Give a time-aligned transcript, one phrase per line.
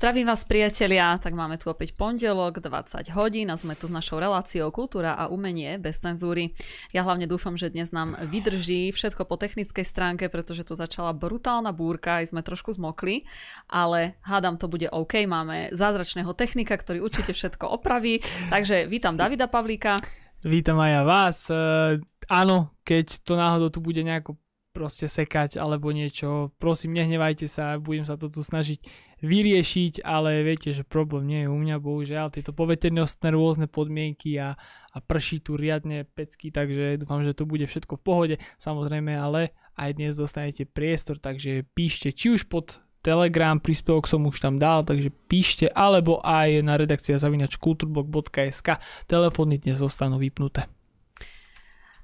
[0.00, 4.16] Zdravím vás priatelia, tak máme tu opäť pondelok, 20 hodín a sme tu s našou
[4.16, 6.56] reláciou Kultúra a umenie bez cenzúry.
[6.96, 11.76] Ja hlavne dúfam, že dnes nám vydrží všetko po technickej stránke, pretože tu začala brutálna
[11.76, 13.28] búrka, aj sme trošku zmokli,
[13.68, 18.24] ale hádam to bude OK, máme zázračného technika, ktorý určite všetko opraví.
[18.48, 20.00] Takže vítam Davida Pavlíka.
[20.40, 21.36] Vítam aj ja vás.
[21.52, 24.40] Uh, áno, keď to náhodou tu bude nejako
[24.70, 26.54] proste sekať alebo niečo.
[26.56, 31.52] Prosím, nehnevajte sa, budem sa to tu snažiť vyriešiť, ale viete, že problém nie je
[31.52, 34.56] u mňa, bohužiaľ, tieto poveternostné rôzne podmienky a,
[34.92, 39.52] a prší tu riadne pecky, takže dúfam, že to bude všetko v pohode, samozrejme, ale
[39.76, 44.84] aj dnes dostanete priestor, takže píšte, či už pod Telegram, príspevok som už tam dal,
[44.84, 48.76] takže píšte, alebo aj na redakcia zavinač kulturblog.sk,
[49.08, 50.68] telefóny dnes zostanú vypnuté.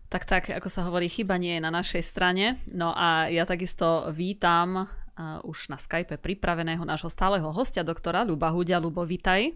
[0.07, 2.63] Tak tak, ako sa hovorí, chyba nie je na našej strane.
[2.71, 4.87] No a ja takisto vítam
[5.45, 8.77] už na Skype pripraveného nášho stáleho hostia, doktora Luba Hudia.
[8.77, 9.53] Lubo, vitaj.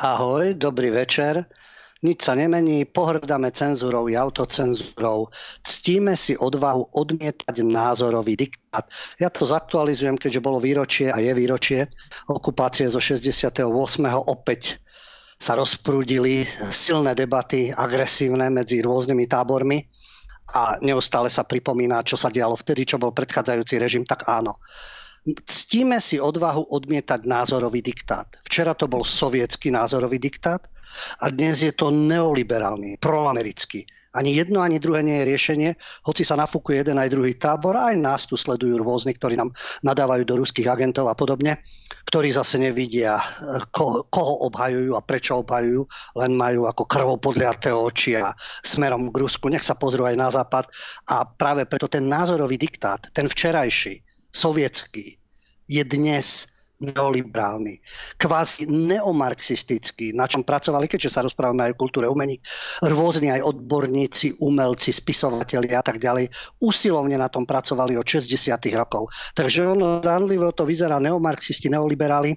[0.00, 1.46] Ahoj, dobrý večer.
[2.04, 5.32] Nič sa nemení, pohrdáme cenzúrou i autocenzúrou.
[5.64, 8.84] Ctíme si odvahu odmietať názorový diktát.
[9.16, 11.88] Ja to zaktualizujem, keďže bolo výročie a je výročie
[12.28, 13.64] okupácie zo 68.
[14.28, 14.84] opäť
[15.40, 19.88] sa rozprúdili silné debaty, agresívne medzi rôznymi tábormi
[20.52, 24.60] a neustále sa pripomína, čo sa dialo vtedy, čo bol predchádzajúci režim, tak áno.
[25.24, 28.28] Ctíme si odvahu odmietať názorový diktát.
[28.44, 30.68] Včera to bol sovietský názorový diktát
[31.24, 33.88] a dnes je to neoliberálny, proamerický.
[34.14, 35.70] Ani jedno, ani druhé nie je riešenie,
[36.06, 39.50] hoci sa nafúkuje jeden aj druhý tábor, aj nás tu sledujú rôzni, ktorí nám
[39.82, 41.58] nadávajú do ruských agentov a podobne,
[42.06, 43.18] ktorí zase nevidia,
[43.74, 45.82] ko, koho obhajujú a prečo obhajujú,
[46.22, 48.30] len majú ako krvou podliaté oči a
[48.62, 49.50] smerom k Rusku.
[49.50, 50.70] Nech sa pozrú aj na západ.
[51.10, 53.98] A práve preto ten názorový diktát, ten včerajší,
[54.30, 55.18] sovietský,
[55.66, 57.78] je dnes neoliberálny,
[58.18, 62.42] kvázi neomarxistický, na čom pracovali, keďže sa rozprávame aj o kultúre umení,
[62.82, 68.50] rôzni aj odborníci, umelci, spisovatelia a tak ďalej, usilovne na tom pracovali od 60.
[68.74, 69.06] rokov.
[69.38, 72.34] Takže ono zdanlivo to vyzerá neomarxisti, neoliberáli,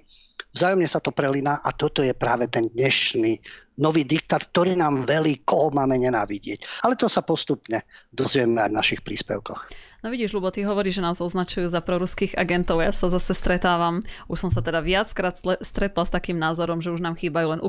[0.54, 3.42] vzájomne sa to prelína a toto je práve ten dnešný
[3.78, 6.86] nový diktát, ktorý nám velí, koho máme nenávidieť.
[6.86, 9.87] Ale to sa postupne dozvieme aj v našich príspevkoch.
[9.98, 12.78] No vidíš, Lubo, ty hovoríš, že nás označujú za proruských agentov.
[12.78, 13.98] Ja sa zase stretávam,
[14.30, 17.60] už som sa teda viackrát stretla s takým názorom, že už nám chýbajú len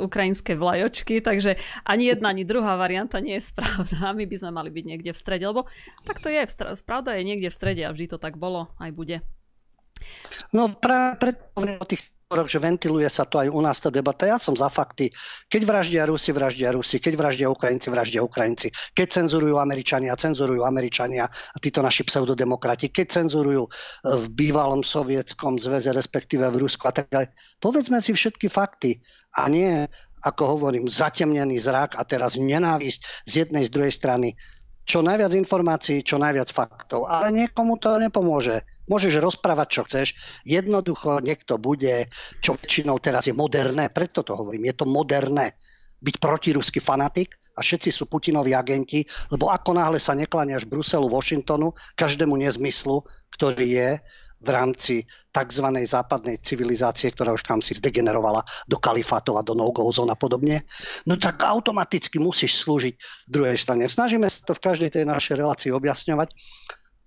[0.00, 4.16] ukrajinské vlajočky, takže ani jedna, ani druhá varianta nie je správna.
[4.16, 5.68] My by sme mali byť niekde v strede, lebo
[6.08, 6.40] tak to je,
[6.80, 9.20] pravda je niekde v strede a vždy to tak bolo, aj bude.
[10.56, 14.26] No práve preto o tých že ventiluje sa to aj u nás tá debata.
[14.26, 15.14] Ja som za fakty.
[15.46, 16.98] Keď vraždia Rusi, vraždia Rusi.
[16.98, 18.74] Keď vraždia Ukrajinci, vraždia Ukrajinci.
[18.98, 22.90] Keď cenzurujú Američania, cenzurujú Američania a títo naši pseudodemokrati.
[22.90, 23.70] Keď cenzurujú e,
[24.10, 27.30] v bývalom sovietskom zväze, respektíve v Rusku a tak ďalej.
[27.62, 28.98] Povedzme si všetky fakty
[29.38, 29.86] a nie
[30.26, 34.34] ako hovorím, zatemnený zrak a teraz nenávisť z jednej, z druhej strany
[34.86, 37.10] čo najviac informácií, čo najviac faktov.
[37.10, 38.62] Ale niekomu to nepomôže.
[38.86, 40.08] Môžeš rozprávať, čo chceš.
[40.46, 42.06] Jednoducho niekto bude,
[42.42, 45.54] čo väčšinou teraz je moderné, preto to hovorím, je to moderné
[45.96, 49.00] byť protiruský fanatik a všetci sú Putinovi agenti,
[49.32, 53.00] lebo ako náhle sa nekláňaš Bruselu, Washingtonu, každému nezmyslu,
[53.32, 53.90] ktorý je,
[54.36, 54.94] v rámci
[55.32, 55.66] tzv.
[55.88, 60.62] západnej civilizácie, ktorá už kam si zdegenerovala do kalifátov a do no-go zón a podobne,
[61.08, 62.94] no tak automaticky musíš slúžiť
[63.26, 63.88] druhej strane.
[63.88, 66.36] Snažíme sa to v každej tej našej relácii objasňovať.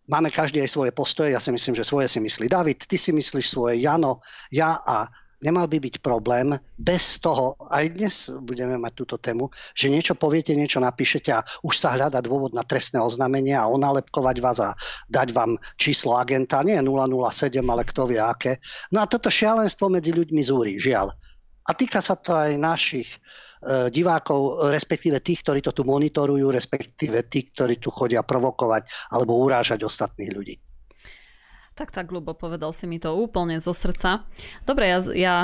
[0.10, 3.14] Máme každý aj svoje postoje, ja si myslím, že svoje si myslí David, ty si
[3.14, 5.06] myslíš svoje, Jano, ja a
[5.46, 10.58] nemal by byť problém bez toho, aj dnes budeme mať túto tému, že niečo poviete,
[10.58, 14.74] niečo napíšete a už sa hľada dôvod na trestné oznámenie a onalepkovať vás a
[15.08, 18.60] dať vám číslo agenta, nie 007, ale kto vie aké.
[18.92, 21.14] No a toto šialenstvo medzi ľuďmi zúri, žiaľ.
[21.70, 23.08] A týka sa to aj našich
[23.92, 29.84] divákov, respektíve tých, ktorí to tu monitorujú, respektíve tých, ktorí tu chodia provokovať alebo urážať
[29.84, 30.56] ostatných ľudí.
[31.76, 34.28] Tak, tak, Lubo, povedal si mi to úplne zo srdca.
[34.68, 35.38] Dobre, ja, ja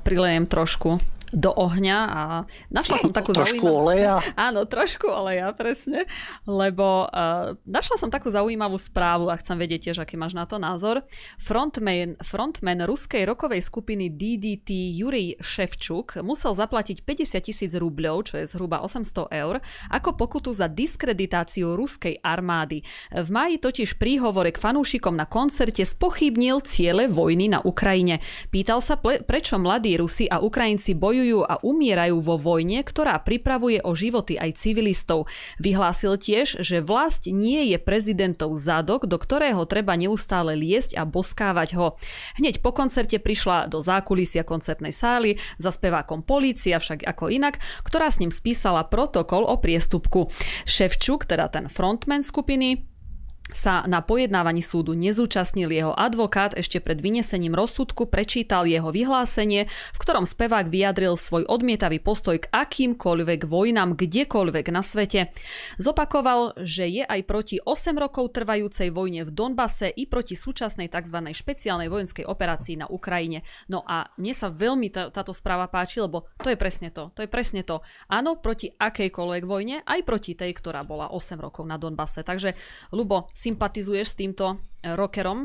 [0.00, 0.96] prilejem trošku
[1.34, 2.22] do ohňa a
[2.70, 3.82] našla som takú trošku zaujímavú...
[3.82, 4.16] oleja.
[4.48, 6.06] Áno, trošku oleja, presne.
[6.46, 10.62] Lebo uh, našla som takú zaujímavú správu a chcem vedieť tiež, aký máš na to
[10.62, 11.02] názor.
[11.38, 18.46] Frontman, frontman ruskej rokovej skupiny DDT Jurij Ševčuk musel zaplatiť 50 tisíc rubľov, čo je
[18.46, 19.58] zhruba 800 eur,
[19.90, 22.80] ako pokutu za diskreditáciu ruskej armády.
[23.12, 28.22] V máji totiž príhovore k fanúšikom na koncerte spochybnil ciele vojny na Ukrajine.
[28.48, 33.80] Pýtal sa, prečo mladí Rusi a Ukrajinci bojujú bojujú a umierajú vo vojne, ktorá pripravuje
[33.80, 35.32] o životy aj civilistov.
[35.56, 41.80] Vyhlásil tiež, že vlast nie je prezidentov zadok, do ktorého treba neustále liesť a boskávať
[41.80, 41.96] ho.
[42.36, 48.12] Hneď po koncerte prišla do zákulisia koncertnej sály za spevákom polícia, však ako inak, ktorá
[48.12, 50.28] s ním spísala protokol o priestupku.
[50.68, 52.95] Ševčuk, teda ten frontman skupiny,
[53.54, 59.98] sa na pojednávaní súdu nezúčastnil jeho advokát, ešte pred vynesením rozsudku prečítal jeho vyhlásenie, v
[60.02, 65.30] ktorom spevák vyjadril svoj odmietavý postoj k akýmkoľvek vojnám kdekoľvek na svete.
[65.78, 71.18] Zopakoval, že je aj proti 8 rokov trvajúcej vojne v Donbase i proti súčasnej tzv.
[71.30, 73.46] špeciálnej vojenskej operácii na Ukrajine.
[73.70, 77.14] No a mne sa veľmi tá, táto správa páči, lebo to je presne to.
[77.14, 77.78] To je presne to.
[78.10, 82.26] Áno, proti akejkoľvek vojne, aj proti tej, ktorá bola 8 rokov na Donbase.
[82.26, 82.58] Takže,
[82.90, 85.44] Lubo, sympatizuješ s týmto eh, rockerom?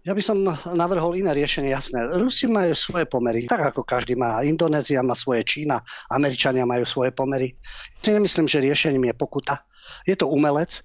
[0.00, 0.40] Ja by som
[0.72, 2.00] navrhol iné riešenie, jasné.
[2.16, 4.40] Rusi majú svoje pomery, tak ako každý má.
[4.40, 5.76] Indonézia má svoje, Čína,
[6.08, 7.52] Američania majú svoje pomery.
[8.00, 9.60] Ja si nemyslím, že riešením je pokuta.
[10.08, 10.80] Je to umelec.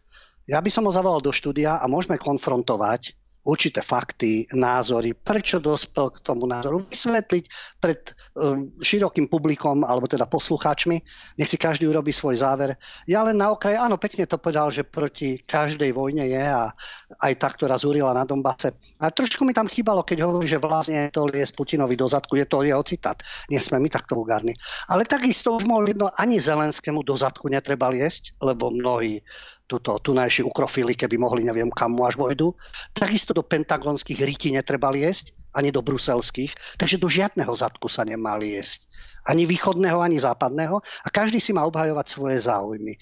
[0.51, 3.15] Ja by som ho zavolal do štúdia a môžeme konfrontovať
[3.45, 7.45] určité fakty, názory, prečo dospel k tomu názoru, vysvetliť
[7.77, 8.01] pred
[8.33, 10.97] um, širokým publikom, alebo teda poslucháčmi,
[11.38, 12.74] nech si každý urobí svoj záver.
[13.06, 16.74] Ja len na okraj, áno, pekne to povedal, že proti každej vojne je a
[17.21, 18.74] aj tá, ktorá zúrila na Donbase.
[18.97, 22.41] A trošku mi tam chýbalo, keď hovorí, že vlastne to je z Putinovi do zadku,
[22.41, 23.21] je to jeho citát.
[23.53, 24.57] Nie sme my takto vulgárni.
[24.89, 29.21] Ale takisto už mohol jedno, ani Zelenskému do zadku netreba liesť, lebo mnohí
[29.65, 32.53] tuto tunajší ukrofily, keby mohli neviem kam až vojdu.
[32.94, 38.38] Takisto do pentagonských ryti netreba liesť, ani do bruselských, takže do žiadneho zadku sa nemá
[38.38, 38.85] liesť.
[39.25, 42.94] Ani východného, ani západného a každý si má obhajovať svoje záujmy.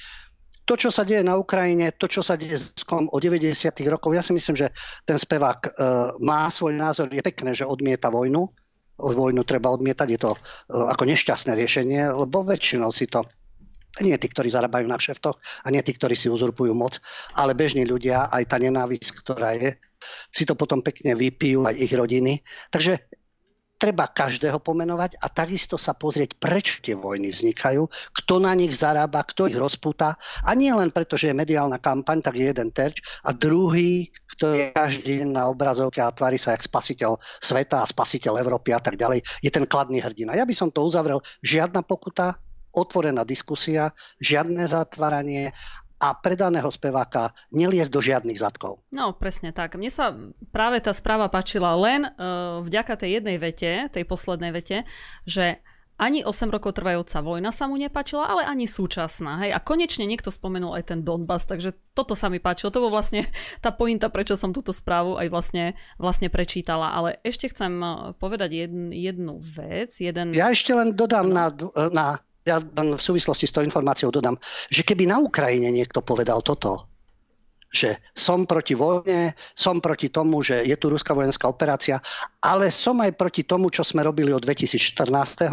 [0.64, 3.52] To, čo sa deje na Ukrajine, to, čo sa deje s kom o 90.
[3.92, 4.72] rokov, ja si myslím, že
[5.04, 5.70] ten spevák e,
[6.24, 8.48] má svoj názor, je pekné, že odmieta vojnu,
[8.96, 10.40] vojnu treba odmietať, je to e,
[10.72, 13.28] ako nešťastné riešenie, lebo väčšinou si to
[14.02, 16.98] nie tí, ktorí zarábajú na kšeftoch a nie tí, ktorí si uzurpujú moc,
[17.38, 19.78] ale bežní ľudia, aj tá nenávisť, ktorá je,
[20.34, 22.42] si to potom pekne vypijú aj ich rodiny.
[22.74, 22.98] Takže
[23.84, 27.84] treba každého pomenovať a takisto sa pozrieť, prečo tie vojny vznikajú,
[28.16, 30.16] kto na nich zarába, kto ich rozpúta.
[30.48, 34.08] A nie len preto, že je mediálna kampaň, tak je jeden terč a druhý,
[34.40, 38.72] ktorý je každý deň na obrazovke a tvári sa jak spasiteľ sveta a spasiteľ Európy
[38.72, 40.32] a tak ďalej, je ten kladný hrdina.
[40.32, 42.40] Ja by som to uzavrel, žiadna pokuta,
[42.74, 45.54] otvorená diskusia, žiadne zatváranie
[46.04, 48.84] a predaného speváka neliesť do žiadnych zadkov.
[48.92, 49.80] No, presne tak.
[49.80, 50.12] Mne sa
[50.52, 54.84] práve tá správa páčila len uh, vďaka tej jednej vete, tej poslednej vete,
[55.24, 59.46] že ani 8 rokov trvajúca vojna sa mu nepáčila, ale ani súčasná.
[59.46, 59.56] Hej?
[59.56, 62.74] A konečne niekto spomenul aj ten Donbass, takže toto sa mi páčilo.
[62.74, 63.30] To bol vlastne
[63.64, 66.92] tá pointa, prečo som túto správu aj vlastne, vlastne prečítala.
[66.92, 69.96] Ale ešte chcem eh, povedať jedn, jednu vec.
[70.02, 70.34] Jeden...
[70.36, 71.54] Ja ešte len dodám na,
[71.94, 74.36] na ja v súvislosti s tou informáciou dodám,
[74.68, 76.93] že keby na Ukrajine niekto povedal toto,
[77.74, 81.98] že som proti vojne, som proti tomu, že je tu ruská vojenská operácia,
[82.38, 85.50] ale som aj proti tomu, čo sme robili od 2014.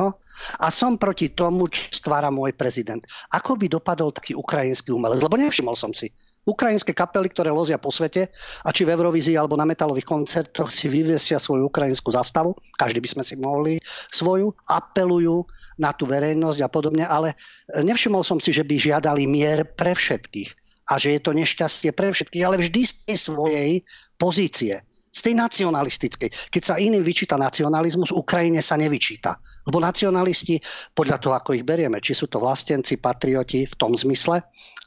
[0.61, 3.01] a som proti tomu, čo stvára môj prezident.
[3.33, 5.25] Ako by dopadol taký ukrajinský umelec?
[5.25, 6.13] Lebo nevšimol som si.
[6.45, 8.29] Ukrajinské kapely, ktoré lozia po svete,
[8.65, 13.09] a či v Eurovízii alebo na metalových koncertoch si vyviesia svoju ukrajinskú zastavu, každý by
[13.17, 13.81] sme si mohli
[14.13, 15.49] svoju, apelujú
[15.81, 17.37] na tú verejnosť a podobne, ale
[17.81, 22.11] nevšimol som si, že by žiadali mier pre všetkých a že je to nešťastie pre
[22.11, 23.73] všetkých, ale vždy z tej svojej
[24.19, 26.55] pozície z tej nacionalistickej.
[26.55, 29.35] Keď sa iným vyčíta nacionalizmus, Ukrajine sa nevyčíta.
[29.67, 30.63] Lebo nacionalisti,
[30.95, 34.39] podľa toho, ako ich berieme, či sú to vlastenci, patrioti v tom zmysle,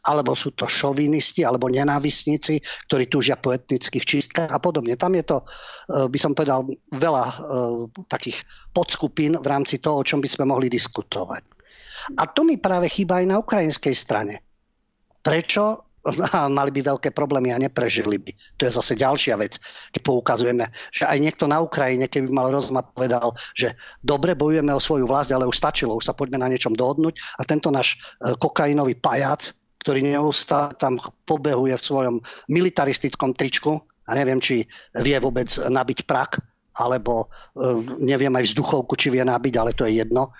[0.03, 4.95] alebo sú to šovinisti, alebo nenávisníci, ktorí túžia po etnických čistkách a podobne.
[4.95, 7.35] Tam je to, eh, by som povedal, veľa eh,
[8.07, 8.39] takých
[8.71, 11.43] podskupín v rámci toho, o čom by sme mohli diskutovať.
[12.19, 14.43] A to mi práve chýba aj na ukrajinskej strane.
[15.23, 15.92] Prečo
[16.57, 18.31] mali by veľké problémy a neprežili by.
[18.59, 19.57] To je zase ďalšia vec,
[19.95, 24.71] keď poukazujeme, že aj niekto na Ukrajine, keby mal rozum a povedal, že dobre, bojujeme
[24.75, 27.95] o svoju vlast, ale už stačilo, už sa poďme na niečom dohodnúť a tento náš
[28.19, 30.95] eh, kokainový pajac ktorý neustále tam
[31.27, 32.15] pobehuje v svojom
[32.47, 34.63] militaristickom tričku a neviem, či
[35.03, 36.39] vie vôbec nabiť prak,
[36.79, 37.63] alebo e,
[37.99, 40.31] neviem aj vzduchovku, či vie nabiť, ale to je jedno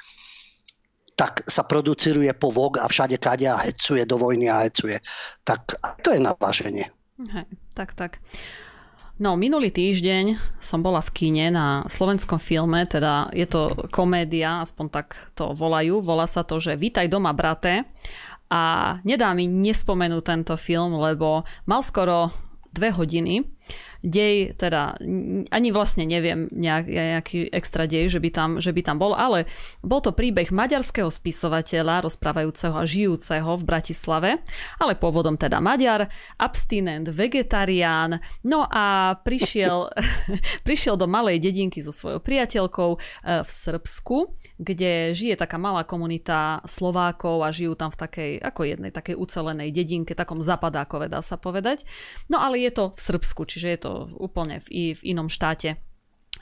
[1.14, 4.98] tak sa produciruje po VOG a všade kade a hecuje do vojny a hecuje.
[5.46, 6.90] Tak to je naváženie.
[7.22, 8.18] Hej, tak, tak.
[9.22, 14.86] No, minulý týždeň som bola v kine na slovenskom filme, teda je to komédia, aspoň
[14.90, 16.02] tak to volajú.
[16.02, 17.86] Volá sa to, že Vítaj doma, brate
[18.50, 22.34] a nedá mi nespomenúť tento film, lebo mal skoro
[22.74, 23.46] dve hodiny.
[24.04, 25.00] Dej, teda
[25.48, 29.48] ani vlastne neviem nejak, nejaký extra dej, že by, tam, že by tam bol, ale
[29.80, 34.30] bol to príbeh maďarského spisovateľa, rozprávajúceho a žijúceho v Bratislave,
[34.84, 39.88] ale pôvodom teda Maďar, abstinent, vegetarián, no a prišiel,
[40.68, 43.00] prišiel do malej dedinky so svojou priateľkou e,
[43.40, 48.92] v Srbsku, kde žije taká malá komunita Slovákov a žijú tam v takej, ako jednej
[48.94, 51.86] takej ucelenej dedinke, takom zapadákove dá sa povedať.
[52.30, 55.82] No ale je to v Srbsku, čiže je to úplne v, v inom štáte.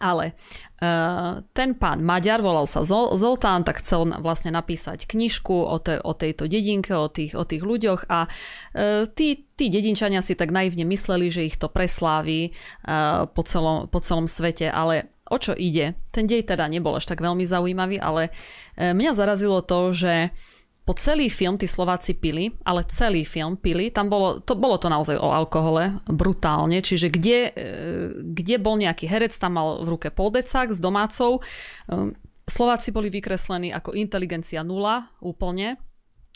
[0.01, 0.34] Ale
[0.82, 6.01] uh, ten pán Maďar, volal sa Zol, Zoltán, tak chcel vlastne napísať knižku o, te,
[6.01, 10.50] o tejto dedinke, o tých, o tých ľuďoch a uh, tí, tí dedinčania si tak
[10.50, 12.50] naivne mysleli, že ich to preslávi
[12.89, 15.95] uh, po, celom, po celom svete, ale o čo ide?
[16.11, 20.35] Ten dej teda nebol až tak veľmi zaujímavý, ale uh, mňa zarazilo to, že
[20.81, 24.89] po celý film tí Slováci pili, ale celý film pili, tam bolo to, bolo to
[24.89, 27.69] naozaj o alkohole, brutálne, čiže kde, e,
[28.19, 31.39] kde bol nejaký herec, tam mal v ruke poldecák s domácou,
[31.88, 32.17] ehm,
[32.50, 35.77] Slováci boli vykreslení ako inteligencia nula úplne,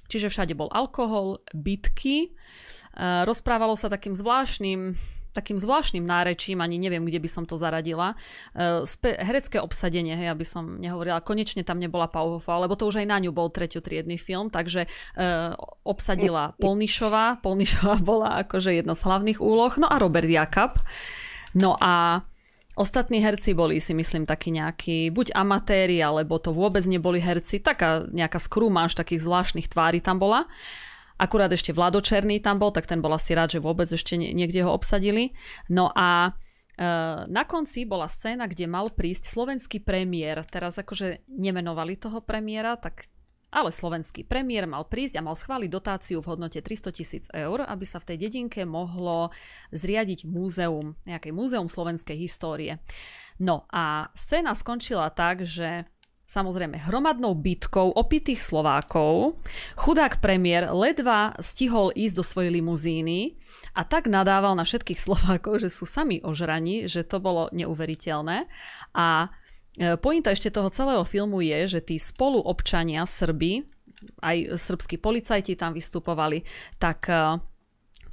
[0.07, 4.93] čiže všade bol alkohol, bitky, e, rozprávalo sa takým zvláštnym
[5.35, 8.15] takým zvláštnym nárečím, ani neviem, kde by som to zaradila.
[8.55, 13.03] Uh, spe- herecké obsadenie, hej, aby som nehovorila, konečne tam nebola Pauhofa, lebo to už
[13.03, 15.51] aj na ňu bol treťotriedný film, takže uh,
[15.83, 20.79] obsadila Polnišová, Polnišová bola akože jedna z hlavných úloh, no a Robert Jakab.
[21.51, 22.23] No a
[22.75, 27.63] Ostatní herci boli si myslím takí nejakí buď amatéri, alebo to vôbec neboli herci.
[27.63, 30.43] Taká nejaká skrúmaž takých zvláštnych tvári tam bola.
[31.15, 34.67] Akurát ešte Vlado Černý tam bol, tak ten bol asi rád, že vôbec ešte niekde
[34.67, 35.31] ho obsadili.
[35.71, 36.31] No a
[36.75, 36.83] e,
[37.31, 40.43] na konci bola scéna, kde mal prísť slovenský premiér.
[40.43, 43.07] Teraz akože nemenovali toho premiéra, tak
[43.55, 47.87] ale slovenský premiér mal prísť a mal schváliť dotáciu v hodnote 300 tisíc eur, aby
[47.87, 49.31] sa v tej dedinke mohlo
[49.71, 52.83] zriadiť múzeum, nejaké múzeum slovenskej histórie.
[53.39, 55.87] No a scéna skončila tak, že
[56.25, 59.37] samozrejme hromadnou bitkou opitých Slovákov.
[59.77, 63.37] Chudák premiér ledva stihol ísť do svojej limuzíny
[63.77, 68.49] a tak nadával na všetkých Slovákov, že sú sami ožraní, že to bolo neuveriteľné.
[68.97, 69.29] A
[69.77, 73.61] e, pointa ešte toho celého filmu je, že tí spoluobčania Srby,
[74.21, 76.41] aj srbskí policajti tam vystupovali,
[76.81, 77.37] tak e,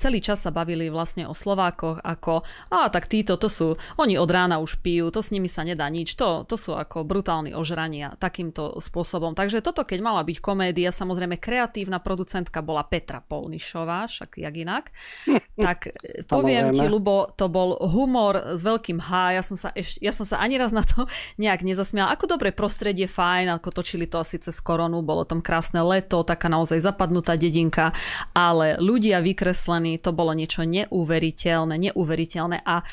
[0.03, 2.43] celý čas sa bavili vlastne o Slovákoch ako,
[2.75, 5.87] a tak títo, to sú, oni od rána už pijú, to s nimi sa nedá
[5.87, 9.39] nič, to, to sú ako brutálni ožrania takýmto spôsobom.
[9.39, 14.91] Takže toto, keď mala byť komédia, samozrejme kreatívna producentka bola Petra Polnišová, však jak inak,
[15.67, 15.95] tak
[16.27, 20.27] poviem ti, Lubo, to bol humor s veľkým H, ja som sa, eš, ja som
[20.27, 21.07] sa ani raz na to
[21.43, 22.11] nejak nezasmiala.
[22.19, 26.51] Ako dobre prostredie, fajn, ako točili to asi cez koronu, bolo tam krásne leto, taká
[26.51, 27.95] naozaj zapadnutá dedinka,
[28.35, 32.85] ale ľudia vykreslení to bolo niečo neuveriteľné, neuveriteľné a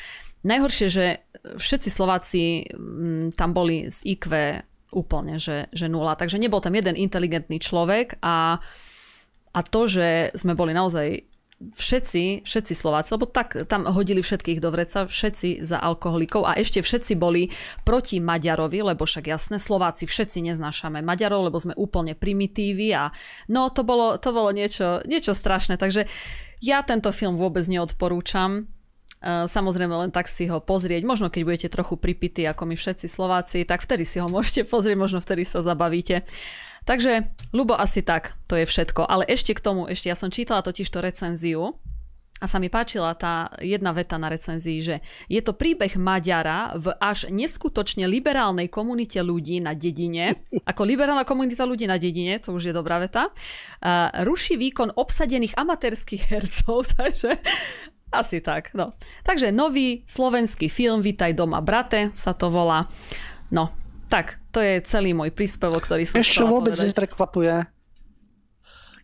[0.44, 1.06] najhoršie, že
[1.44, 2.42] všetci Slováci
[2.72, 4.24] mm, tam boli z IQ
[4.90, 6.18] úplne, že, že nula.
[6.18, 8.58] Takže nebol tam jeden inteligentný človek a,
[9.54, 11.30] a to, že sme boli naozaj
[11.60, 16.80] všetci, všetci Slováci, lebo tak tam hodili všetkých do vreca, všetci za alkoholikov a ešte
[16.80, 17.52] všetci boli
[17.84, 23.12] proti Maďarovi, lebo však jasné, Slováci všetci neznášame Maďarov, lebo sme úplne primitívy a
[23.52, 26.08] no to bolo, to bolo niečo, niečo strašné, takže
[26.60, 28.64] ja tento film vôbec neodporúčam.
[29.20, 31.02] E, samozrejme len tak si ho pozrieť.
[31.08, 34.96] Možno keď budete trochu pripití ako my všetci Slováci, tak vtedy si ho môžete pozrieť,
[35.00, 36.22] možno vtedy sa zabavíte.
[36.88, 39.04] Takže, Lubo, asi tak, to je všetko.
[39.04, 41.76] Ale ešte k tomu, ešte ja som čítala totiž to recenziu
[42.40, 44.96] a sa mi páčila tá jedna veta na recenzii, že
[45.28, 50.40] je to príbeh Maďara v až neskutočne liberálnej komunite ľudí na dedine.
[50.70, 53.28] Ako liberálna komunita ľudí na dedine, to už je dobrá veta.
[53.84, 57.36] Uh, ruší výkon obsadených amatérských hercov, takže
[58.10, 58.96] asi tak, no.
[59.22, 62.88] Takže nový slovenský film Vítaj doma, brate, sa to volá.
[63.54, 63.70] No,
[64.10, 67.79] tak, to je celý môj príspevok, ktorý som Ešte vôbec neprekvapuje,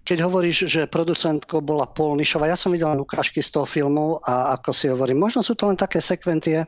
[0.06, 4.54] keď hovoríš, že producentko bola Polnišová, ja som videl len ukážky z toho filmu a
[4.54, 6.62] ako si hovorím, možno sú to len také sekventie,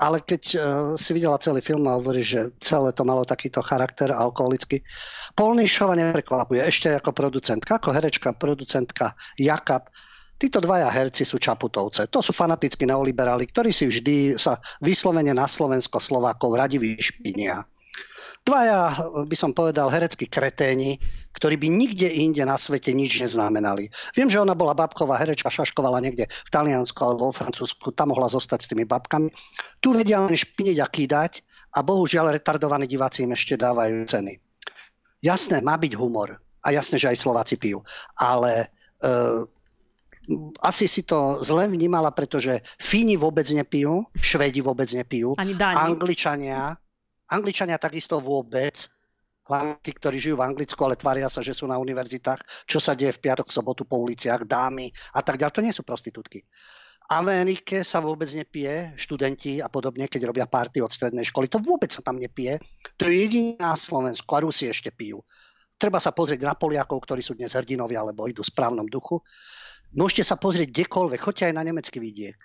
[0.00, 0.60] ale keď uh,
[0.96, 4.80] si videla celý film a hovoríš, že celé to malo takýto charakter alkoholický,
[5.36, 6.64] Polnišova neprekvapuje.
[6.64, 9.92] Ešte ako producentka, ako herečka, producentka Jakab,
[10.40, 12.08] Títo dvaja herci sú Čaputovce.
[12.08, 17.60] To sú fanatickí neoliberáli, ktorí si vždy sa vyslovene na Slovensko Slovákov radi vyšpinia
[18.44, 18.80] dvaja,
[19.26, 20.98] by som povedal, hereckí kreténi,
[21.36, 23.88] ktorí by nikde inde na svete nič neznamenali.
[24.16, 28.26] Viem, že ona bola babková herečka, šaškovala niekde v Taliansku alebo vo Francúzsku, tam mohla
[28.26, 29.30] zostať s tými babkami.
[29.78, 31.32] Tu vedia len špiniť a kýdať
[31.76, 34.34] a bohužiaľ retardovaní diváci im ešte dávajú ceny.
[35.20, 37.84] Jasné, má byť humor a jasné, že aj Slováci pijú,
[38.16, 38.72] ale
[39.04, 39.06] e,
[40.60, 45.76] asi si to zle vnímala, pretože Fíni vôbec nepijú, Švedi vôbec nepijú, Ani Dáni.
[45.76, 46.76] Angličania,
[47.30, 48.90] Angličania takisto vôbec,
[49.46, 52.94] hlavne tí, ktorí žijú v Anglicku, ale tvária sa, že sú na univerzitách, čo sa
[52.94, 55.54] deje v piatok, sobotu po uliciach, dámy a tak ďalej.
[55.54, 56.46] To nie sú prostitútky.
[57.10, 61.90] Amerike sa vôbec nepije, študenti a podobne, keď robia party od strednej školy, to vôbec
[61.90, 62.62] sa tam nepije.
[63.02, 65.18] To je jediná na Slovensku a Rusi ešte pijú.
[65.74, 69.18] Treba sa pozrieť na Poliakov, ktorí sú dnes hrdinovia, alebo idú v správnom duchu.
[69.90, 72.38] Môžete sa pozrieť kdekoľvek, choďte aj na nemecký vidiek.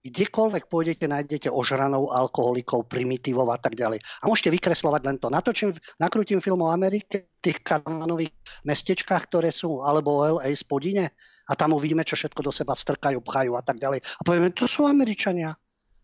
[0.00, 4.00] Kdekoľvek pôjdete, nájdete ožranov, alkoholikov, primitívov a tak ďalej.
[4.24, 5.28] A môžete vykreslovať len to.
[5.28, 8.32] Natočím, nakrútim film o Amerike, tých karmanových
[8.64, 11.12] mestečkách, ktoré sú, alebo o LA spodine
[11.48, 14.00] a tam uvidíme, čo všetko do seba strkajú, pchajú a tak ďalej.
[14.00, 15.52] A povieme, to sú Američania.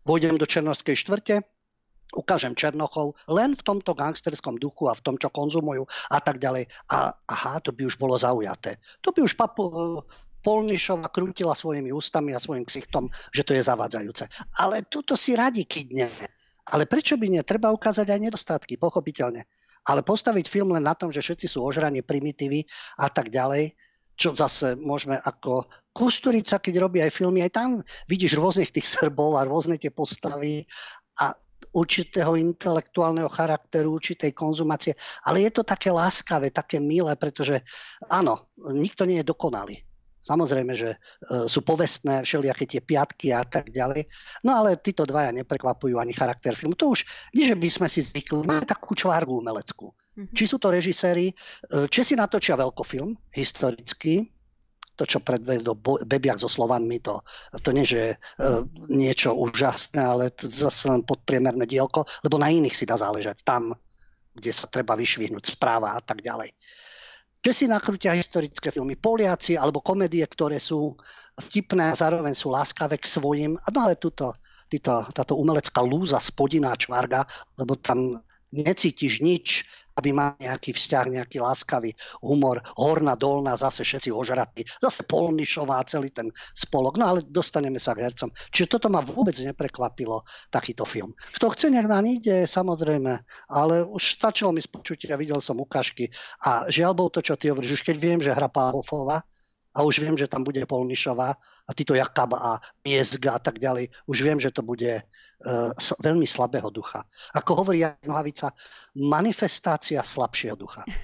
[0.05, 1.41] Pôjdem do Černovskej štvrte,
[2.15, 6.69] ukážem Černochov len v tomto gangsterskom duchu a v tom, čo konzumujú a tak ďalej.
[6.93, 8.79] A aha, to by už bolo zaujaté.
[9.03, 9.67] To by už papu,
[10.47, 14.31] Polnišova krútila svojimi ústami a svojim ksichtom, že to je zavádzajúce.
[14.63, 16.31] Ale túto si radi kydneme.
[16.71, 17.43] Ale prečo by nie?
[17.43, 19.43] Treba ukázať aj nedostatky, pochopiteľne.
[19.91, 22.63] Ale postaviť film len na tom, že všetci sú ožraní primitívy
[23.03, 23.75] a tak ďalej,
[24.19, 27.69] čo zase môžeme ako Kusturica, keď robí aj filmy, aj tam
[28.11, 30.67] vidíš rôznych tých Srbov a rôzne tie postavy
[31.23, 31.33] a
[31.73, 34.93] určitého intelektuálneho charakteru, určitej konzumácie.
[35.25, 37.63] Ale je to také láskavé, také milé, pretože
[38.11, 39.86] áno, nikto nie je dokonalý.
[40.27, 40.99] Samozrejme, že e,
[41.47, 44.11] sú povestné všelijaké tie piatky a tak ďalej.
[44.43, 46.75] No ale títo dvaja neprekvapujú ani charakter filmu.
[46.75, 49.95] To už, nie že by sme si zvykli, máme takú čvárgu umeleckú.
[49.95, 50.35] Mm-hmm.
[50.35, 54.27] Či sú to režiséri, e, si natočia veľkofilm, historický,
[54.97, 55.77] to, čo predvedol
[56.09, 57.21] Bebiak so Slovanmi, to,
[57.61, 62.73] to nie, že uh, niečo úžasné, ale to zase len podpriemerné dielko, lebo na iných
[62.73, 63.45] si dá záležať.
[63.45, 63.77] Tam,
[64.33, 66.49] kde sa treba vyšvihnúť správa a tak ďalej.
[67.47, 70.99] Česi nakrútia historické filmy, Poliaci alebo komédie, ktoré sú
[71.39, 73.55] vtipné a zároveň sú láskavé k svojim.
[73.55, 74.35] No ale tuto,
[74.67, 77.23] títo, táto umelecká lúza, spodina, čvarga,
[77.55, 78.19] lebo tam
[78.51, 79.63] necítiš nič,
[79.97, 82.61] aby mal nejaký vzťah, nejaký láskavý humor.
[82.77, 84.63] Horná, dolná, zase všetci ožratí.
[84.79, 87.01] Zase Polnišová, celý ten spolok.
[87.01, 88.29] No ale dostaneme sa k hercom.
[88.53, 90.23] Čiže toto ma vôbec neprekvapilo,
[90.53, 91.17] takýto film.
[91.41, 93.13] Kto chce, nech na ide, samozrejme.
[93.49, 96.13] Ale už stačilo mi spočuť a videl som ukážky.
[96.45, 99.25] A žiaľ bol to, čo ty hovoríš, už keď viem, že hra Pávofova,
[99.77, 103.93] a už viem, že tam bude Polnišová a títo Jakab a Miezga a tak ďalej.
[104.09, 105.05] Už viem, že to bude
[105.45, 107.05] uh, veľmi slabého ducha.
[107.37, 108.57] Ako hovorí Jan Nohavica,
[108.97, 110.83] manifestácia slabšieho ducha.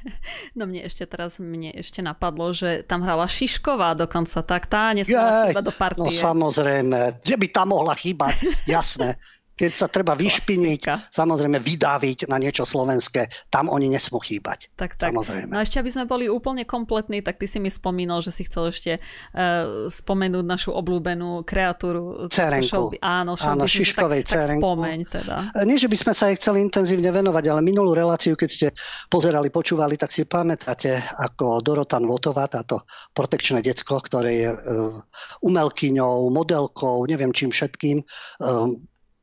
[0.52, 5.48] No mne ešte teraz mne ešte napadlo, že tam hrala Šišková dokonca, tak tá nesmela
[5.48, 6.04] chýbať do partie.
[6.04, 8.36] No samozrejme, že by tam mohla chýbať,
[8.68, 9.16] jasné
[9.52, 11.12] keď sa treba vyšpiniť, Klasika.
[11.12, 14.72] samozrejme vydáviť na niečo slovenské, tam oni nesmú chýbať.
[14.74, 15.12] Tak, tak.
[15.12, 15.52] Samozrejme.
[15.52, 18.48] No a ešte, aby sme boli úplne kompletní, tak ty si mi spomínal, že si
[18.48, 22.26] chcel ešte uh, spomenúť našu obľúbenú kreatúru.
[22.32, 22.96] Cerenku.
[23.04, 25.36] Áno, Áno Šiškovej tak, tak spomeň teda.
[25.52, 28.66] E, nie, že by sme sa jej chceli intenzívne venovať, ale minulú reláciu, keď ste
[29.12, 34.96] pozerali, počúvali, tak si pamätáte, ako Dorotan Votová, táto protekčné decko, ktoré je uh,
[35.44, 38.72] umelkyňou, modelkou, neviem čím všetkým, uh,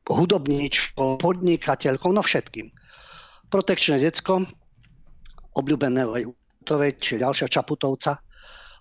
[0.09, 2.67] hudobníčkou, podnikateľkou, no všetkým.
[3.53, 4.45] Protekčné decko,
[5.53, 6.05] obľúbené
[6.65, 8.17] Utovej, či ďalšia Čaputovca,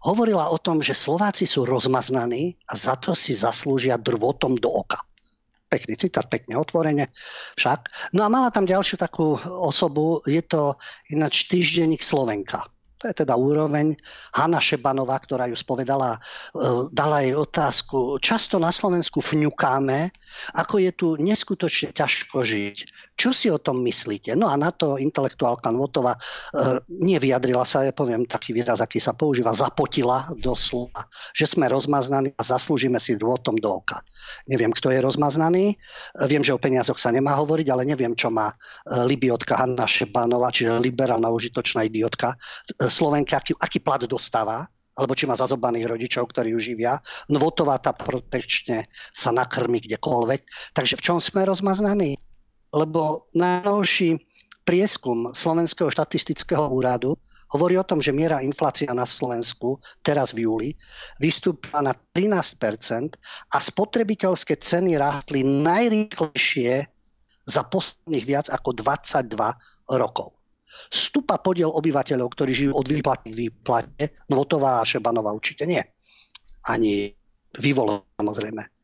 [0.09, 4.99] hovorila o tom, že Slováci sú rozmaznaní a za to si zaslúžia drvotom do oka.
[5.69, 7.13] Pekný citát, pekne otvorene
[7.61, 8.13] však.
[8.17, 10.81] No a mala tam ďalšiu takú osobu, je to
[11.13, 12.65] ináč týždenník Slovenka
[12.99, 13.95] to je teda úroveň.
[14.35, 18.19] Hanna Šebanová, ktorá ju spovedala, e, dala jej otázku.
[18.19, 20.11] Často na Slovensku fňukáme,
[20.59, 22.77] ako je tu neskutočne ťažko žiť.
[23.19, 24.39] Čo si o tom myslíte?
[24.39, 26.21] No a na to intelektuálka Nvotová e,
[26.87, 32.43] nevyjadrila sa, ja poviem taký výraz, aký sa používa, zapotila doslova, že sme rozmaznaní a
[32.47, 33.99] zaslúžime si dôtom do oka.
[34.47, 35.75] Neviem, kto je rozmaznaný,
[36.31, 38.55] viem, že o peniazoch sa nemá hovoriť, ale neviem, čo má e,
[39.03, 42.39] libiotka Hanna Šebánova, čiže liberálna užitočná idiotka.
[42.91, 44.67] Slovenka, aký, aký plat dostáva,
[44.99, 46.99] alebo či má zazobaných rodičov, ktorí ju živia.
[47.31, 50.75] Nvotová tá protekčne sa nakrmi kdekoľvek.
[50.75, 52.19] Takže v čom sme rozmaznaní?
[52.73, 54.21] lebo najnovší
[54.65, 57.17] prieskum Slovenského štatistického úradu
[57.49, 60.69] hovorí o tom, že miera inflácia na Slovensku teraz v júli
[61.17, 63.17] vystúpila na 13%
[63.49, 66.85] a spotrebiteľské ceny rástli najrýchlejšie
[67.49, 69.33] za posledných viac ako 22
[69.97, 70.37] rokov.
[70.87, 75.83] Stúpa podiel obyvateľov, ktorí žijú od výplaty k výplate, Novotová a Šebanová určite nie.
[76.71, 77.11] Ani
[77.59, 78.79] vyvolo samozrejme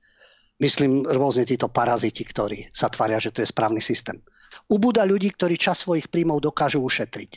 [0.62, 4.22] myslím rôzne títo paraziti, ktorí sa tvária, že to je správny systém.
[4.70, 7.30] Ubúda ľudí, ktorí čas svojich príjmov dokážu ušetriť.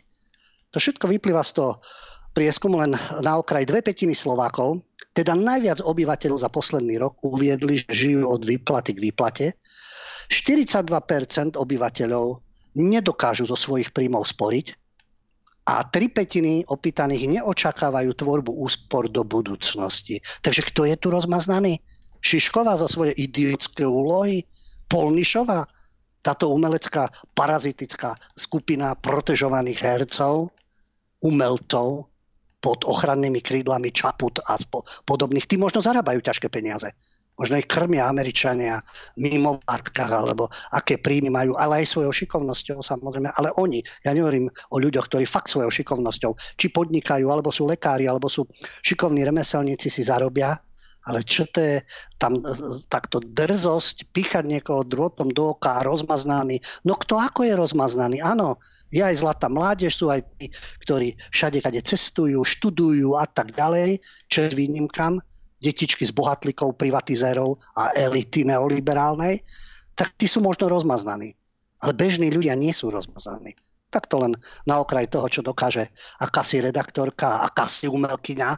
[0.72, 1.72] To všetko vyplýva z toho
[2.38, 2.94] prieskumu len
[3.26, 4.86] na okraj dve petiny Slovákov
[5.18, 9.46] Teda najviac obyvateľov za posledný rok uviedli, že žijú od výplaty k výplate.
[10.30, 12.26] 42% obyvateľov
[12.78, 14.78] nedokážu zo svojich príjmov sporiť
[15.68, 20.24] a tri petiny opýtaných neočakávajú tvorbu úspor do budúcnosti.
[20.46, 21.84] Takže kto je tu rozmaznaný?
[22.24, 24.48] Šišková za svoje idiotské úlohy?
[24.88, 25.68] Polnišová?
[26.24, 30.56] Táto umelecká parazitická skupina protežovaných hercov,
[31.20, 32.08] umelcov,
[32.58, 34.58] pod ochrannými krídlami Čaput a
[35.06, 36.90] podobných, tí možno zarábajú ťažké peniaze.
[37.38, 38.82] Možno ich krmia Američania
[39.22, 43.30] mimo vátkach, alebo aké príjmy majú, ale aj svojou šikovnosťou samozrejme.
[43.38, 48.10] Ale oni, ja nehovorím o ľuďoch, ktorí fakt svojou šikovnosťou, či podnikajú, alebo sú lekári,
[48.10, 48.50] alebo sú
[48.82, 50.58] šikovní remeselníci, si zarobia,
[51.08, 51.76] ale čo to je
[52.20, 52.52] tam e,
[52.92, 56.60] takto drzosť, píchať niekoho drôtom do oka a rozmaznaný.
[56.84, 58.18] No kto ako je rozmaznaný?
[58.20, 58.60] Áno,
[58.92, 60.52] je aj zlatá mládež, sú aj tí,
[60.84, 65.24] ktorí všade, kade cestujú, študujú a tak ďalej, čo je výnimkám,
[65.58, 69.42] detičky z bohatlíkov, privatizérov a elity neoliberálnej,
[69.98, 71.34] tak tí sú možno rozmaznaní.
[71.82, 73.58] Ale bežní ľudia nie sú rozmaznaní.
[73.90, 74.34] Tak to len
[74.68, 75.90] na okraj toho, čo dokáže
[76.22, 78.50] akási redaktorka, akási umelkyňa.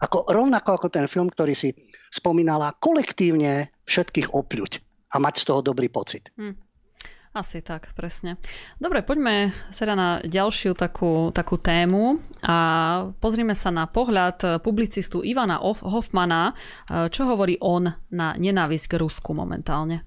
[0.00, 1.76] Ako, rovnako ako ten film, ktorý si
[2.08, 4.72] spomínala, kolektívne všetkých opľuť
[5.12, 6.32] a mať z toho dobrý pocit.
[6.38, 6.56] Hmm.
[7.30, 8.42] Asi tak, presne.
[8.82, 12.56] Dobre, poďme teda na ďalšiu takú, takú tému a
[13.22, 16.50] pozrime sa na pohľad publicistu Ivana Hoffmana,
[16.90, 20.02] čo hovorí on na nenávisť k Rusku momentálne.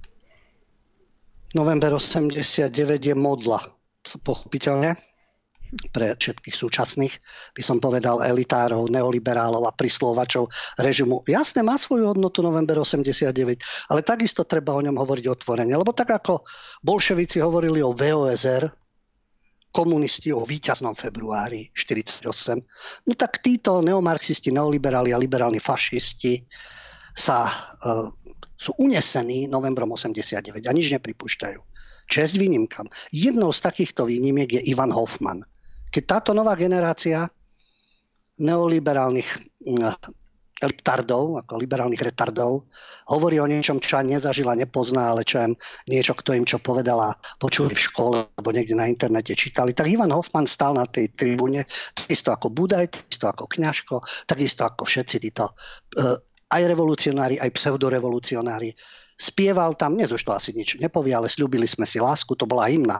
[1.55, 2.67] November 89
[2.99, 3.71] je modla,
[4.03, 4.99] pochopiteľne
[5.91, 7.13] pre všetkých súčasných,
[7.57, 11.25] by som povedal, elitárov, neoliberálov a prislovačov režimu.
[11.25, 13.33] Jasne, má svoju hodnotu november 89,
[13.89, 15.73] ale takisto treba o ňom hovoriť otvorene.
[15.73, 16.45] Lebo tak ako
[16.85, 18.69] bolševici hovorili o VOSR,
[19.73, 22.29] komunisti o víťaznom februári 48,
[23.09, 26.45] no tak títo neomarxisti, neoliberáli a liberálni fašisti
[27.17, 27.49] sa,
[27.81, 28.05] uh,
[28.53, 31.59] sú unesení novembrom 89 a nič nepripúšťajú.
[32.05, 32.85] Čest výnimkám.
[33.09, 35.41] Jednou z takýchto výnimiek je Ivan Hoffman,
[35.93, 37.29] keď táto nová generácia
[38.41, 39.29] neoliberálnych
[40.63, 42.65] retardov, ako liberálnych retardov,
[43.11, 45.43] hovorí o niečom, čo nezažila, nepozná, ale čo
[45.85, 49.75] niečo, kto im čo povedala, počuli v škole alebo niekde na internete čítali.
[49.75, 54.87] Tak Ivan Hoffman stal na tej tribúne, takisto ako Budaj, takisto ako Kňažko, takisto ako
[54.87, 56.17] všetci títo uh,
[56.49, 58.71] aj revolucionári, aj pseudorevolucionári.
[59.13, 62.65] Spieval tam, dnes už to asi nič nepovie, ale slúbili sme si lásku, to bola
[62.65, 62.97] hymna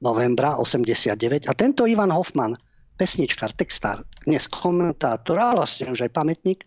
[0.00, 1.46] novembra 89.
[1.48, 2.56] A tento Ivan Hoffman,
[2.96, 6.64] pesničkár, textár, dnes komentátor a vlastne už aj pamätník,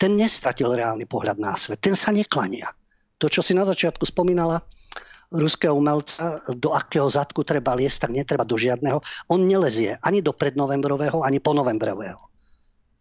[0.00, 1.84] ten nestratil reálny pohľad na svet.
[1.84, 2.72] Ten sa neklania.
[3.20, 4.64] To, čo si na začiatku spomínala,
[5.30, 8.98] ruského umelca, do akého zadku treba liesť, tak netreba do žiadneho.
[9.28, 12.18] On nelezie ani do prednovembrového, ani ponovembrového.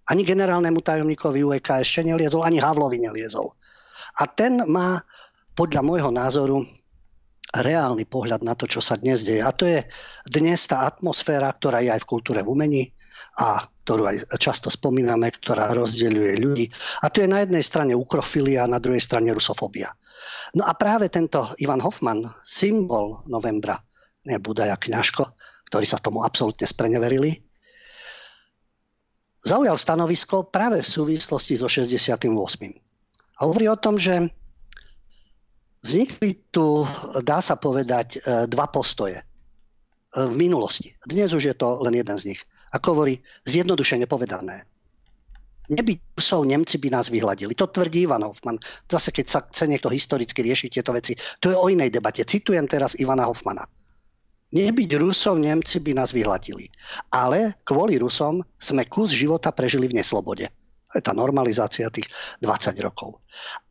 [0.09, 3.53] Ani generálnemu tajomníkovi UEK ešte neliezol, ani Havlovi neliezol.
[4.19, 5.01] A ten má
[5.55, 6.65] podľa môjho názoru
[7.49, 9.41] reálny pohľad na to, čo sa dnes deje.
[9.41, 9.81] A to je
[10.29, 12.83] dnes tá atmosféra, ktorá je aj v kultúre v umení
[13.41, 16.65] a ktorú aj často spomíname, ktorá rozdeľuje ľudí.
[17.01, 19.89] A to je na jednej strane ukrofilia a na druhej strane rusofobia.
[20.53, 23.81] No a práve tento Ivan Hoffman, symbol novembra,
[24.29, 25.25] nie Budaja Kňažko,
[25.69, 27.41] ktorí sa tomu absolútne spreneverili,
[29.45, 32.29] zaujal stanovisko práve v súvislosti so 68.
[33.39, 34.27] A hovorí o tom, že
[35.79, 36.83] Vznikli tu,
[37.23, 39.23] dá sa povedať, e, dva postoje e,
[40.13, 40.91] v minulosti.
[41.07, 42.41] Dnes už je to len jeden z nich.
[42.75, 44.67] Ako hovorí, zjednodušene povedané.
[45.69, 47.53] Nebyť Rusov, Nemci by nás vyhľadili.
[47.53, 48.57] To tvrdí Ivan Hoffman.
[48.89, 52.25] Zase, keď sa chce niekto historicky riešiť tieto veci, to je o inej debate.
[52.25, 53.63] Citujem teraz Ivana Hoffmana.
[54.49, 56.73] Nebyť Rusov, Nemci by nás vyhľadili.
[57.13, 60.49] Ale kvôli Rusom sme kus života prežili v neslobode.
[60.89, 62.09] To je tá normalizácia tých
[62.41, 63.21] 20 rokov.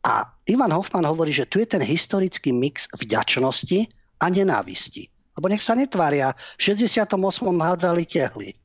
[0.07, 3.91] A Ivan Hoffman hovorí, že tu je ten historický mix vďačnosti
[4.23, 5.11] a nenávisti.
[5.35, 7.15] Lebo nech sa netvária, v 68.
[7.43, 8.55] hádzali tehly.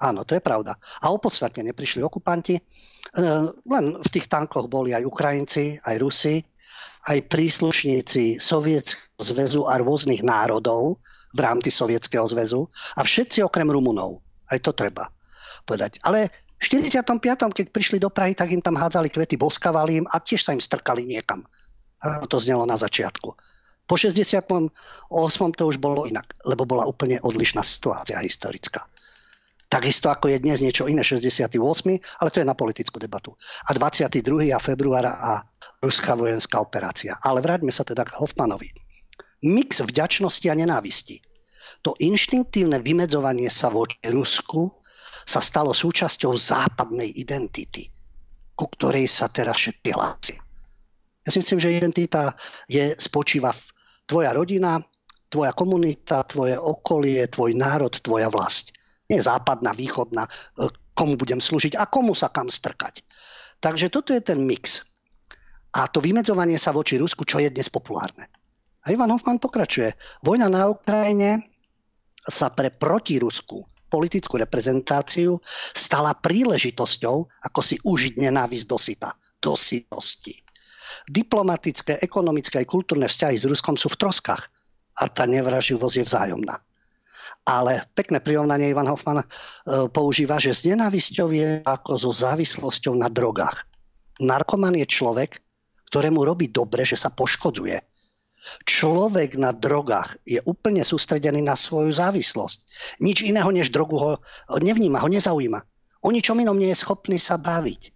[0.00, 0.76] Áno, to je pravda.
[1.04, 2.56] A opodstatne neprišli okupanti.
[2.58, 2.62] E,
[3.68, 6.36] len v tých tankoch boli aj Ukrajinci, aj Rusi,
[7.08, 10.98] aj príslušníci Sovietskeho zväzu a rôznych národov
[11.32, 12.66] v rámci Sovietskeho zväzu
[12.98, 14.20] a všetci okrem Rumunov.
[14.50, 15.08] Aj to treba
[15.64, 16.02] povedať.
[16.02, 17.18] Ale 45.
[17.50, 20.62] keď prišli do Prahy, tak im tam hádzali kvety, boskavali im a tiež sa im
[20.62, 21.42] strkali niekam.
[21.98, 23.34] A to znelo na začiatku.
[23.82, 24.70] Po 68.
[25.58, 28.86] to už bolo inak, lebo bola úplne odlišná situácia historická.
[29.66, 31.58] Takisto ako je dnes niečo iné 68.,
[31.98, 33.34] ale to je na politickú debatu.
[33.66, 34.52] A 22.
[34.52, 35.42] a februára a
[35.82, 37.16] ruská vojenská operácia.
[37.24, 38.70] Ale vráťme sa teda k Hoffmanovi.
[39.42, 41.24] Mix vďačnosti a nenávisti.
[41.82, 44.81] To inštinktívne vymedzovanie sa voči Rusku
[45.26, 47.88] sa stalo súčasťou západnej identity.
[48.52, 50.38] ku ktorej sa teraz všetci hlásia.
[51.24, 52.36] Ja si myslím, že identita
[52.68, 53.62] je, spočíva v
[54.04, 54.76] tvoja rodina,
[55.32, 58.76] tvoja komunita, tvoje okolie, tvoj národ, tvoja vlast.
[59.08, 63.00] Nie západná, východná, e, komu budem slúžiť a komu sa kam strkať.
[63.64, 64.84] Takže toto je ten mix.
[65.72, 68.28] A to vymedzovanie sa voči Rusku, čo je dnes populárne.
[68.84, 69.96] A Ivan Hoffman pokračuje.
[70.20, 71.48] Vojna na Ukrajine
[72.28, 75.36] sa pre protirusku politickú reprezentáciu
[75.76, 80.40] stala príležitosťou, ako si užiť nenávisť do syta, do sytosti.
[81.12, 84.48] Diplomatické, ekonomické aj kultúrne vzťahy s Ruskom sú v troskách
[84.96, 86.56] a tá nevraživosť je vzájomná.
[87.42, 89.26] Ale pekné prirovnanie Ivan Hoffman e,
[89.90, 93.66] používa, že s nenávisťou je ako so závislosťou na drogách.
[94.22, 95.42] Narkoman je človek,
[95.90, 97.91] ktorému robí dobre, že sa poškodzuje
[98.66, 102.58] Človek na drogách je úplne sústredený na svoju závislosť.
[102.98, 104.10] Nič iného než drogu ho
[104.58, 105.60] nevníma, ho nezaujíma.
[106.02, 107.94] O ničom inom nie je schopný sa baviť.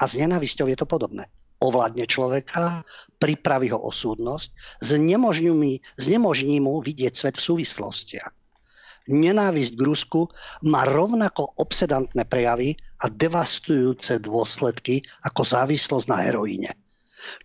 [0.00, 1.28] A s nenávisťou je to podobné.
[1.62, 2.82] Ovládne človeka,
[3.20, 8.32] pripraví ho o súdnosť, znemožní, znemožní mu vidieť svet v súvislostiach.
[9.12, 10.20] Nenávisť k Rusku
[10.66, 16.70] má rovnako obsedantné prejavy a devastujúce dôsledky ako závislosť na heroíne.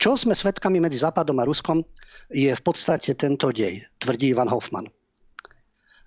[0.01, 1.85] Čo sme svedkami medzi Západom a Ruskom,
[2.31, 4.87] je v podstate tento dej, tvrdí Ivan Hoffman.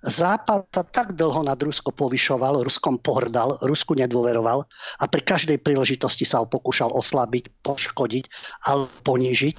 [0.01, 4.65] Západ sa tak dlho nad Rusko povyšoval, Ruskom pohrdal, Rusku nedôveroval
[4.97, 8.25] a pri každej príležitosti sa ho pokúšal oslabiť, poškodiť
[8.65, 9.53] alebo ponížiť,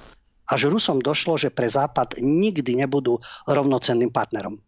[0.51, 4.59] až Rusom došlo, že pre Západ nikdy nebudú rovnocenným partnerom.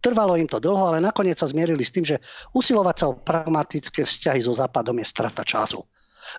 [0.00, 2.16] Trvalo im to dlho, ale nakoniec sa zmierili s tým, že
[2.56, 5.84] usilovať sa o pragmatické vzťahy so Západom je strata času.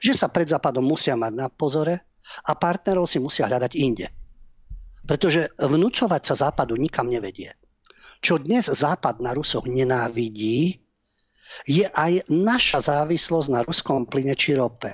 [0.02, 2.10] Že sa pred Západom musia mať na pozore
[2.50, 4.10] a partnerov si musia hľadať inde.
[5.10, 7.58] Pretože vnúcovať sa západu nikam nevedie.
[8.22, 10.86] Čo dnes západ na Rusoch nenávidí,
[11.65, 14.93] je aj naša závislosť na ruskom plyne či rope.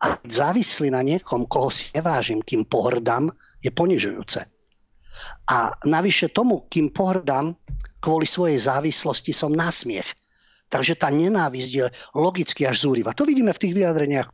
[0.00, 3.28] A závislý na niekom, koho si nevážim, kým pohrdám,
[3.60, 4.48] je ponižujúce.
[5.52, 7.52] A navyše tomu, kým pohrdám,
[8.00, 10.08] kvôli svojej závislosti som nasmiech.
[10.72, 13.12] Takže tá nenávisť je logicky až zúriva.
[13.12, 14.32] To vidíme v tých vyjadreniach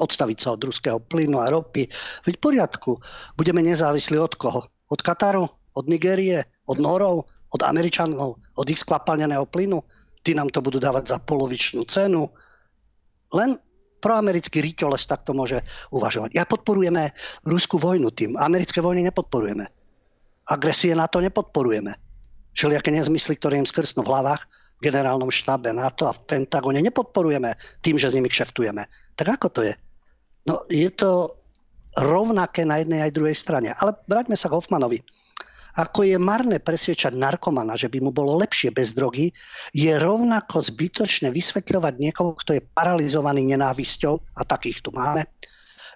[0.00, 1.84] odstaviť sa od ruského plynu a ropy.
[2.24, 2.92] Veď v poriadku,
[3.36, 4.64] budeme nezávislí od koho?
[4.88, 5.44] Od Kataru?
[5.76, 6.44] Od Nigérie?
[6.68, 7.28] Od Norov?
[7.52, 8.40] Od Američanov?
[8.40, 9.84] Od ich skvapalneného plynu?
[10.22, 12.30] Tí nám to budú dávať za polovičnú cenu.
[13.36, 13.58] Len
[14.02, 15.60] proamerický riteles takto môže
[15.94, 16.34] uvažovať.
[16.34, 17.12] Ja podporujeme
[17.46, 18.34] ruskú vojnu tým.
[18.40, 19.68] Americké vojny nepodporujeme.
[20.50, 21.94] Agresie na to nepodporujeme.
[22.52, 24.44] Všelijaké nezmysly, ktoré im skrsnú v hlavách,
[24.82, 28.82] generálnom štábe NATO a v Pentagone nepodporujeme tým, že s nimi kšeftujeme.
[29.14, 29.74] Tak ako to je?
[30.50, 31.38] No je to
[32.02, 33.70] rovnaké na jednej aj druhej strane.
[33.78, 35.04] Ale vráťme sa k Hoffmanovi.
[35.72, 39.32] Ako je marné presviečať narkomana, že by mu bolo lepšie bez drogy,
[39.72, 45.24] je rovnako zbytočné vysvetľovať niekoho, kto je paralizovaný nenávisťou, a takých tu máme,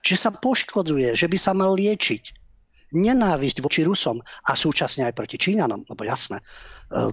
[0.00, 2.45] že sa poškodzuje, že by sa mal liečiť.
[2.94, 6.44] Nenávisť voči Rusom a súčasne aj proti Číňanom, lebo jasné, e,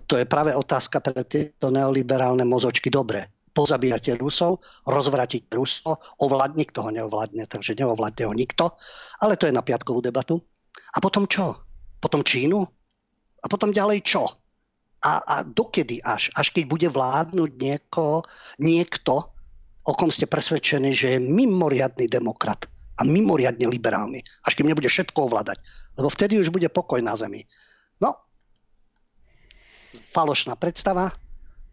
[0.06, 6.90] to je práve otázka pre tieto neoliberálne mozočky dobré pozabíjate Rusov, rozvratiť Rusko, ovládne, kto
[6.90, 8.74] ho neovládne, takže neovládne ho nikto.
[9.22, 10.42] Ale to je na piatkovú debatu.
[10.94, 11.62] A potom čo?
[12.02, 12.60] Potom Čínu?
[13.40, 14.26] A potom ďalej čo?
[15.06, 16.34] A, a dokedy až?
[16.34, 18.26] Až keď bude vládnuť nieko,
[18.58, 19.30] niekto,
[19.86, 24.22] o kom ste presvedčení, že je mimoriadný demokrat a mimoriadne liberálny.
[24.46, 25.58] Až keď nebude všetko ovládať.
[25.98, 27.46] Lebo vtedy už bude pokoj na zemi.
[28.02, 28.18] No,
[30.14, 31.14] falošná predstava,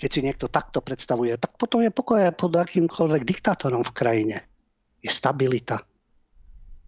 [0.01, 4.37] keď si niekto takto predstavuje, tak potom je pokoj pod akýmkoľvek diktátorom v krajine.
[5.05, 5.81] Je stabilita.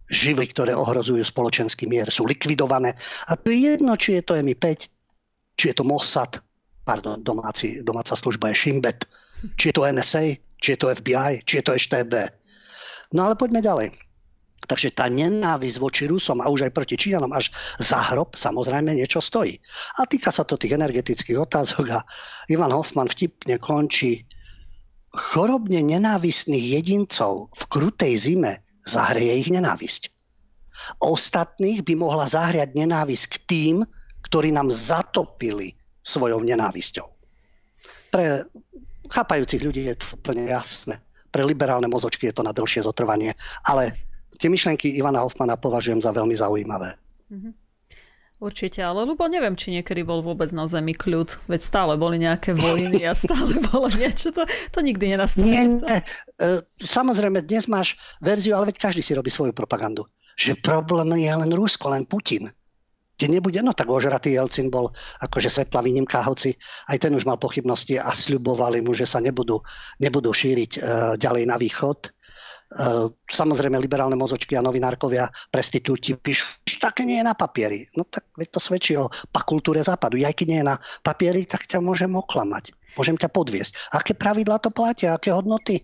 [0.09, 2.93] Živly, ktoré ohrozujú spoločenský mier, sú likvidované.
[3.29, 4.65] A to je jedno, či je to MI5,
[5.57, 6.41] či je to Mossad,
[6.85, 9.05] pardon, domáci, domáca služba je Shimbet,
[9.57, 12.13] či je to NSA, či je to FBI, či je to EŠTB.
[13.13, 13.93] No ale poďme ďalej.
[14.63, 19.19] Takže tá nenávisť voči Rusom a už aj proti Číňanom až za hrob samozrejme niečo
[19.19, 19.59] stojí.
[19.99, 21.99] A týka sa to tých energetických otázok a
[22.47, 24.23] Ivan Hoffman vtipne končí.
[25.13, 30.09] Chorobne nenávistných jedincov v krutej zime zahrie ich nenávisť.
[31.03, 33.75] Ostatných by mohla zahriať nenávisť k tým,
[34.25, 37.07] ktorí nám zatopili svojou nenávisťou.
[38.09, 38.49] Pre
[39.13, 40.97] chápajúcich ľudí je to úplne jasné.
[41.29, 43.37] Pre liberálne mozočky je to na dlhšie zotrvanie.
[43.65, 43.93] Ale
[44.37, 46.95] tie myšlenky Ivana Hoffmana považujem za veľmi zaujímavé.
[47.31, 47.53] Mm-hmm.
[48.43, 52.51] Určite, ale Lubo neviem, či niekedy bol vôbec na Zemi kľud, veď stále boli nejaké
[52.51, 54.43] vojny a stále bolo niečo, to,
[54.75, 55.47] to nikdy nenastane.
[55.47, 55.99] Nie, nie.
[56.43, 60.11] E, samozrejme, dnes máš verziu, ale veď každý si robí svoju propagandu.
[60.35, 62.51] Že problém je len Rusko, len Putin.
[63.15, 64.91] Keď nebude, no tak ožratý Jelcin bol
[65.23, 66.59] akože svetlá výnimka, hoci
[66.91, 69.63] aj ten už mal pochybnosti a sľubovali mu, že sa nebudú,
[70.03, 70.81] nebudú šíriť uh,
[71.15, 72.09] ďalej na východ.
[73.29, 77.85] Samozrejme liberálne mozočky a novinárkovia, prestitúti píšu, že také nie je na papieri.
[77.93, 80.17] No tak veď to svedčí o pakultúre západu.
[80.17, 82.73] Ja keď nie je na papieri, tak ťa môžem oklamať.
[82.97, 83.97] Môžem ťa podviesť.
[83.97, 85.81] Aké pravidlá to platia, aké hodnoty?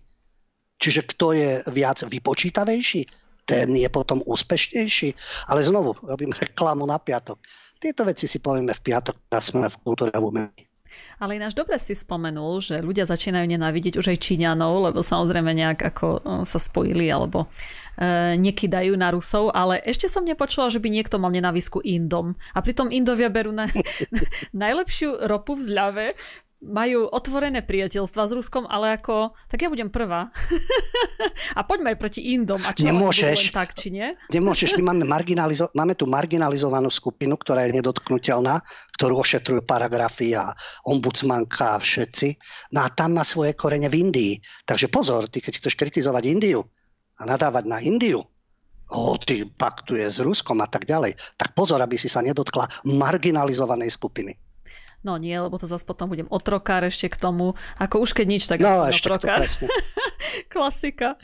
[0.80, 3.02] Čiže kto je viac vypočítavejší,
[3.44, 5.08] ten je potom úspešnejší.
[5.50, 7.42] Ale znovu, robím reklamu na piatok.
[7.80, 10.69] Tieto veci si povieme v piatok, a sme v kultúre a umení.
[11.18, 15.80] Ale ináč dobre si spomenul, že ľudia začínajú nenávidieť už aj Číňanov, lebo samozrejme nejak
[15.94, 17.46] ako e, sa spojili alebo
[17.98, 22.38] e, nekydajú na Rusov, ale ešte som nepočula, že by niekto mal nenávisku Indom.
[22.54, 23.68] A pritom Indovia berú na,
[24.56, 26.06] najlepšiu ropu v zľave,
[26.60, 30.28] majú otvorené priateľstva s Ruskom, ale ako, tak ja budem prvá.
[31.58, 32.60] a poďme aj proti Indom.
[32.60, 34.12] A čo nemôžeš, tak, či nie?
[34.36, 38.60] nemôžeš, my máme, marginalizo- máme tu marginalizovanú skupinu, ktorá je nedotknutelná,
[39.00, 40.52] ktorú ošetrujú paragrafy a
[40.84, 42.36] ombudsmanka a všetci.
[42.76, 44.34] No a tam má svoje korene v Indii.
[44.68, 46.60] Takže pozor, ty keď chceš kritizovať Indiu
[47.16, 48.20] a nadávať na Indiu,
[48.92, 53.88] o, ty paktuje s Ruskom a tak ďalej, tak pozor, aby si sa nedotkla marginalizovanej
[53.96, 54.49] skupiny.
[55.00, 57.56] No nie, lebo to zase potom budem otrokár ešte k tomu.
[57.80, 59.48] Ako už keď nič, tak no, ešte otrokár.
[60.52, 61.16] Klasika.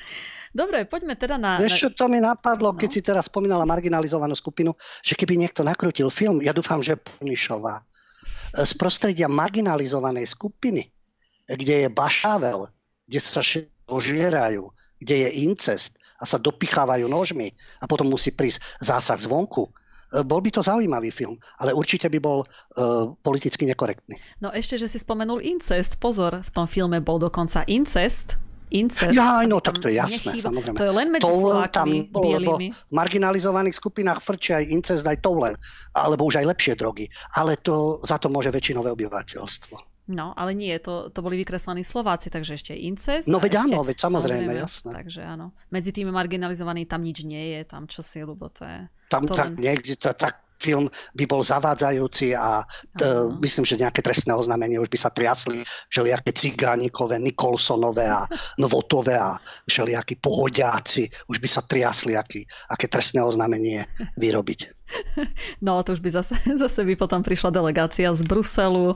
[0.56, 1.60] Dobre, poďme teda na...
[1.60, 2.80] Vieš čo, to mi napadlo, no.
[2.80, 4.72] keď si teraz spomínala marginalizovanú skupinu,
[5.04, 7.84] že keby niekto nakrutil film, ja dúfam, že Punišová,
[8.56, 10.88] z prostredia marginalizovanej skupiny,
[11.44, 12.72] kde je bašável,
[13.04, 13.44] kde sa
[13.92, 19.85] ožierajú, kde je incest a sa dopichávajú nožmi a potom musí prísť zásah zvonku, E,
[20.24, 24.14] bol by to zaujímavý film, ale určite by bol uh, politicky nekorektný.
[24.38, 25.98] No ešte, že si spomenul incest.
[25.98, 28.38] Pozor, v tom filme bol dokonca incest.
[28.74, 29.14] Incest.
[29.14, 30.50] Ja, no tak to je jasné, nechýba.
[30.50, 30.78] samozrejme.
[30.82, 32.68] To je len medzi Slovákmi tam bolo, bielými.
[32.74, 35.54] v marginalizovaných skupinách frčí aj incest, aj toulen,
[35.94, 37.06] alebo už aj lepšie drogy.
[37.38, 39.95] Ale to, za to môže väčšinové obyvateľstvo.
[40.06, 43.26] No, ale nie, to, to boli vykreslení Slováci, takže ešte incest.
[43.26, 44.90] No veď áno, veď samozrejme, samozrejme, jasné.
[44.94, 45.50] Takže áno.
[45.74, 48.86] Medzi tými marginalizovanými tam nič nie je, tam čo si, lebo to je...
[49.10, 49.66] Tam to tak len...
[49.66, 52.64] neexistuje, tak film by bol zavádzajúci a
[52.96, 53.04] t-
[53.44, 55.60] myslím, že nejaké trestné oznámenie už by sa triasli,
[55.92, 58.24] všelijaké cigánikové, Nikolsonové a
[58.62, 59.36] Novotové a
[59.68, 63.84] všelijakí pohodiaci, už by sa triasli, aký, aké trestné oznámenie
[64.16, 64.85] vyrobiť.
[65.64, 68.94] No to už by zase, zase by potom prišla delegácia z Bruselu.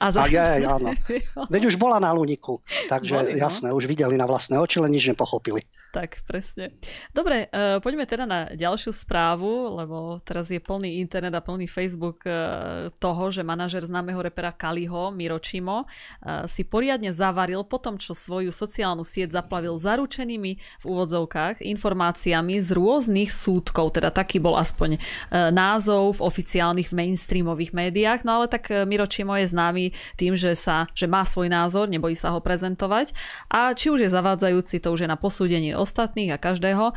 [0.00, 0.24] A, za...
[0.24, 0.90] a je, áno.
[1.52, 3.38] Veď už bola na Luniku, takže Boli, no?
[3.48, 5.62] jasné, už videli na vlastné oči, len nič nepochopili.
[5.92, 6.72] Tak, presne.
[7.12, 12.24] Dobre, uh, poďme teda na ďalšiu správu, lebo teraz je plný internet a plný Facebook
[12.24, 18.00] uh, toho, že manažer známeho repera Kaliho, Miro Čimo, uh, si poriadne zavaril po tom,
[18.00, 24.56] čo svoju sociálnu sieť zaplavil zaručenými v úvodzovkách informáciami z rôznych súdkov, teda taký bol
[24.56, 25.01] aspoň E,
[25.32, 30.36] názov v oficiálnych v mainstreamových médiách, no ale tak e, Miro Čimo je známy tým,
[30.38, 33.16] že, sa, že má svoj názor, nebojí sa ho prezentovať
[33.48, 36.92] a či už je zavádzajúci, to už je na posúdenie ostatných a každého,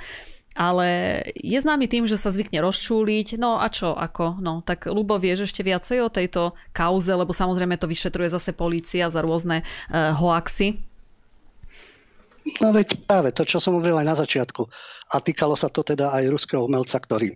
[0.56, 0.88] ale
[1.36, 3.36] je známy tým, že sa zvykne rozčúliť.
[3.36, 4.40] No a čo, ako?
[4.40, 9.12] No, tak Lubo, vieš ešte viacej o tejto kauze, lebo samozrejme to vyšetruje zase polícia
[9.12, 10.80] za rôzne uh, hoaxy.
[12.64, 14.64] No veď práve to, čo som hovoril aj na začiatku.
[15.12, 17.36] A týkalo sa to teda aj ruského umelca, ktorý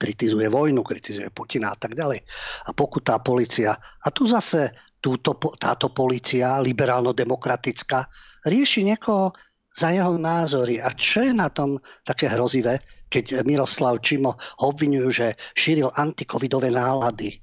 [0.00, 2.24] kritizuje vojnu, kritizuje Putina a tak ďalej.
[2.64, 3.76] A pokutá policia.
[3.76, 4.72] A tu zase
[5.04, 8.08] túto, táto policia, liberálno-demokratická,
[8.48, 9.36] rieši niekoho
[9.68, 10.80] za jeho názory.
[10.80, 12.80] A čo je na tom také hrozivé,
[13.12, 17.36] keď Miroslav Čimo ho obvinujú, že šíril antikovidové nálady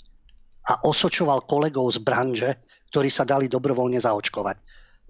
[0.68, 2.50] a osočoval kolegov z branže,
[2.90, 4.58] ktorí sa dali dobrovoľne zaočkovať.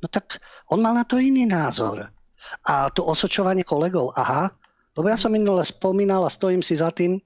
[0.04, 2.06] No tak on mal na to iný názor.
[2.70, 4.50] A to osočovanie kolegov, aha,
[4.98, 7.22] lebo ja som minule spomínal a stojím si za tým,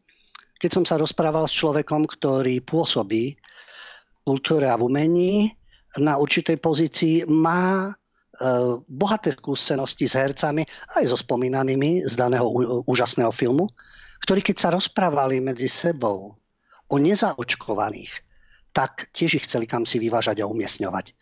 [0.62, 5.34] keď som sa rozprával s človekom, ktorý pôsobí v kultúre a v umení
[5.98, 7.92] na určitej pozícii, má e,
[8.86, 10.62] bohaté skúsenosti s hercami,
[11.02, 12.46] aj so spomínanými z daného
[12.86, 13.66] úžasného filmu,
[14.22, 16.38] ktorí keď sa rozprávali medzi sebou
[16.88, 18.14] o nezaočkovaných,
[18.72, 21.18] tak tiež ich chceli kam si vyvážať a umiestňovať.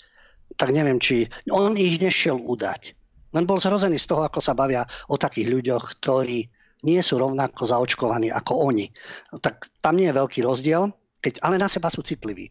[0.59, 2.93] Tak neviem, či on ich nešiel udať.
[3.31, 6.49] Len bol zrozený z toho, ako sa bavia o takých ľuďoch, ktorí
[6.83, 8.87] nie sú rovnako zaočkovaní ako oni.
[9.35, 10.87] Tak tam nie je veľký rozdiel,
[11.19, 12.47] keď, ale na seba sú citliví.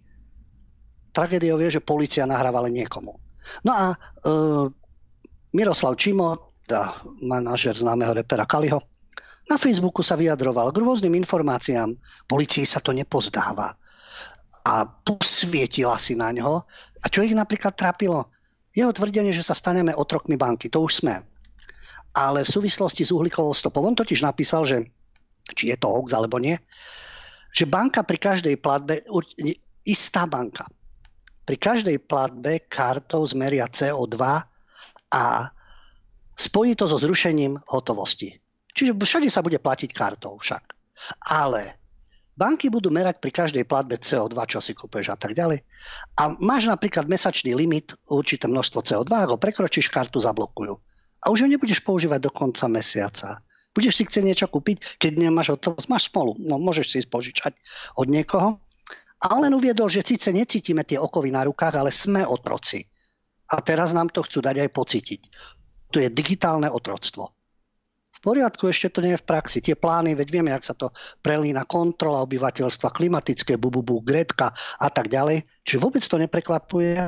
[1.16, 3.16] Tragédiou je, že policia nahráva len niekomu.
[3.64, 3.96] No a e,
[5.56, 8.84] Miroslav Čimo, tá manažer známeho repera Kaliho,
[9.48, 11.96] na Facebooku sa vyjadroval k rôznym informáciám.
[12.28, 13.72] Policii sa to nepozdáva.
[14.68, 16.68] A posvietila si na ňo.
[17.00, 18.28] A čo ich napríklad trápilo?
[18.76, 20.68] Jeho tvrdenie, že sa staneme otrokmi banky.
[20.68, 21.24] To už sme
[22.18, 24.90] ale v súvislosti s uhlíkovou stopou, on totiž napísal, že
[25.54, 26.58] či je to hoax alebo nie,
[27.54, 28.98] že banka pri každej platbe,
[29.86, 30.66] istá banka,
[31.46, 34.18] pri každej platbe kartou zmeria CO2
[35.14, 35.24] a
[36.34, 38.34] spojí to so zrušením hotovosti.
[38.74, 40.76] Čiže všade sa bude platiť kartou však.
[41.32, 41.78] Ale
[42.36, 45.62] banky budú merať pri každej platbe CO2, čo si kúpeš a tak ďalej.
[46.20, 50.76] A máš napríklad mesačný limit, určité množstvo CO2, ak ho prekročíš, kartu zablokujú.
[51.24, 53.42] A už ho nebudeš používať do konca mesiaca.
[53.74, 57.54] Budeš si chcieť niečo kúpiť, keď nemáš hotovosť, máš smolu, no môžeš si požičať
[57.98, 58.58] od niekoho.
[59.18, 62.86] A len uviedol, že síce necítime tie okovy na rukách, ale sme otroci.
[63.50, 65.20] A teraz nám to chcú dať aj pocítiť.
[65.90, 67.34] To je digitálne otroctvo.
[68.18, 69.62] V poriadku, ešte to nie je v praxi.
[69.62, 70.90] Tie plány, veď vieme, jak sa to
[71.22, 74.50] prelína kontrola obyvateľstva, klimatické bububu, gretka
[74.82, 75.46] a tak ďalej.
[75.62, 76.98] Čiže vôbec to neprekvapuje.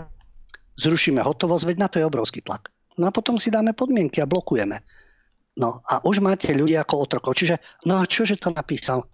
[0.79, 2.71] Zrušíme hotovosť, veď na to je obrovský tlak.
[2.99, 4.83] No a potom si dáme podmienky a blokujeme.
[5.59, 7.39] No a už máte ľudí ako otrokov.
[7.39, 9.07] Čiže, no a čože to napísal?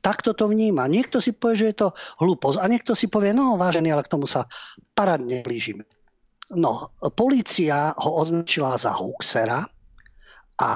[0.00, 0.90] Takto to vníma.
[0.90, 1.88] Niekto si povie, že je to
[2.20, 4.44] hlúposť a niekto si povie, no vážený, ale k tomu sa
[4.92, 5.88] paradne blížime.
[6.54, 9.66] No, policia ho označila za hoaxera
[10.62, 10.70] a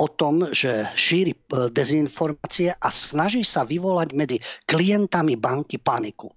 [0.00, 1.38] o tom, že šíri e,
[1.70, 4.36] dezinformácie a snaží sa vyvolať medzi
[4.66, 6.32] klientami banky paniku.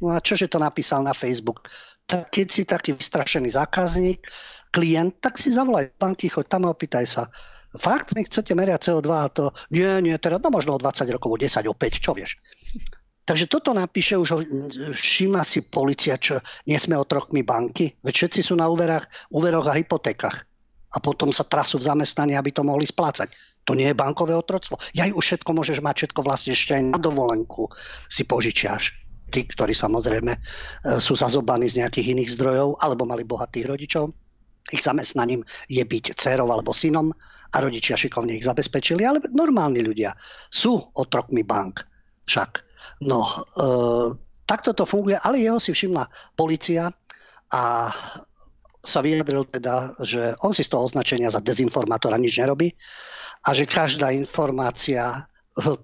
[0.00, 1.66] No a čože to napísal na Facebook?
[2.04, 4.28] Tak keď si taký vystrašený zákazník,
[4.74, 7.22] klient, tak si zavolaj banky, choď tam a opýtaj sa.
[7.74, 11.30] Fakt mi chcete meriať CO2 a to, nie, nie, teda no možno o 20 rokov,
[11.30, 12.38] o 10, o 5, čo vieš.
[13.24, 14.44] Takže toto napíše už,
[14.92, 19.80] všíma si policia, čo nie sme otrokmi banky, veď všetci sú na úverách, úveroch a
[19.80, 20.44] hypotékach
[20.94, 23.32] a potom sa trasú v zamestnaní, aby to mohli splácať.
[23.64, 24.78] To nie je bankové otroctvo.
[24.94, 27.72] Ja už všetko môžeš mať, všetko vlastne ešte aj na dovolenku
[28.06, 29.03] si požičiaš.
[29.34, 30.40] Tí, ktorí samozrejme e,
[31.02, 34.14] sú zazobaní z nejakých iných zdrojov alebo mali bohatých rodičov.
[34.70, 37.10] Ich zamestnaním je byť dcerou alebo synom
[37.50, 40.14] a rodičia šikovne ich zabezpečili, ale normálni ľudia
[40.54, 41.82] sú otrokmi bank.
[42.30, 42.50] Však.
[43.02, 43.66] No, e,
[44.46, 46.06] takto to funguje, ale jeho si všimla
[46.38, 46.94] policia
[47.50, 47.90] a
[48.84, 52.70] sa vyjadril teda, že on si z toho označenia za dezinformátora nič nerobí
[53.44, 55.24] a že každá informácia,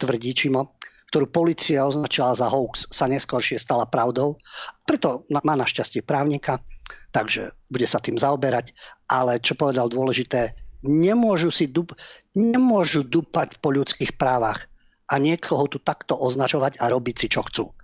[0.00, 0.76] tvrdí Čimo,
[1.10, 4.38] ktorú policia označila za hoax, sa neskôršie stala pravdou.
[4.86, 6.62] Preto má našťastie právnika,
[7.10, 8.70] takže bude sa tým zaoberať.
[9.10, 10.54] Ale čo povedal dôležité,
[10.86, 11.98] nemôžu, si dup,
[12.38, 14.70] nemôžu dupať po ľudských právach
[15.10, 17.74] a niekoho tu takto označovať a robiť si, čo chcú.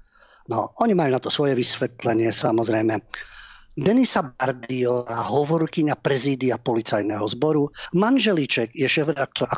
[0.47, 3.03] No, oni majú na to svoje vysvetlenie, samozrejme.
[3.77, 9.51] Denisa Bardiová, hovorkyňa prezídia policajného zboru, manželiček je šéf-redaktor.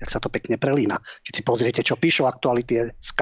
[0.00, 0.98] Jak sa to pekne prelína.
[0.98, 3.20] Keď si pozriete, čo píšu Aktuality.sk,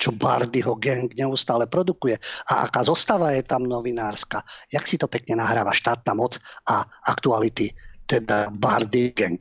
[0.00, 2.16] čo Bardyho gang neustále produkuje
[2.48, 4.40] a aká zostava je tam novinárska,
[4.72, 7.72] jak si to pekne nahráva štátna moc a Aktuality,
[8.08, 9.40] teda Bardy gang.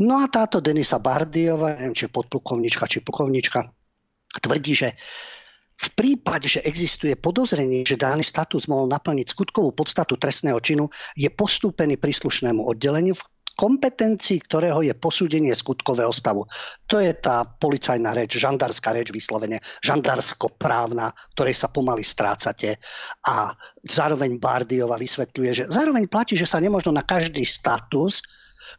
[0.00, 3.68] No a táto Denisa Bardiová, neviem, či je podplukovnička, či plukovnička,
[4.40, 4.88] tvrdí, že
[5.78, 11.30] v prípade, že existuje podozrenie, že daný status mohol naplniť skutkovú podstatu trestného činu, je
[11.30, 13.22] postúpený príslušnému oddeleniu, v
[13.58, 16.46] kompetencii ktorého je posúdenie skutkového stavu.
[16.86, 22.78] To je tá policajná reč, žandárska reč vyslovene, žandársko-právna, ktorej sa pomaly strácate.
[23.26, 23.50] A
[23.82, 28.22] zároveň Bardiova vysvetľuje, že zároveň platí, že sa nemožno na každý status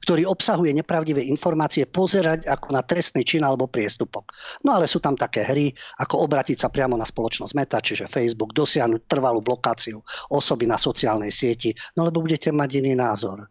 [0.05, 4.30] ktorý obsahuje nepravdivé informácie, pozerať ako na trestný čin alebo priestupok.
[4.61, 8.53] No ale sú tam také hry, ako obratiť sa priamo na spoločnosť Meta, čiže Facebook,
[8.53, 9.97] dosiahnuť trvalú blokáciu
[10.30, 13.49] osoby na sociálnej sieti, no lebo budete mať iný názor.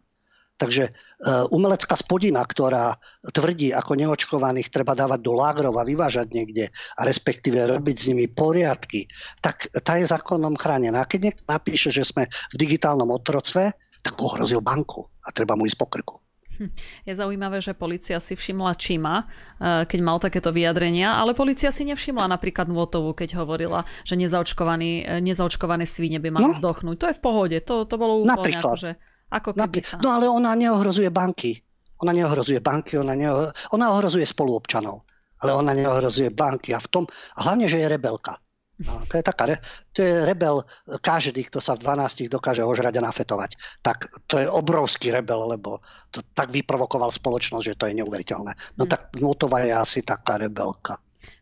[0.59, 2.99] Takže uh, umelecká spodina, ktorá
[3.31, 6.67] tvrdí, ako neočkovaných treba dávať do lágrov a vyvážať niekde
[6.99, 9.07] a respektíve robiť s nimi poriadky,
[9.39, 10.99] tak tá je zákonom chránená.
[10.99, 13.71] A keď niekto napíše, že sme v digitálnom otroctve,
[14.03, 16.15] tak ohrozil banku a treba mu ísť po krku.
[16.59, 16.71] Hm.
[17.07, 21.87] Je zaujímavé, že policia si všimla Čima, eh, keď mal takéto vyjadrenia, ale policia si
[21.87, 26.59] nevšimla napríklad Nvotovu, keď hovorila, že eh, nezaočkované svine by mali no.
[26.59, 26.95] zdochnúť.
[26.99, 28.75] To je v pohode, to, to bolo úplne napríklad.
[28.75, 28.91] akože,
[29.29, 30.01] ako keby sa...
[30.01, 31.61] No ale ona neohrozuje banky.
[32.01, 35.05] Ona neohrozuje banky, ona, neohrozuje, ona ohrozuje spoluobčanov.
[35.39, 37.03] Ale ona neohrozuje banky a v tom,
[37.39, 38.35] hlavne, že je rebelka.
[38.79, 39.59] No, to je taká,
[39.91, 40.63] to je rebel
[41.03, 43.83] každý, kto sa v 12 dokáže ožrať a nafetovať.
[43.83, 45.83] Tak to je obrovský rebel, lebo
[46.15, 48.55] to tak vyprovokoval spoločnosť, že to je neuveriteľné.
[48.79, 48.89] No mm.
[48.89, 50.95] tak Nutová je asi taká rebelka.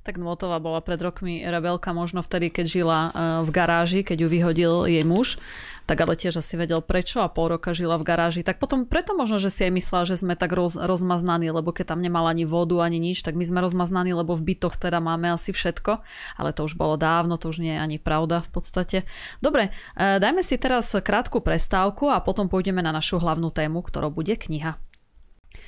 [0.07, 3.09] Tak Nvotová bola pred rokmi rebelka možno vtedy, keď žila e,
[3.43, 5.35] v garáži, keď ju vyhodil jej muž.
[5.83, 8.39] Tak ale tiež asi vedel prečo a pol roka žila v garáži.
[8.39, 11.91] Tak potom preto možno, že si aj myslela, že sme tak roz, rozmaznaní, lebo keď
[11.91, 15.27] tam nemala ani vodu, ani nič, tak my sme rozmaznaní, lebo v bytoch teda máme
[15.27, 15.99] asi všetko.
[16.39, 18.97] Ale to už bolo dávno, to už nie je ani pravda v podstate.
[19.43, 24.07] Dobre, e, dajme si teraz krátku prestávku a potom pôjdeme na našu hlavnú tému, ktorou
[24.07, 24.86] bude kniha.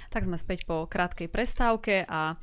[0.09, 2.33] Tak sme späť po krátkej prestávke a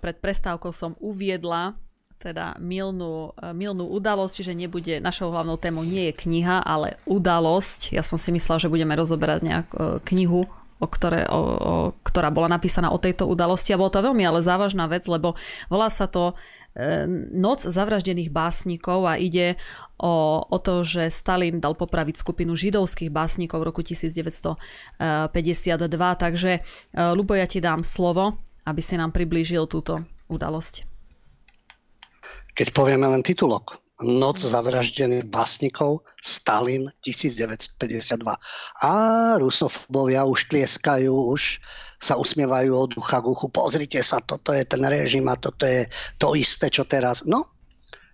[0.00, 1.76] pred prestávkou som uviedla
[2.24, 7.92] teda milnú, milnú udalosť, čiže nebude, našou hlavnou témou nie je kniha, ale udalosť.
[7.92, 10.48] Ja som si myslela, že budeme rozoberať nejakú e, knihu,
[10.84, 11.74] o ktoré, o, o,
[12.04, 15.32] ktorá bola napísaná o tejto udalosti a bolo to veľmi ale závažná vec, lebo
[15.72, 16.36] volá sa to
[16.76, 19.56] e, Noc zavraždených básnikov a ide
[19.96, 25.00] o, o to, že Stalin dal popraviť skupinu židovských básnikov v roku 1952.
[26.20, 26.60] Takže e,
[27.16, 30.84] Lubo, ja ti dám slovo, aby si nám priblížil túto udalosť.
[32.54, 38.26] Keď povieme len titulok, Noc zavraždených básnikov, Stalin 1952.
[38.82, 38.92] A
[39.38, 41.62] rusofobovia už tlieskajú, už
[42.02, 43.46] sa usmievajú od ducha k uchu.
[43.54, 45.86] Pozrite sa, toto je ten režim a toto je
[46.18, 47.22] to isté, čo teraz.
[47.22, 47.46] No,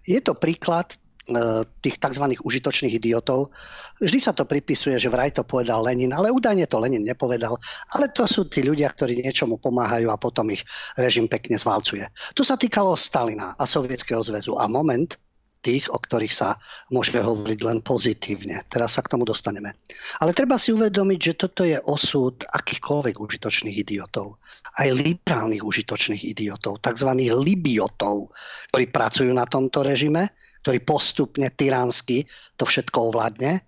[0.05, 1.01] je to príklad
[1.31, 2.25] E, tých tzv.
[2.43, 3.55] užitočných idiotov.
[4.03, 7.55] Vždy sa to pripisuje, že vraj to povedal Lenin, ale údajne to Lenin nepovedal.
[7.95, 10.67] Ale to sú tí ľudia, ktorí niečomu pomáhajú a potom ich
[10.99, 12.05] režim pekne zvalcuje.
[12.35, 14.59] Tu sa týkalo Stalina a Sovietskeho zväzu.
[14.59, 15.15] A moment,
[15.61, 16.57] tých, o ktorých sa
[16.89, 18.65] môže hovoriť len pozitívne.
[18.73, 19.77] Teraz sa k tomu dostaneme.
[20.25, 24.41] Ale treba si uvedomiť, že toto je osud akýchkoľvek užitočných idiotov.
[24.81, 27.11] Aj liberálnych užitočných idiotov, tzv.
[27.29, 28.33] libiotov,
[28.73, 30.33] ktorí pracujú na tomto režime,
[30.65, 32.25] ktorí postupne tyransky
[32.57, 33.61] to všetko ovládne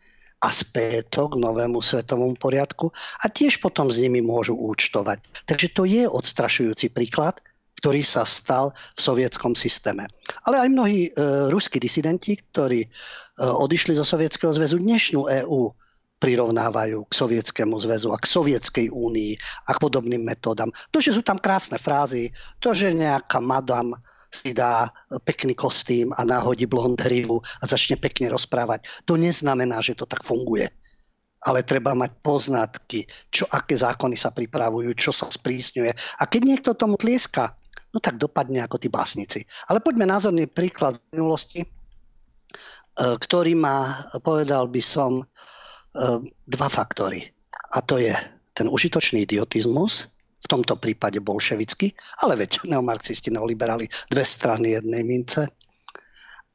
[0.42, 2.90] a späť k novému svetovému poriadku
[3.22, 5.46] a tiež potom s nimi môžu účtovať.
[5.46, 7.38] Takže to je odstrašujúci príklad,
[7.82, 10.06] ktorý sa stal v sovietskom systéme.
[10.46, 12.88] Ale aj mnohí e, ruskí disidenti, ktorí e,
[13.42, 15.74] odišli zo Sovietskeho zväzu, dnešnú EÚ
[16.22, 19.34] prirovnávajú k Sovietskému zväzu a k Sovietskej únii
[19.66, 20.70] a k podobným metódam.
[20.94, 22.30] To, že sú tam krásne frázy,
[22.62, 23.98] to, že nejaká madam
[24.30, 24.86] si dá
[25.26, 30.22] pekný kostým a náhodí blond hrivu a začne pekne rozprávať, to neznamená, že to tak
[30.22, 30.70] funguje
[31.42, 33.02] ale treba mať poznatky,
[33.34, 35.90] čo, aké zákony sa pripravujú, čo sa sprísňuje.
[35.90, 37.58] A keď niekto tomu tlieska,
[37.92, 39.44] no tak dopadne ako tí básnici.
[39.68, 41.68] Ale poďme názorný príklad z minulosti, e,
[42.96, 45.24] ktorý má, povedal by som, e,
[46.48, 47.28] dva faktory.
[47.72, 48.12] A to je
[48.52, 50.12] ten užitočný idiotizmus,
[50.42, 51.94] v tomto prípade bolševický,
[52.26, 55.46] ale veď neomarxisti, neoliberali, dve strany jednej mince.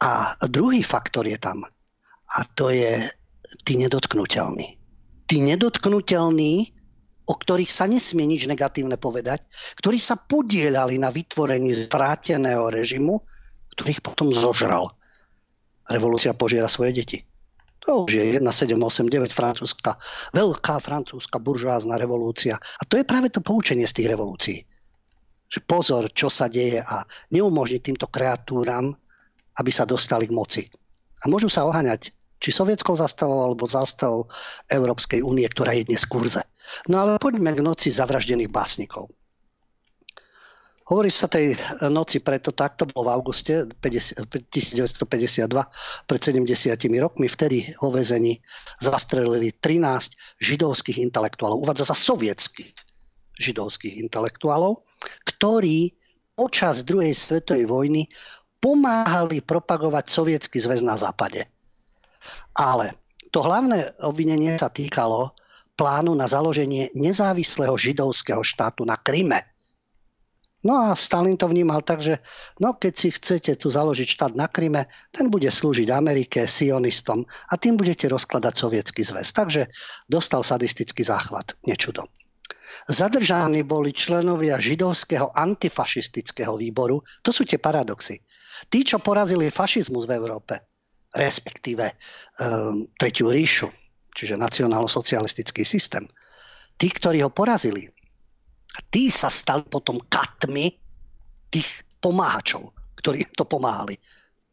[0.04, 1.64] A druhý faktor je tam,
[2.28, 3.08] a to je
[3.64, 4.78] tí nedotknutelní.
[5.28, 6.77] Tí nedotknutelní
[7.28, 9.44] o ktorých sa nesmie nič negatívne povedať,
[9.78, 13.20] ktorí sa podielali na vytvorení zvráteného režimu,
[13.76, 14.96] ktorých potom zožral.
[15.92, 17.18] Revolúcia požiera svoje deti.
[17.88, 19.96] To už je 1789 francúzska,
[20.36, 22.60] veľká francúzska buržoázna revolúcia.
[22.60, 24.60] A to je práve to poučenie z tých revolúcií.
[25.48, 28.92] Že pozor, čo sa deje a neumožniť týmto kreatúram,
[29.56, 30.64] aby sa dostali k moci.
[31.24, 34.30] A môžu sa oháňať či sovietskou zastavou alebo zastavou
[34.70, 36.42] Európskej únie, ktorá je dnes kurze.
[36.88, 39.10] No ale poďme k noci zavraždených básnikov.
[40.88, 41.60] Hovorí sa tej
[41.92, 46.48] noci preto tak, to bolo v auguste 50, 1952, pred 70
[47.04, 48.40] rokmi, vtedy vo vezení
[48.80, 52.72] zastrelili 13 židovských intelektuálov, uvádza sa sovietských
[53.36, 54.88] židovských intelektuálov,
[55.28, 55.92] ktorí
[56.40, 58.08] počas druhej svetovej vojny
[58.64, 61.52] pomáhali propagovať sovietský zväz na západe.
[62.58, 62.98] Ale
[63.32, 65.36] to hlavné obvinenie sa týkalo
[65.78, 69.46] plánu na založenie nezávislého židovského štátu na Kryme.
[70.66, 72.18] No a Stalin to vnímal tak, že
[72.58, 77.54] no keď si chcete tu založiť štát na Kryme, ten bude slúžiť Amerike, sionistom a
[77.62, 79.38] tým budete rozkladať sovietský zväz.
[79.38, 79.70] Takže
[80.10, 81.54] dostal sadistický záchvat.
[81.70, 82.10] Nečudo.
[82.90, 87.06] Zadržaní boli členovia židovského antifašistického výboru.
[87.22, 88.26] To sú tie paradoxy.
[88.66, 90.67] Tí, čo porazili fašizmus v Európe,
[91.16, 91.94] respektíve
[92.42, 93.72] um, Tretiu ríšu,
[94.12, 96.04] čiže nacionálno-socialistický systém.
[96.78, 97.90] Tí, ktorí ho porazili,
[98.92, 100.74] tí sa stali potom katmi
[101.50, 101.68] tých
[102.02, 103.98] pomáhačov, ktorí to pomáhali.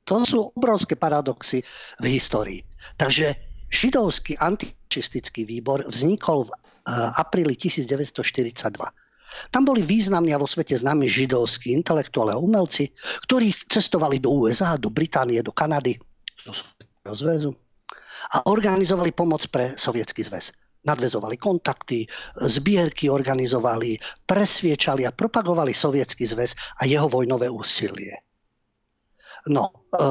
[0.04, 1.64] To sú obrovské paradoxy
[2.00, 2.60] v histórii.
[3.00, 3.32] Takže
[3.72, 8.20] židovský antifašistický výbor vznikol v uh, apríli 1942.
[9.50, 12.92] Tam boli významní a vo svete známi židovskí intelektuáli a umelci,
[13.26, 15.98] ktorí cestovali do USA, do Británie, do Kanady,
[17.12, 17.52] zväzu
[18.32, 20.56] a organizovali pomoc pre Sovietský zväz.
[20.84, 22.04] Nadvezovali kontakty,
[22.36, 23.96] zbierky organizovali,
[24.28, 28.12] presviečali a propagovali Sovietský zväz a jeho vojnové úsilie.
[29.48, 30.08] No, e,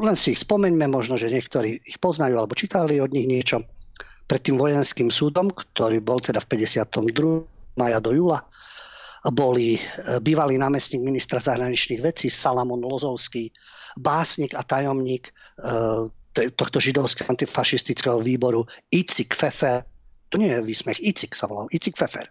[0.00, 3.64] len si ich spomeňme, možno, že niektorí ich poznajú alebo čítali od nich niečo.
[4.28, 7.76] Pred tým vojenským súdom, ktorý bol teda v 52.
[7.76, 8.40] maja do júla,
[9.32, 9.80] boli e,
[10.24, 13.52] bývalý námestník ministra zahraničných vecí Salamon Lozovský,
[13.96, 15.32] básnik a tajomník e,
[16.52, 19.84] tohto židovského antifašistického výboru Icik Fefer,
[20.28, 22.28] to nie je výsmech, Icik sa volal, Icik Fefer,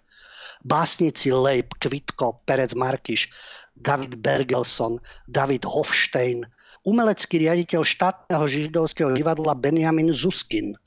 [0.61, 3.34] básnici Leib, Kvitko, Perec Markiš,
[3.76, 6.45] David Bergelson, David Hofstein,
[6.86, 10.78] umelecký riaditeľ štátneho židovského divadla Benjamin Zuskin.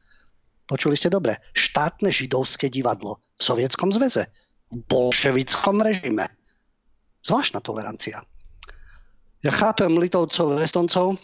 [0.71, 1.43] Počuli ste dobre?
[1.59, 4.31] Štátne židovské divadlo v Sovietskom zväze,
[4.71, 6.29] v bolševickom režime.
[7.25, 8.23] Zvláštna tolerancia.
[9.39, 11.15] Ja chápem Litovcov, Estoncov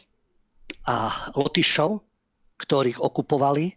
[0.86, 1.98] a Lotyšov,
[2.62, 3.74] ktorých okupovali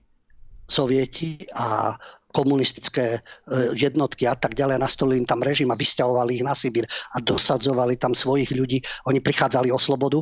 [0.69, 1.97] sovieti a
[2.29, 3.19] komunistické e,
[3.73, 4.77] jednotky a tak ďalej.
[4.77, 8.77] Nastolili im tam režim a vysťahovali ich na Sibír a dosadzovali tam svojich ľudí.
[9.09, 10.21] Oni prichádzali o slobodu.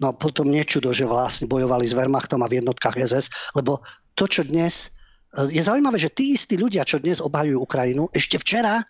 [0.00, 3.84] No a potom niečudo, že vlastne bojovali s Wehrmachtom a v jednotkách SS, lebo
[4.16, 4.96] to, čo dnes...
[5.36, 8.80] E, je zaujímavé, že tí istí ľudia, čo dnes obhajujú Ukrajinu, ešte včera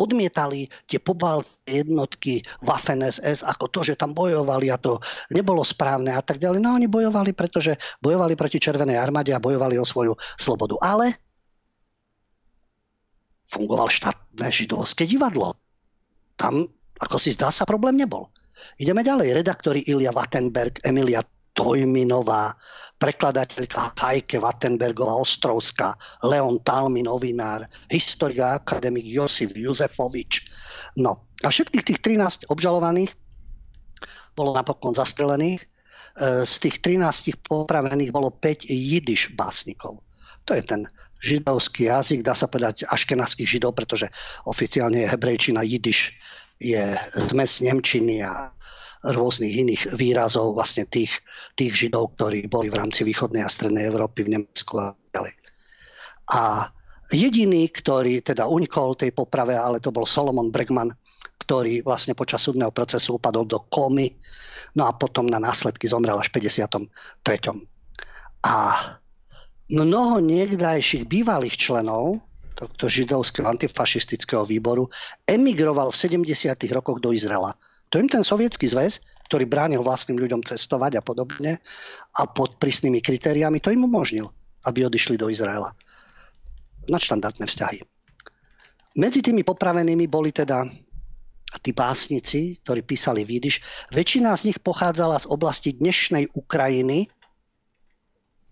[0.00, 4.96] odmietali tie pobaltské jednotky Waffen SS ako to, že tam bojovali a to
[5.28, 6.58] nebolo správne a tak ďalej.
[6.64, 10.80] No oni bojovali, pretože bojovali proti Červenej armáde a bojovali o svoju slobodu.
[10.80, 11.20] Ale
[13.50, 15.58] fungoval štátne židovské divadlo.
[16.38, 16.64] Tam,
[17.02, 18.30] ako si zdá sa, problém nebol.
[18.78, 19.42] Ideme ďalej.
[19.44, 21.20] Redaktori Ilia Wattenberg, Emilia
[21.52, 22.54] Tojminová,
[23.00, 30.44] prekladateľka Kajke Wattenbergová Ostrovská, Leon Talmi, novinár, historik a akademik Josif Juzefovič.
[31.00, 33.16] No a všetkých tých 13 obžalovaných
[34.36, 35.64] bolo napokon zastrelených.
[35.64, 35.66] E,
[36.44, 40.04] z tých 13 popravených bolo 5 jidiš básnikov.
[40.44, 40.84] To je ten
[41.24, 44.08] židovský jazyk, dá sa povedať aškenaských židov, pretože
[44.48, 46.16] oficiálne je hebrejčina jidiš,
[46.60, 48.52] je zmes nemčiny a
[49.00, 51.24] rôznych iných výrazov vlastne tých,
[51.56, 55.32] tých židov, ktorí boli v rámci východnej a strednej Európy v Nemecku a ďalej.
[56.30, 56.68] A
[57.10, 60.92] jediný, ktorý teda unikol tej poprave, ale to bol Solomon Bregman,
[61.40, 64.12] ktorý vlastne počas súdneho procesu upadol do komy,
[64.76, 66.86] no a potom na následky zomrel až v 53.
[68.46, 68.56] A
[69.72, 72.20] mnoho niekdajších bývalých členov
[72.54, 74.92] tohto židovského antifašistického výboru
[75.24, 76.52] emigroval v 70.
[76.76, 77.56] rokoch do Izraela.
[77.90, 81.58] To im ten sovietský zväz, ktorý bránil vlastným ľuďom cestovať a podobne
[82.14, 84.30] a pod prísnymi kritériami, to im umožnil,
[84.66, 85.74] aby odišli do Izraela.
[86.86, 87.78] Nadštandardné vzťahy.
[88.98, 90.66] Medzi tými popravenými boli teda
[91.58, 93.58] tí básnici, ktorí písali výdyš.
[93.90, 97.10] Väčšina z nich pochádzala z oblasti dnešnej Ukrajiny.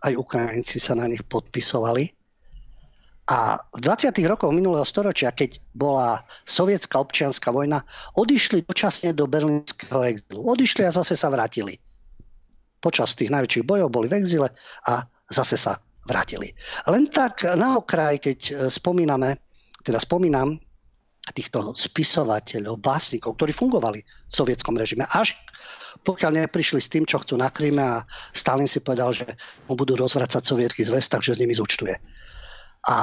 [0.02, 2.17] Aj Ukrajinci sa na nich podpisovali.
[3.28, 4.16] A v 20.
[4.24, 7.84] rokoch minulého storočia, keď bola sovietská občianská vojna,
[8.16, 10.48] odišli dočasne do berlínskeho exilu.
[10.48, 11.76] Odišli a zase sa vrátili.
[12.80, 14.48] Počas tých najväčších bojov boli v exile
[14.88, 15.76] a zase sa
[16.08, 16.56] vrátili.
[16.88, 19.36] Len tak na okraj, keď e, spomíname,
[19.84, 20.56] teda spomínam
[21.36, 25.36] týchto spisovateľov, básnikov, ktorí fungovali v sovietskom režime, až
[26.08, 29.28] pokiaľ neprišli s tým, čo chcú na Kryme a Stalin si povedal, že
[29.68, 31.92] mu budú rozvracať sovietský zväz, takže s nimi zúčtuje.
[32.88, 32.96] A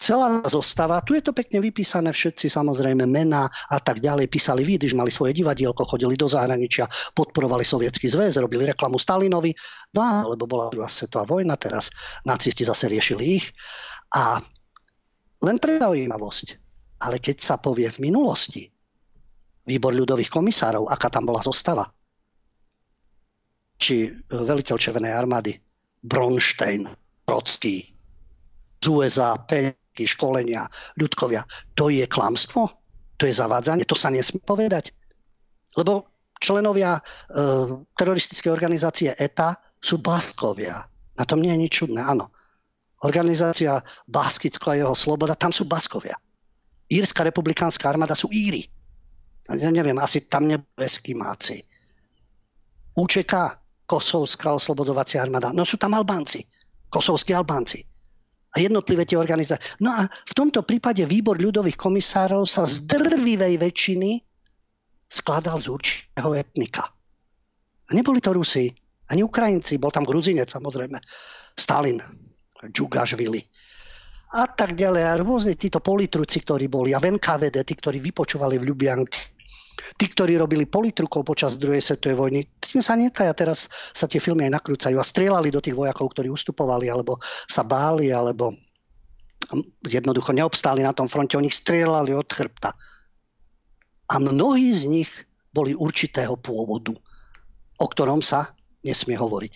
[0.00, 4.96] celá zostava, tu je to pekne vypísané, všetci samozrejme mená a tak ďalej písali výdyž,
[4.96, 9.52] mali svoje divadielko, chodili do zahraničia, podporovali sovietský zväz, robili reklamu Stalinovi,
[9.96, 11.92] no a lebo bola druhá svetová vojna, teraz
[12.24, 13.46] nacisti zase riešili ich.
[14.16, 14.40] A
[15.44, 16.46] len pre zaujímavosť,
[17.04, 18.68] ale keď sa povie v minulosti,
[19.64, 21.88] výbor ľudových komisárov, aká tam bola zostava,
[23.80, 25.52] či veliteľ Červenej armády,
[26.04, 26.88] Bronstein,
[27.24, 27.93] Trocký,
[28.84, 30.68] z USA, peňky, školenia,
[31.00, 31.48] ľudkovia.
[31.80, 32.68] To je klamstvo?
[33.16, 33.88] To je zavádzanie?
[33.88, 34.92] To sa nesmie povedať?
[35.80, 36.04] Lebo
[36.36, 37.02] členovia e,
[37.96, 40.84] teroristickej organizácie ETA sú Baskovia.
[41.16, 42.28] Na tom nie je nič čudné, áno.
[43.08, 46.16] Organizácia Baskicko a jeho sloboda, tam sú Baskovia.
[46.92, 48.68] Írska republikánska armáda sú Íry.
[49.48, 51.64] Ja neviem, asi tam nebudú Eskimáci.
[52.96, 56.48] UČK, Kosovská oslobodovacia armáda, no sú tam Albánci,
[56.88, 57.84] kosovskí Albánci
[58.54, 59.66] a jednotlivé tie organizácie.
[59.82, 64.22] No a v tomto prípade výbor ľudových komisárov sa z drvivej väčšiny
[65.10, 66.86] skladal z určitého etnika.
[67.84, 68.70] A neboli to Rusi,
[69.10, 70.96] ani Ukrajinci, bol tam Gruzinec samozrejme,
[71.58, 72.00] Stalin,
[72.64, 73.42] Džugašvili
[74.34, 75.02] a tak ďalej.
[75.04, 79.33] A rôzne títo politruci, ktorí boli a v NKVD, tí, ktorí vypočúvali v Ljubianke,
[79.98, 83.34] tí, ktorí robili politrukov počas druhej svetovej vojny, tým sa netaja.
[83.36, 87.62] Teraz sa tie filmy aj nakrúcajú a strieľali do tých vojakov, ktorí ustupovali, alebo sa
[87.62, 88.54] báli, alebo
[89.84, 91.36] jednoducho neobstáli na tom fronte.
[91.36, 92.72] Oni strieľali od chrbta.
[94.12, 95.10] A mnohí z nich
[95.54, 96.92] boli určitého pôvodu,
[97.78, 98.52] o ktorom sa
[98.84, 99.52] nesmie hovoriť.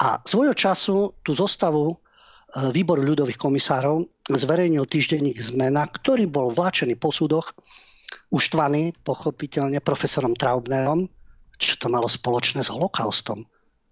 [0.00, 1.96] A svojho času tú zostavu e,
[2.72, 7.52] výbor ľudových komisárov zverejnil týždenník Zmena, ktorý bol vláčený po súdoch
[8.32, 11.08] uštvaný pochopiteľne profesorom Traubnerom,
[11.56, 13.44] čo to malo spoločné s holokaustom,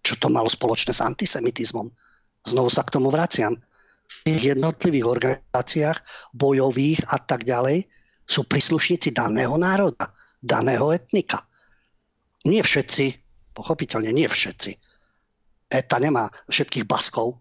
[0.02, 1.86] čo to malo spoločné s antisemitizmom.
[2.46, 3.56] Znovu sa k tomu vraciam.
[4.10, 5.98] v tých jednotlivých organizáciách
[6.34, 7.86] bojových a tak ďalej
[8.26, 10.10] sú príslušníci daného národa,
[10.42, 11.46] daného etnika.
[12.42, 13.06] Nie všetci,
[13.54, 14.74] pochopiteľne nie všetci.
[15.70, 17.38] ETA nemá všetkých baskov,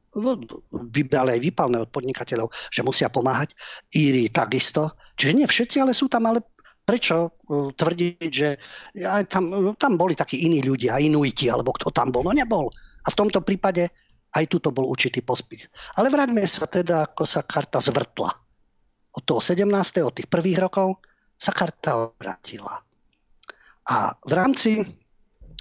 [0.69, 3.57] vybrali aj výpalné od podnikateľov, že musia pomáhať.
[3.89, 4.93] Íri takisto.
[5.17, 6.45] Čiže nie všetci, ale sú tam ale
[6.89, 7.29] prečo e,
[7.77, 8.57] tvrdiť, že
[9.29, 12.25] tam, tam boli takí iní ľudia, inuiti, alebo kto tam bol?
[12.25, 12.73] No nebol.
[13.05, 13.93] A v tomto prípade
[14.33, 15.69] aj tuto bol určitý pospis.
[16.01, 18.33] Ale vráťme sa teda, ako sa karta zvrtla.
[19.13, 19.69] Od toho 17.
[20.01, 20.97] od tých prvých rokov
[21.37, 22.81] sa karta obrátila.
[23.89, 24.85] A v rámci e,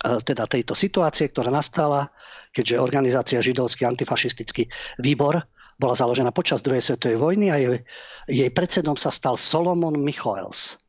[0.00, 2.08] teda tejto situácie, ktorá nastala,
[2.56, 4.64] keďže organizácia Židovský antifašistický
[5.04, 5.44] výbor
[5.76, 7.78] bola založená počas druhej svetovej vojny a jej,
[8.26, 10.87] jej predsedom sa stal Solomon Michoels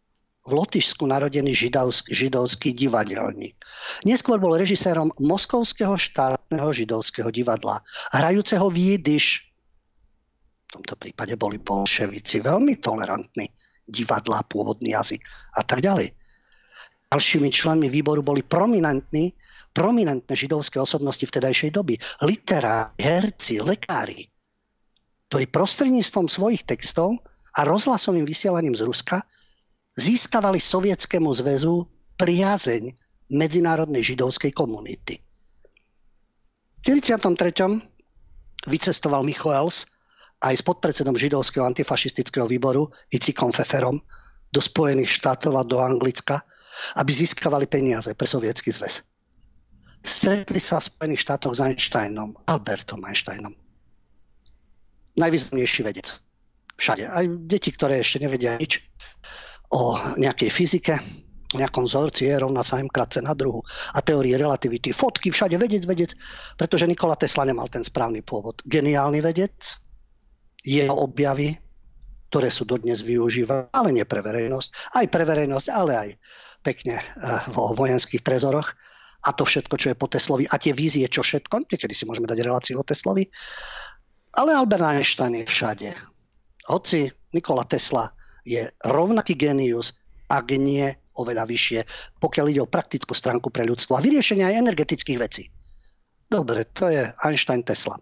[0.49, 3.53] v Lotyšsku narodený židovský, židovský divadelník.
[4.01, 9.53] Neskôr bol režisérom Moskovského štátneho židovského divadla, hrajúceho v Jidiš.
[10.69, 13.53] V tomto prípade boli bolševici veľmi tolerantní.
[13.89, 15.21] Divadla, pôvodný jazyk
[15.57, 16.13] a tak ďalej.
[17.09, 19.33] Ďalšími členmi výboru boli prominentní,
[19.73, 21.97] prominentné židovské osobnosti vtedajšej doby.
[22.21, 24.29] Literári, herci, lekári,
[25.33, 27.17] ktorí prostredníctvom svojich textov
[27.57, 29.25] a rozhlasovým vysielaním z Ruska
[29.99, 31.83] získavali Sovietskému zväzu
[32.15, 32.95] priazeň
[33.29, 35.19] medzinárodnej židovskej komunity.
[36.79, 37.27] V 43.
[38.65, 39.85] vycestoval Michoels
[40.39, 43.99] aj s podpredsedom židovského antifašistického výboru Icikom Feferom
[44.49, 46.41] do Spojených štátov a do Anglicka,
[46.95, 49.03] aby získavali peniaze pre Sovietsky zväz.
[49.99, 53.51] Stretli sa v Spojených štátoch s Einsteinom, Albertom Einsteinom.
[55.19, 56.23] Najvýznamnejší vedec.
[56.79, 57.03] Všade.
[57.11, 58.79] Aj deti, ktoré ešte nevedia nič,
[59.69, 60.95] o nejakej fyzike,
[61.49, 63.65] nejakom vzorci je rovná sa m krát na druhu
[63.97, 64.93] a teórie relativity.
[64.93, 66.13] Fotky všade, vedec, vedec,
[66.57, 68.61] pretože Nikola Tesla nemal ten správny pôvod.
[68.69, 69.81] Geniálny vedec,
[70.61, 71.57] jeho objavy,
[72.29, 76.09] ktoré sú dodnes využívané, ale nie pre verejnosť, aj pre verejnosť, ale aj
[76.61, 78.69] pekne eh, vo vojenských trezoroch
[79.25, 82.29] a to všetko, čo je po Teslovi a tie vízie, čo všetko, niekedy si môžeme
[82.29, 83.25] dať reláciu o Teslovi,
[84.37, 85.89] ale Albert Einstein je všade.
[86.69, 88.13] Hoci Nikola Tesla
[88.49, 89.93] je rovnaký genius,
[90.25, 91.79] ak nie oveľa vyššie,
[92.17, 95.43] pokiaľ ide o praktickú stránku pre ľudstvo a vyriešenie aj energetických vecí.
[96.25, 98.01] Dobre, to je Einstein Tesla.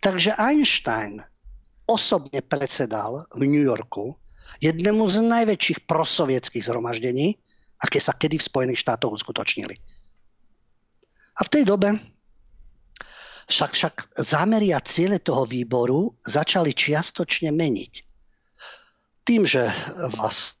[0.00, 1.20] Takže Einstein
[1.84, 4.16] osobne predsedal v New Yorku
[4.64, 7.36] jednému z najväčších prosovietských zhromaždení,
[7.82, 9.74] aké sa kedy v Spojených štátoch uskutočnili.
[11.32, 11.96] A v tej dobe
[13.48, 18.11] však, však zámery a ciele toho výboru začali čiastočne meniť
[19.24, 19.70] tým, že
[20.18, 20.58] vás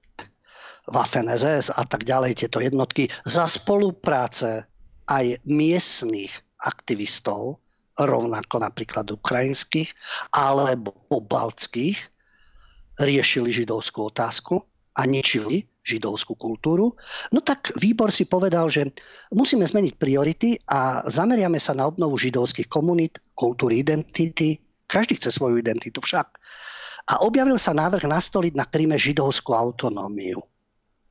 [0.90, 4.66] Waffen SS a tak ďalej, tieto jednotky za spolupráce
[5.06, 6.30] aj miestných
[6.62, 7.62] aktivistov,
[7.98, 9.92] rovnako napríklad ukrajinských
[10.34, 11.98] alebo pobaltských,
[12.98, 14.58] riešili židovskú otázku
[14.98, 16.94] a ničili židovskú kultúru,
[17.34, 18.94] no tak výbor si povedal, že
[19.34, 24.62] musíme zmeniť priority a zameriame sa na obnovu židovských komunít, kultúry, identity.
[24.86, 26.38] Každý chce svoju identitu však
[27.12, 30.40] a objavil sa návrh nastoliť na Kryme židovskú autonómiu.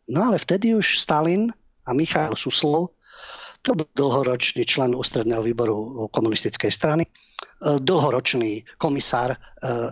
[0.10, 1.54] No ale vtedy už Stalin
[1.86, 2.98] a Michail Suslov,
[3.62, 7.10] to bol dlhoročný člen ústredného výboru komunistickej strany, e,
[7.78, 9.38] dlhoročný komisár e,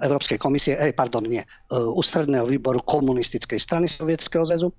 [0.01, 1.47] Európskej komisie, eh, pardon, nie, e,
[1.77, 4.73] ústredného výboru komunistickej strany Sovietskeho zväzu,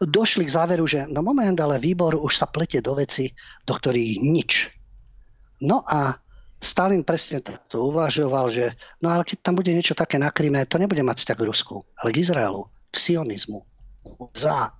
[0.00, 3.28] došli k záveru, že no moment, ale výbor už sa plete do veci,
[3.68, 4.72] do ktorých nič.
[5.68, 6.16] No a
[6.62, 10.78] Stalin presne takto uvažoval, že no ale keď tam bude niečo také na Kryme, to
[10.78, 13.66] nebude mať vzťah k Rusku, ale k Izraelu, k sionizmu,
[14.30, 14.70] za.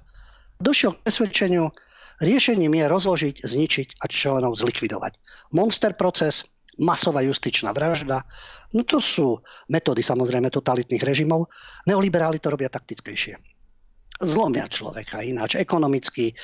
[0.63, 1.75] Došiel k presvedčeniu,
[2.23, 5.19] riešením je rozložiť, zničiť a členov zlikvidovať.
[5.59, 6.47] Monster proces,
[6.79, 8.23] masová justičná vražda,
[8.79, 11.51] no to sú metódy samozrejme totalitných režimov.
[11.91, 13.35] Neoliberáli to robia taktickejšie.
[14.23, 16.37] Zlomia človeka ináč, ekonomicky, eh,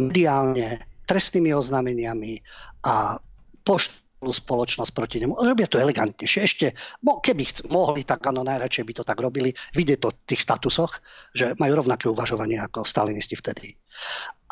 [0.00, 2.40] mediálne, trestnými oznámeniami
[2.88, 3.20] a
[3.60, 5.36] pošt spoločnosť proti nemu.
[5.36, 6.40] Robia to elegantnejšie.
[6.44, 6.66] Ešte,
[7.02, 9.50] keby chc- mohli, tak áno, najradšej by to tak robili.
[9.74, 11.02] Vidie to v tých statusoch,
[11.34, 13.74] že majú rovnaké uvažovanie ako stalinisti vtedy.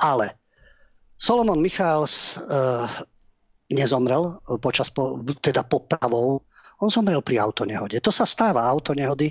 [0.03, 0.35] Ale
[1.15, 2.91] Solomon Michals uh,
[3.71, 6.43] nezomrel počas, po, teda popravou,
[6.83, 8.03] on zomrel pri autonehode.
[8.03, 9.31] To sa stáva, autonehody.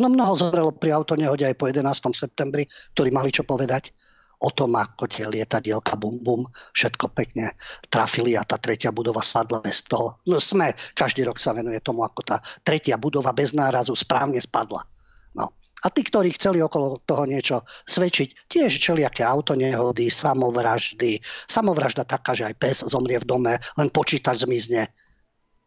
[0.00, 1.84] Ono mnoho zomrelo pri autonehode aj po 11.
[2.16, 2.64] septembri,
[2.96, 3.92] ktorí mali čo povedať
[4.40, 6.44] o tom, ako tie lietadielka bum bum,
[6.76, 7.56] všetko pekne
[7.88, 10.20] trafili a tá tretia budova sadla bez toho.
[10.28, 14.84] No sme, každý rok sa venuje tomu, ako tá tretia budova bez nárazu správne spadla.
[15.32, 15.56] No.
[15.84, 21.20] A tí, ktorí chceli okolo toho niečo svedčiť, tiež čeliaké autonehody, samovraždy.
[21.48, 24.88] Samovražda taká, že aj pes zomrie v dome, len počítač zmizne.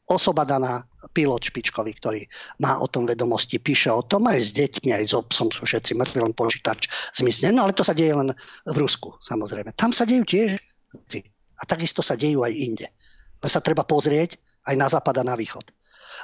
[0.09, 0.83] Osoba daná,
[1.13, 2.21] pilot špičkový, ktorý
[2.59, 5.95] má o tom vedomosti, píše o tom aj s deťmi, aj s obsom sú všetci
[5.95, 7.53] mŕtvi, len počítač zmizne.
[7.55, 8.33] No ale to sa deje len
[8.65, 9.71] v Rusku, samozrejme.
[9.77, 10.57] Tam sa dejú tiež.
[11.59, 12.87] A takisto sa dejú aj inde.
[13.39, 14.35] Len sa treba pozrieť
[14.67, 15.71] aj na západ a na východ.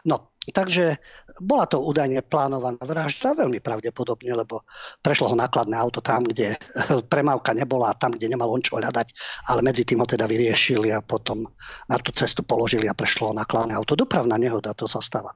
[0.06, 1.02] No, takže
[1.42, 4.62] bola to údajne plánovaná vražda, veľmi pravdepodobne, lebo
[5.02, 6.54] prešlo ho nákladné auto tam, kde
[7.12, 9.08] premávka nebola tam, kde nemal on čo hľadať,
[9.50, 11.50] ale medzi tým ho teda vyriešili a potom
[11.90, 13.98] na tú cestu položili a prešlo ho nákladné auto.
[13.98, 15.34] Dopravná nehoda, to sa stáva.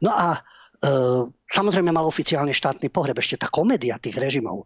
[0.00, 0.38] No a e,
[1.52, 4.64] samozrejme mal oficiálne štátny pohreb, ešte tá komédia tých režimov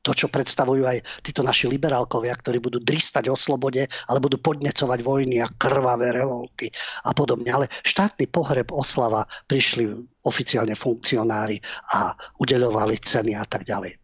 [0.00, 4.98] to, čo predstavujú aj títo naši liberálkovia, ktorí budú dristať o slobode, ale budú podnecovať
[5.04, 6.72] vojny a krvavé revolty
[7.04, 7.52] a podobne.
[7.52, 9.92] Ale štátny pohreb oslava prišli
[10.24, 11.60] oficiálne funkcionári
[11.92, 13.96] a udeľovali ceny a tak ďalej.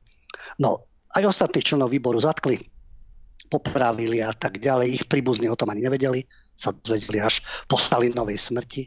[0.61, 0.85] No,
[1.17, 2.61] aj ostatných členov výboru zatkli,
[3.49, 5.01] popravili a tak ďalej.
[5.01, 7.41] Ich príbuzní o tom ani nevedeli, sa dozvedeli až
[7.71, 8.83] po Stalinovej smrti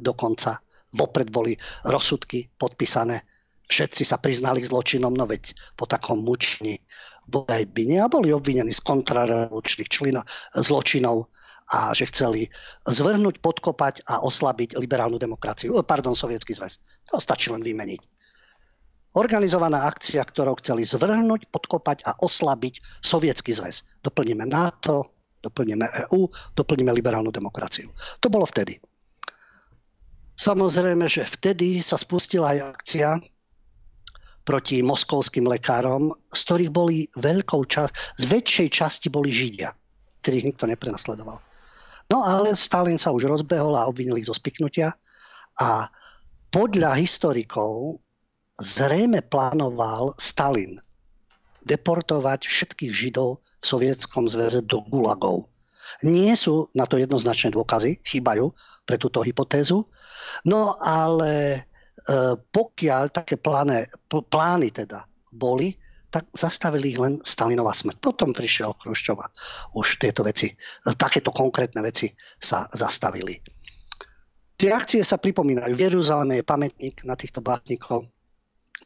[0.00, 0.64] dokonca.
[0.94, 3.26] Vopred boli rozsudky podpísané
[3.68, 6.80] všetci sa priznali k zločinom, no veď po takom mučni
[7.28, 10.20] bodaj by nie a boli obvinení z kontrarevolučných člino,
[10.52, 11.32] zločinov
[11.72, 12.52] a že chceli
[12.84, 16.76] zvrhnúť, podkopať a oslabiť liberálnu demokraciu, eh, pardon, sovietský zväz.
[17.08, 18.00] To stačí len vymeniť.
[19.14, 24.02] Organizovaná akcia, ktorou chceli zvrhnúť, podkopať a oslabiť sovietský zväz.
[24.02, 26.26] Doplníme NATO, doplníme EU,
[26.58, 27.94] doplníme liberálnu demokraciu.
[28.18, 28.82] To bolo vtedy.
[30.34, 33.22] Samozrejme, že vtedy sa spustila aj akcia,
[34.44, 39.72] proti moskovským lekárom, z ktorých boli veľkou časť, z väčšej časti boli Židia,
[40.20, 41.40] ktorých nikto neprenasledoval.
[42.12, 44.92] No ale Stalin sa už rozbehol a obvinili zo spiknutia
[45.56, 45.88] a
[46.52, 47.98] podľa historikov
[48.60, 50.78] zrejme plánoval Stalin
[51.64, 55.48] deportovať všetkých Židov v Sovietskom zväze do gulagov.
[56.04, 58.52] Nie sú na to jednoznačné dôkazy, chýbajú
[58.84, 59.88] pre túto hypotézu,
[60.44, 61.64] no ale
[62.50, 65.78] pokiaľ také plány, plány teda boli,
[66.14, 67.98] tak zastavili ich len Stalinová smrť.
[67.98, 69.26] Potom prišiel Chruščova.
[69.74, 70.54] Už tieto veci, e,
[70.94, 72.06] takéto konkrétne veci
[72.38, 73.34] sa zastavili.
[74.54, 75.74] Tie akcie sa pripomínajú.
[75.74, 78.06] V Jeruzaleme je pamätník na týchto básnikov.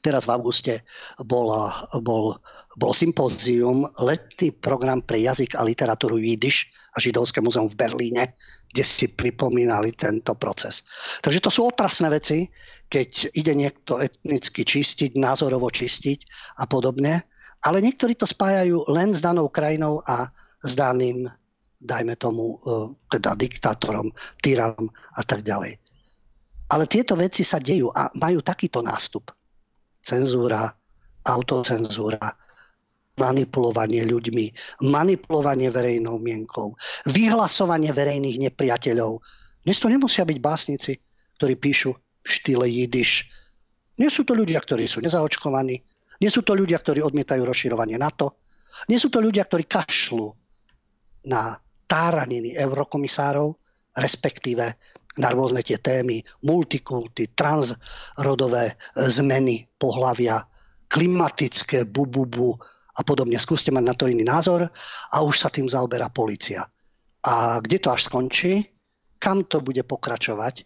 [0.01, 0.89] Teraz v auguste
[1.21, 1.53] bol,
[2.01, 2.41] bol,
[2.81, 8.33] bol sympózium, letný program pre jazyk a literatúru Jidiš a Židovské muzeum v Berlíne,
[8.73, 10.81] kde si pripomínali tento proces.
[11.21, 12.49] Takže to sú otrasné veci,
[12.89, 16.25] keď ide niekto etnicky čistiť, názorovo čistiť
[16.61, 17.25] a podobne.
[17.63, 20.33] Ale niektorí to spájajú len s danou krajinou a
[20.65, 21.29] s daným,
[21.79, 24.11] dajme tomu, e, teda diktátorom,
[24.41, 25.79] tyranom a tak ďalej.
[26.69, 29.33] Ale tieto veci sa dejú a majú takýto nástup.
[30.05, 30.69] Cenzúra,
[31.25, 32.21] autocenzúra,
[33.19, 34.47] manipulovanie ľuďmi,
[34.87, 36.79] manipulovanie verejnou mienkou,
[37.11, 39.19] vyhlasovanie verejných nepriateľov.
[39.67, 40.93] Dnes to nemusia byť básnici,
[41.37, 41.91] ktorí píšu
[42.23, 43.31] v štýle jidiš.
[43.99, 45.77] Nie sú to ľudia, ktorí sú nezaočkovaní,
[46.19, 48.39] nie sú to ľudia, ktorí odmietajú rozširovanie NATO,
[48.87, 50.29] nie sú to ľudia, ktorí kašľú
[51.31, 51.59] na
[51.91, 53.55] táraniny eurokomisárov,
[53.99, 54.65] respektíve
[55.19, 60.39] na rôzne tie témy, multikulty, transrodové zmeny pohlavia,
[60.87, 62.55] klimatické bububu
[62.95, 63.35] a podobne.
[63.35, 64.71] Skúste mať na to iný názor
[65.11, 66.63] a už sa tým zaoberá policia.
[67.27, 68.63] A kde to až skončí?
[69.19, 70.63] Kam to bude pokračovať?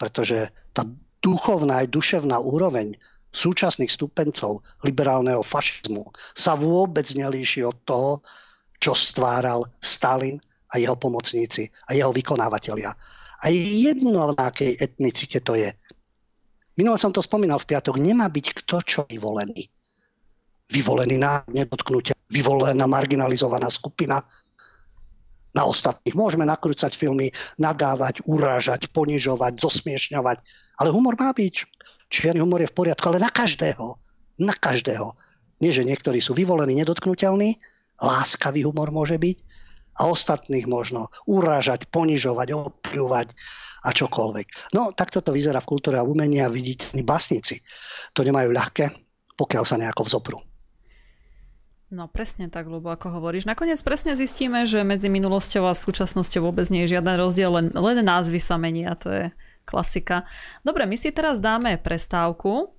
[0.00, 0.86] pretože tá
[1.20, 2.96] duchovná aj duševná úroveň
[3.30, 8.12] súčasných stupencov liberálneho fašizmu sa vôbec nelíši od toho,
[8.80, 10.40] čo stváral Stalin
[10.72, 12.90] a jeho pomocníci a jeho vykonávateľia.
[13.40, 15.70] A jedno, v akej etnicite to je.
[16.76, 19.68] Minule som to spomínal v piatok, nemá byť kto čo vyvolený.
[20.70, 24.22] Vyvolený na nedotknutia, vyvolená marginalizovaná skupina,
[25.54, 26.14] na ostatných.
[26.14, 30.38] Môžeme nakrúcať filmy, nadávať, urážať, ponižovať, zosmiešňovať.
[30.78, 31.54] Ale humor má byť.
[32.10, 33.98] Čierny humor je v poriadku, ale na každého.
[34.42, 35.14] Na každého.
[35.60, 37.60] Nie, že niektorí sú vyvolení, nedotknutelní,
[38.00, 39.36] láskavý humor môže byť
[40.00, 43.28] a ostatných možno urážať, ponižovať, opľúvať
[43.84, 44.72] a čokoľvek.
[44.72, 47.60] No, takto to vyzerá v kultúre a umení a vidíte, basníci
[48.16, 48.88] to nemajú ľahké,
[49.36, 50.38] pokiaľ sa nejako vzopru.
[51.90, 53.50] No presne tak, lebo ako hovoríš.
[53.50, 57.98] Nakoniec presne zistíme, že medzi minulosťou a súčasnosťou vôbec nie je žiaden rozdiel, len, len
[58.06, 59.24] názvy sa menia, to je
[59.66, 60.22] klasika.
[60.62, 62.70] Dobre, my si teraz dáme prestávku.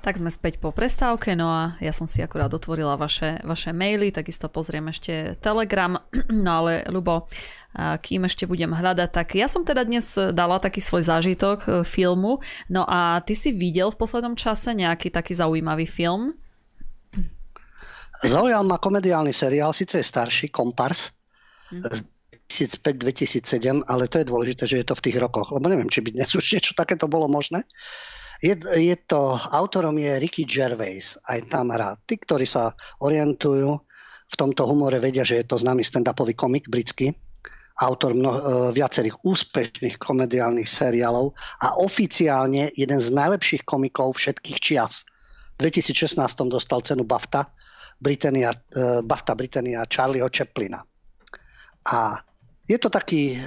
[0.00, 4.08] Tak sme späť po prestávke, no a ja som si akurát otvorila vaše, vaše maily,
[4.08, 6.00] takisto pozriem ešte Telegram,
[6.32, 7.28] no ale Lubo,
[7.76, 12.40] kým ešte budem hľadať, tak ja som teda dnes dala taký svoj zážitok e, filmu,
[12.72, 16.38] no a ty si videl v poslednom čase nejaký taký zaujímavý film?
[18.24, 21.14] Zaujal ma komediálny seriál, síce je starší, Kompars,
[21.70, 21.86] mm.
[22.48, 26.16] 2005-2007, ale to je dôležité, že je to v tých rokoch, lebo neviem, či by
[26.16, 27.62] dnes už niečo takéto bolo možné.
[28.40, 31.98] Je, je to, autorom je Ricky Gervais, aj tam hrá.
[32.06, 33.70] Tí, ktorí sa orientujú
[34.28, 37.12] v tomto humore, vedia, že je to známy stand-upový komik britský,
[37.78, 38.40] autor mno, e,
[38.74, 45.06] viacerých úspešných komediálnych seriálov a oficiálne jeden z najlepších komikov všetkých čias.
[45.58, 47.50] V 2016 dostal cenu BAFTA,
[47.98, 50.78] Britannia, e, BAFTA Britannia Charlieho Chaplina.
[51.90, 52.22] A
[52.68, 53.38] je to taký e,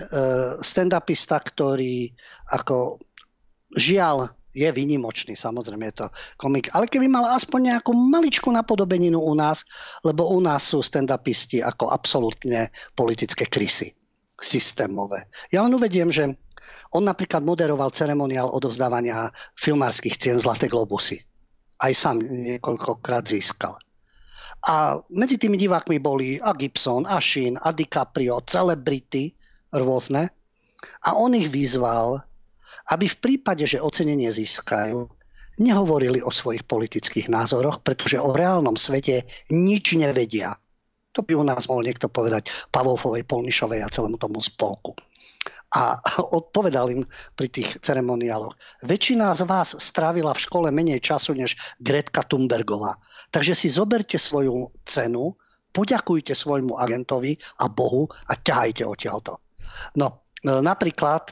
[0.60, 2.12] stand-upista, ktorý
[2.52, 3.00] ako
[3.78, 9.32] žiaľ je vynimočný, samozrejme je to komik, ale keby mal aspoň nejakú maličkú napodobeninu u
[9.32, 9.64] nás,
[10.04, 13.96] lebo u nás sú stand-upisti ako absolútne politické krysy,
[14.36, 15.32] systémové.
[15.56, 16.36] Ja len uvediem, že
[16.92, 21.24] on napríklad moderoval ceremoniál odovzdávania filmárskych cien Zlaté globusy.
[21.80, 23.80] Aj sám niekoľkokrát získal.
[24.70, 29.34] A medzi tými divákmi boli a Gibson, a Sheen, a DiCaprio, celebrity
[29.74, 30.30] rôzne.
[31.06, 32.22] A on ich vyzval,
[32.94, 35.10] aby v prípade, že ocenenie získajú,
[35.62, 40.56] nehovorili o svojich politických názoroch, pretože o reálnom svete nič nevedia.
[41.12, 44.96] To by u nás mohol niekto povedať Pavovovej, Polnišovej a celému tomu spolku.
[45.76, 46.00] A
[46.40, 47.02] odpovedal im
[47.36, 48.56] pri tých ceremoniáloch.
[48.88, 52.96] Väčšina z vás strávila v škole menej času než Gretka Thunbergová.
[53.32, 55.32] Takže si zoberte svoju cenu,
[55.72, 59.40] poďakujte svojmu agentovi a Bohu a ťahajte odtiaľto.
[59.96, 61.32] No, e, napríklad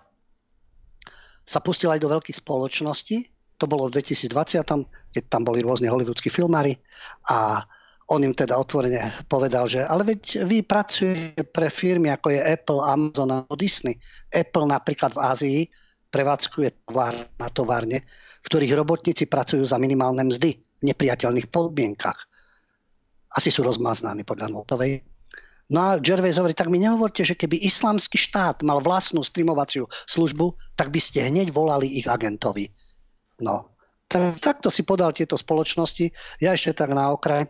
[1.44, 3.28] sa pustil aj do veľkých spoločností.
[3.60, 4.64] To bolo v 2020,
[5.12, 6.80] keď tam boli rôzne hollywoodskí filmári
[7.28, 7.60] a
[8.10, 12.82] on im teda otvorene povedal, že ale veď vy pracujete pre firmy ako je Apple,
[12.82, 14.00] Amazon a Disney.
[14.34, 15.60] Apple napríklad v Ázii
[16.10, 18.02] prevádzkuje tovar na továrne,
[18.42, 22.20] v ktorých robotníci pracujú za minimálne mzdy nepriateľných podmienkach.
[23.30, 25.06] Asi sú rozmaznaní podľa Notovej.
[25.70, 30.58] No a Gervais hovorí, tak mi nehovorte, že keby islamský štát mal vlastnú streamovaciu službu,
[30.74, 32.74] tak by ste hneď volali ich agentovi.
[33.46, 33.78] No,
[34.10, 36.10] tak, takto si podal tieto spoločnosti.
[36.42, 37.46] Ja ešte tak na okraj,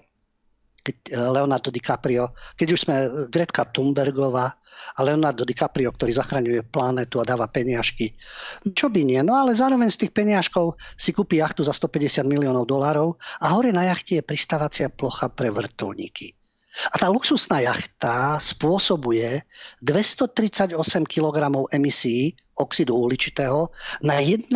[0.83, 4.58] keď eh, Leonardo DiCaprio, keď už sme eh, Gretka Thunbergová
[4.97, 8.15] a Leonardo DiCaprio, ktorý zachraňuje planetu a dáva peniažky.
[8.63, 9.21] Čo by nie?
[9.21, 13.71] No ale zároveň z tých peniažkov si kúpi jachtu za 150 miliónov dolárov a hore
[13.71, 16.35] na jachte je pristávacia plocha pre vrtulníky.
[16.69, 19.43] A tá luxusná jachta spôsobuje
[19.83, 21.37] 238 kg
[21.73, 23.67] emisí oxidu uhličitého
[24.05, 24.53] na 1,6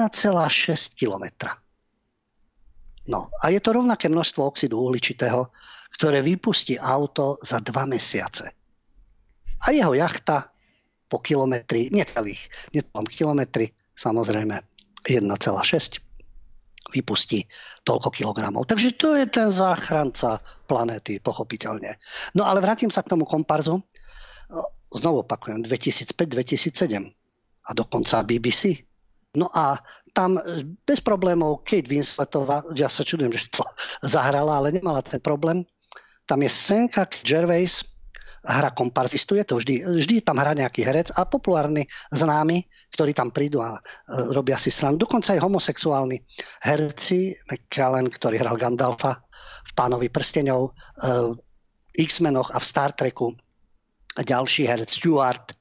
[0.96, 1.26] km.
[3.10, 5.52] No a je to rovnaké množstvo oxidu uhličitého,
[6.00, 8.63] ktoré vypustí auto za dva mesiace.
[9.64, 10.52] A jeho jachta
[11.08, 12.42] po kilometri, necelých,
[12.74, 14.60] necelom kilometri, samozrejme
[15.06, 16.04] 1,6
[16.92, 17.48] vypustí
[17.88, 18.68] toľko kilogramov.
[18.68, 21.96] Takže to je ten záchranca planéty, pochopiteľne.
[22.36, 23.80] No ale vrátim sa k tomu komparzu.
[24.94, 27.02] Znovu opakujem, 2005-2007
[27.64, 28.84] a dokonca BBC.
[29.34, 29.82] No a
[30.14, 30.38] tam
[30.86, 33.66] bez problémov Kate Winsletová, ja sa čudujem, že to
[34.14, 35.66] zahrala, ale nemala ten problém.
[36.30, 37.93] Tam je scénka Gervais,
[38.44, 43.32] hra komparzistu, je to vždy, vždy tam hrá nejaký herec a populárny známy, ktorí tam
[43.32, 43.82] prídu a e,
[44.36, 45.08] robia si srandu.
[45.08, 46.20] Dokonca aj homosexuálni
[46.68, 49.24] herci, McCallan, ktorý hral Gandalfa
[49.64, 50.72] v Pánovi prsteňov, e,
[52.04, 53.32] X-menoch a v Star Treku,
[54.14, 55.56] a ďalší herec Stuart,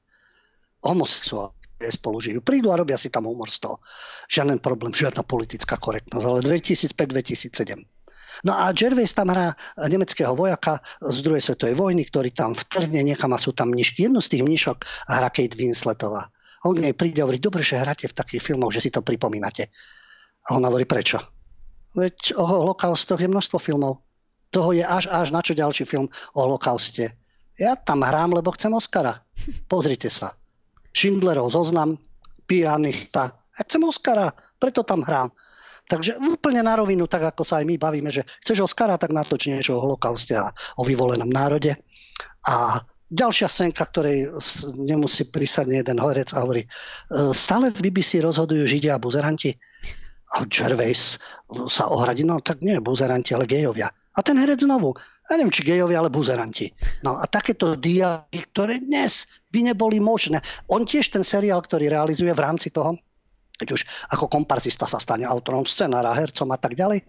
[0.83, 2.39] homosexuál spolu žijú.
[2.39, 3.83] Prídu a robia si tam humor z toho.
[4.31, 6.23] Žiaden problém, žiadna politická korektnosť.
[6.23, 8.02] Ale 2005-2007
[8.43, 9.55] No a Gervais tam hrá
[9.87, 14.03] nemeckého vojaka z druhej svetovej vojny, ktorý tam vtrhne niekam a sú tam mnišky.
[14.11, 14.77] Jednu z tých mnišok
[15.07, 16.27] hrá Kate Winsletová.
[16.67, 18.99] On k nej príde a hovorí, dobre, že hráte v takých filmoch, že si to
[18.99, 19.71] pripomínate.
[20.47, 21.19] A on hovorí, prečo?
[21.95, 24.03] Veď o holokaustoch je množstvo filmov.
[24.51, 27.15] Toho je až, až na čo ďalší film o holokauste.
[27.55, 29.23] Ja tam hrám, lebo chcem Oscara.
[29.71, 30.35] Pozrite sa.
[30.91, 31.95] Schindlerov zoznam,
[32.43, 33.39] pianista.
[33.55, 35.29] Ja chcem Oscara, preto tam hrám.
[35.83, 39.51] Takže úplne na rovinu, tak ako sa aj my bavíme, že chceš Oscara, tak natoč
[39.51, 40.47] niečo o holokauste a
[40.79, 41.75] o vyvolenom národe.
[42.47, 42.79] A
[43.11, 44.31] ďalšia scénka, ktorej
[44.79, 46.69] nemusí prísadne jeden horec a hovorí, e,
[47.35, 49.51] stále v BBC rozhodujú Židia a buzeranti.
[50.33, 51.21] A Gervais
[51.69, 53.91] sa ohradí, no tak nie buzeranti, ale gejovia.
[54.13, 54.97] A ten herec znovu,
[55.29, 56.73] ja neviem, či gejovia, ale buzeranti.
[57.05, 60.41] No a takéto diáky, ktoré dnes by neboli možné.
[60.69, 62.97] On tiež ten seriál, ktorý realizuje v rámci toho,
[63.53, 67.05] keď už ako komparzista sa stane autorom scenára, hercom a tak ďalej.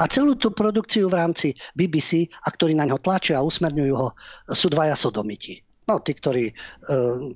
[0.00, 4.16] A celú tú produkciu v rámci BBC, a ktorí na ňo tlačia a usmerňujú ho,
[4.50, 5.60] sú dvaja sodomiti.
[5.84, 7.28] No, tí, ktorí uh,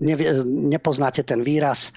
[0.00, 1.92] nevie, nepoznáte ten výraz,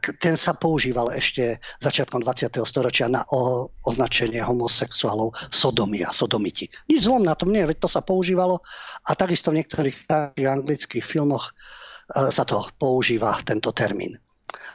[0.00, 2.56] ten sa používal ešte začiatkom 20.
[2.64, 6.72] storočia na o, označenie homosexuálov sodomia, sodomiti.
[6.88, 8.64] Nič zlom na tom nie, veď to sa používalo
[9.04, 10.08] a takisto v niektorých
[10.40, 14.16] anglických filmoch e, sa to používa, tento termín.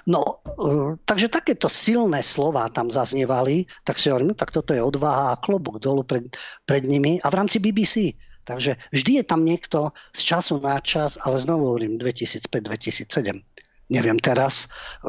[0.05, 4.81] No, e, takže takéto silné slova tam zaznievali, tak si hovorím, no tak toto je
[4.81, 6.29] odvaha a klobúk dolu pred,
[6.63, 8.13] pred nimi a v rámci BBC.
[8.45, 13.41] Takže vždy je tam niekto z času na čas, ale znovu hovorím 2005-2007
[13.89, 14.65] neviem teraz,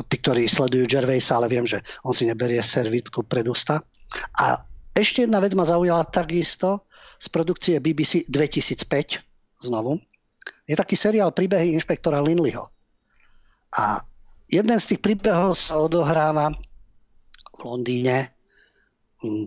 [0.09, 3.81] tí, ktorí sledujú Gervaisa, ale viem, že on si neberie servitku pred ústa.
[4.37, 4.61] A
[4.93, 6.85] ešte jedna vec ma zaujala takisto
[7.17, 9.25] z produkcie BBC 2005,
[9.65, 10.01] znovu.
[10.69, 12.69] Je taký seriál Príbehy inšpektora Linleyho.
[13.77, 14.05] A
[14.47, 16.55] jeden z tých príbehov sa odohráva
[17.57, 18.31] v Londýne,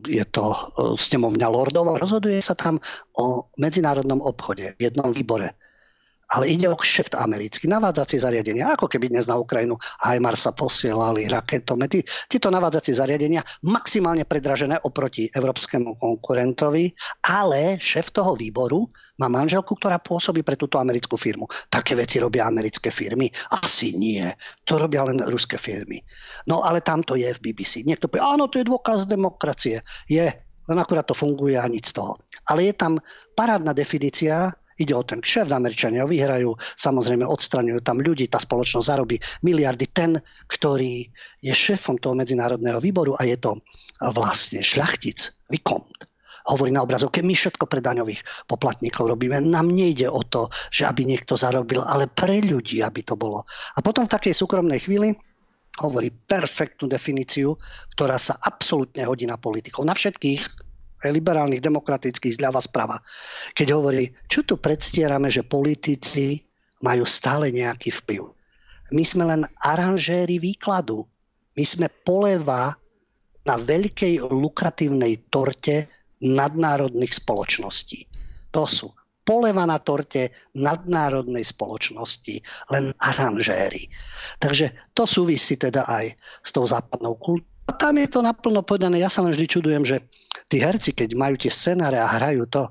[0.09, 0.59] je to e,
[0.97, 2.81] snemovňa lordov a rozhoduje sa tam
[3.21, 5.53] o medzinárodnom obchode v jednom výbore
[6.29, 9.73] ale ide o kšeft americký, navádzacie zariadenia, ako keby dnes na Ukrajinu
[10.05, 12.05] Hajmar sa posielali raketomety.
[12.29, 16.93] Tieto navádzacie zariadenia maximálne predražené oproti európskemu konkurentovi,
[17.25, 18.85] ale šéf toho výboru
[19.17, 21.49] má manželku, ktorá pôsobí pre túto americkú firmu.
[21.67, 23.29] Také veci robia americké firmy?
[23.57, 24.21] Asi nie.
[24.69, 25.97] To robia len ruské firmy.
[26.45, 27.81] No ale tam to je v BBC.
[27.81, 29.81] Niekto povie, áno, to je dôkaz demokracie.
[30.05, 30.29] Je,
[30.69, 32.21] len akurát to funguje a nič z toho.
[32.45, 33.01] Ale je tam
[33.33, 39.19] parádna definícia Ide o ten kšeft, Američania vyhrajú, samozrejme odstraňujú tam ľudí, tá spoločnosť zarobí
[39.43, 39.85] miliardy.
[39.91, 40.15] Ten,
[40.47, 41.03] ktorý
[41.43, 43.59] je šéfom toho medzinárodného výboru a je to
[44.15, 46.07] vlastne šľachtic, Vikont,
[46.47, 49.43] hovorí na obrazovke, my všetko pre daňových poplatníkov robíme.
[49.43, 53.43] Nám nejde o to, že aby niekto zarobil, ale pre ľudí, aby to bolo.
[53.75, 55.11] A potom v takej súkromnej chvíli
[55.83, 57.55] hovorí perfektnú definíciu,
[57.95, 60.68] ktorá sa absolútne hodí na politikov, na všetkých,
[61.07, 62.97] liberálnych, demokratických, zľava sprava.
[63.55, 66.43] Keď hovorí, čo tu predstierame, že politici
[66.83, 68.23] majú stále nejaký vplyv.
[68.95, 71.05] My sme len aranžéri výkladu.
[71.55, 72.73] My sme poleva
[73.45, 75.87] na veľkej lukratívnej torte
[76.19, 78.07] nadnárodných spoločností.
[78.51, 78.89] To sú
[79.29, 82.41] poleva na torte nadnárodnej spoločnosti,
[82.73, 83.85] len aranžéri.
[84.41, 87.53] Takže to súvisí teda aj s tou západnou kultúrou.
[87.69, 88.97] A tam je to naplno povedané.
[88.97, 90.09] Ja sa len vždy čudujem, že
[90.49, 92.65] tí herci, keď majú tie scenáre a hrajú to,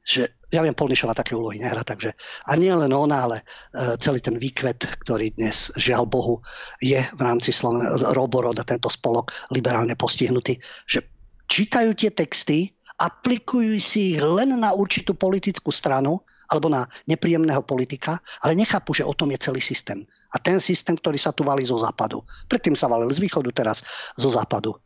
[0.00, 2.16] že ja viem, Polnišova také úlohy nehra, takže
[2.48, 6.40] a nie len ona, ale uh, celý ten výkvet, ktorý dnes, žiaľ Bohu,
[6.80, 10.56] je v rámci Sloven- Roborod tento spolok liberálne postihnutý,
[10.88, 11.04] že
[11.52, 18.20] čítajú tie texty, aplikujú si ich len na určitú politickú stranu alebo na nepríjemného politika,
[18.44, 20.04] ale nechápu, že o tom je celý systém.
[20.32, 22.20] A ten systém, ktorý sa tu valí zo západu.
[22.52, 23.80] Predtým sa valil z východu, teraz
[24.20, 24.76] zo západu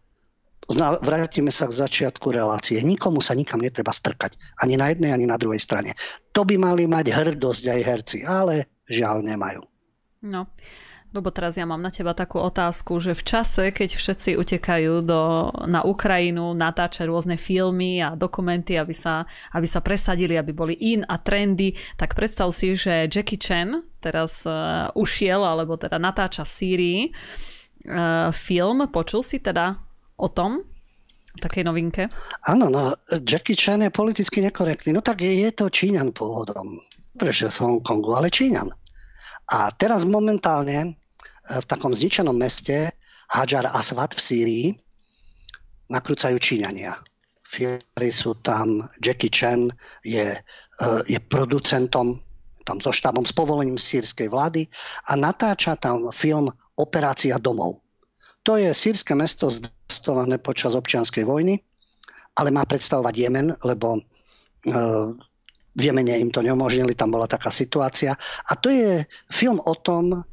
[0.74, 2.82] vrátime sa k začiatku relácie.
[2.82, 4.34] Nikomu sa nikam netreba strkať.
[4.58, 5.94] Ani na jednej, ani na druhej strane.
[6.34, 9.62] To by mali mať hrdosť aj herci, ale žiaľ nemajú.
[10.26, 10.50] No,
[11.16, 15.48] lebo teraz ja mám na teba takú otázku, že v čase, keď všetci utekajú do,
[15.64, 19.24] na Ukrajinu, natáčať rôzne filmy a dokumenty, aby sa,
[19.56, 24.44] aby sa presadili, aby boli in a trendy, tak predstav si, že Jackie Chan teraz
[24.44, 28.84] uh, ušiel, alebo teda natáča v Sýrii uh, film.
[28.92, 29.80] Počul si teda
[30.20, 30.62] o tom,
[31.40, 32.08] takej novinke?
[32.48, 34.92] Áno, no, Jackie Chan je politicky nekorektný.
[34.92, 36.80] No tak je, je to Číňan pôvodom.
[37.16, 38.68] Prečo z Hongkongu, ale Číňan.
[39.46, 40.98] A teraz momentálne
[41.46, 42.90] v takom zničenom meste
[43.30, 44.66] Hajar Aswad v Sýrii
[45.90, 46.98] nakrúcajú Číňania.
[47.46, 49.70] Filmy sú tam, Jackie Chan
[50.02, 52.18] je, e, je producentom
[52.66, 54.66] tam so štábom s povolením sírskej vlády
[55.06, 57.80] a natáča tam film Operácia domov.
[58.42, 61.62] To je sírske mesto zdevastované počas občianskej vojny,
[62.36, 64.00] ale má predstavovať Jemen, lebo e,
[65.76, 68.18] v Jemene im to neumožnili, tam bola taká situácia.
[68.50, 70.26] A to je film o tom,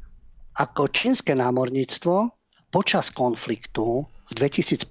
[0.54, 2.30] ako čínske námorníctvo
[2.70, 4.86] počas konfliktu v 2015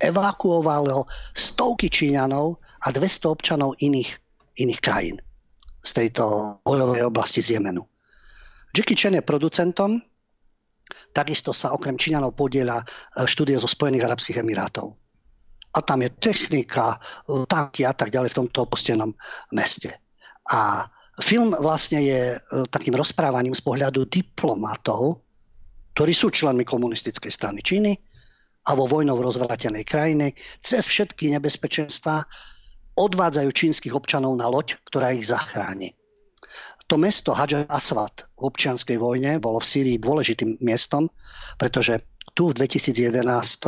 [0.00, 1.04] evakuovalo
[1.34, 4.10] stovky Číňanov a 200 občanov iných,
[4.58, 5.16] iných krajín
[5.82, 7.86] z tejto bojovej oblasti z Jemenu.
[8.74, 10.02] Jackie Chan je producentom
[11.12, 12.84] Takisto sa okrem Číňanov podiela e,
[13.24, 14.96] štúdio zo Spojených Arabských Emirátov.
[15.76, 16.96] A tam je technika,
[17.44, 19.12] tanky a tak ďalej v tomto opustenom
[19.52, 19.92] meste.
[20.48, 20.88] A
[21.18, 22.38] film vlastne je e,
[22.70, 25.22] takým rozprávaním z pohľadu diplomatov,
[25.94, 27.98] ktorí sú členmi komunistickej strany Číny
[28.70, 32.22] a vo vojnou rozvratenej krajine cez všetky nebezpečenstvá
[32.98, 35.94] odvádzajú čínskych občanov na loď, ktorá ich zachráni.
[36.88, 41.12] To mesto Hajar Aswad v občianskej vojne bolo v Sýrii dôležitým miestom,
[41.60, 42.00] pretože
[42.32, 43.26] tu v 2011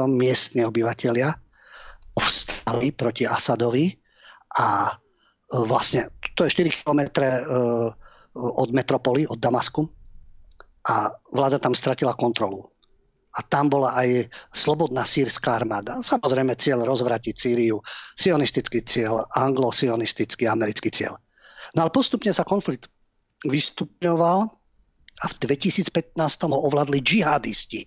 [0.09, 1.35] miestni obyvateľia
[2.17, 3.93] povstali proti Asadovi
[4.57, 4.93] a e,
[5.67, 6.09] vlastne
[6.41, 7.29] to je 4 km e,
[8.33, 9.85] od metropoly, od Damasku.
[10.89, 12.65] a vláda tam stratila kontrolu.
[13.37, 16.01] A tam bola aj slobodná sírska armáda.
[16.01, 17.85] Samozrejme cieľ rozvratiť Sýriu,
[18.17, 21.21] sionistický cieľ, anglo-sionistický, americký cieľ.
[21.77, 22.89] No ale postupne sa konflikt
[23.45, 24.49] vystupňoval
[25.21, 26.17] a v 2015
[26.49, 27.85] ho ovládli džihadisti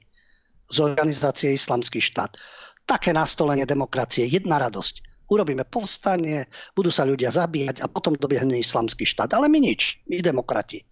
[0.69, 2.37] z organizácie Islamský štát.
[2.85, 5.12] Také nastolenie demokracie, jedna radosť.
[5.31, 9.31] Urobíme povstanie, budú sa ľudia zabíjať a potom dobehne islamský štát.
[9.35, 10.83] Ale my nič, my demokrati.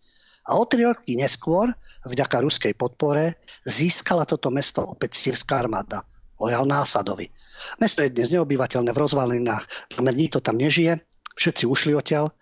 [0.49, 1.69] A o tri roky neskôr,
[2.01, 6.01] vďaka ruskej podpore, získala toto mesto opäť sírska armáda,
[6.41, 7.29] lojálna Asadovi.
[7.77, 10.97] Mesto je dnes neobyvateľné v rozvalinách, takmer nikto tam nežije,
[11.37, 12.33] všetci ušli odtiaľ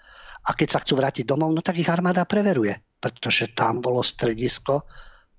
[0.48, 4.88] a keď sa chcú vrátiť domov, no tak ich armáda preveruje, pretože tam bolo stredisko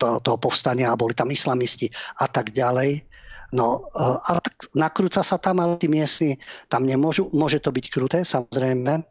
[0.00, 1.88] toho povstania a boli tam islamisti
[2.20, 3.04] a tak ďalej.
[3.50, 6.38] No, ale tak nakrúca sa tam, ale tí miestni
[6.70, 7.26] tam nemôžu.
[7.34, 9.02] Môže to byť kruté, samozrejme,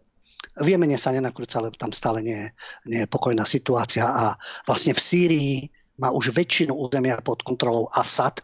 [0.59, 2.51] v Jemene sa nenakrúca, lebo tam stále nie
[2.87, 4.35] nie je pokojná situácia a
[4.67, 5.53] vlastne v Sýrii
[5.99, 8.39] má už väčšinu územia pod kontrolou Assad,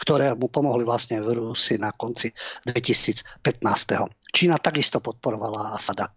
[0.00, 2.32] ktoré mu pomohli vlastne v Rusi na konci
[2.64, 3.60] 2015.
[4.32, 6.08] Čína takisto podporovala Asada.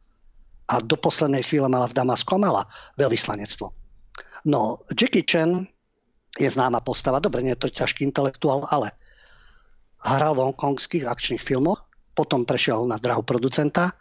[0.71, 2.63] A do poslednej chvíle mala v Damasku mala
[2.95, 3.67] veľvyslanectvo.
[4.47, 5.67] No, Jackie Chan
[6.39, 8.93] je známa postava, dobre, nie je to ťažký intelektuál, ale
[10.01, 13.93] hral v hongkongských akčných filmoch, potom prešiel na drahu producenta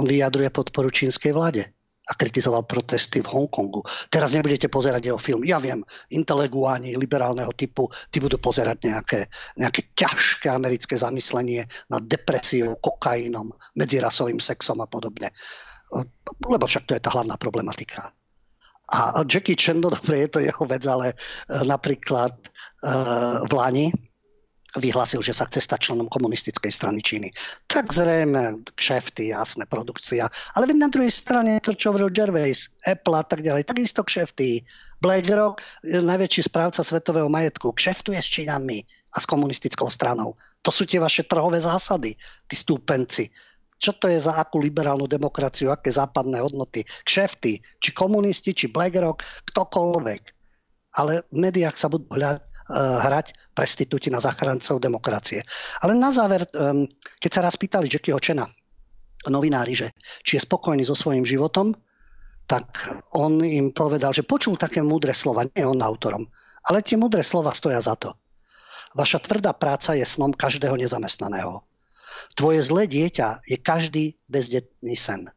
[0.00, 1.68] on vyjadruje podporu čínskej vláde
[2.02, 3.84] a kritizoval protesty v Hongkongu.
[4.10, 5.46] Teraz nebudete pozerať jeho film.
[5.46, 9.20] Ja viem, inteleguáni liberálneho typu, tí budú pozerať nejaké,
[9.54, 15.30] nejaké ťažké americké zamyslenie nad depresiou, kokainom, medzirasovým sexom a podobne.
[16.42, 18.10] Lebo však to je tá hlavná problematika.
[18.92, 21.14] A Jackie Chan, no dobre, je to jeho vec, ale e,
[21.64, 22.36] napríklad
[22.84, 23.86] uh, v Lani
[24.76, 27.28] vyhlásil, že sa chce stať členom komunistickej strany Číny.
[27.68, 30.32] Tak zrejme kšefty, jasné, produkcia.
[30.56, 34.64] Ale na druhej strane to, čo hovoril Gervais, Apple a tak ďalej, takisto kšefty.
[35.02, 40.38] BlackRock, najväčší správca svetového majetku, kšeftuje s Čínanmi a s komunistickou stranou.
[40.62, 42.14] To sú tie vaše trhové zásady,
[42.46, 43.26] tí stúpenci.
[43.82, 46.86] Čo to je za akú liberálnu demokraciu, aké západné hodnoty?
[46.86, 50.22] Kšefty, či komunisti, či BlackRock, ktokoľvek.
[51.02, 55.44] Ale v médiách sa budú hľadať Eh, hrať prestitúti na záchrancov demokracie.
[55.84, 56.46] Ale na záver,
[57.20, 58.48] keď sa raz pýtali Jackieho Chena,
[59.28, 59.92] novinári, že
[60.24, 61.76] či je spokojný so svojím životom,
[62.48, 66.24] tak on im povedal, že počul také múdre slova, nie on autorom,
[66.64, 68.16] ale tie múdre slova stoja za to.
[68.96, 71.66] Vaša tvrdá práca je snom každého nezamestnaného.
[72.34, 75.30] Tvoje zlé dieťa je každý bezdetný sen.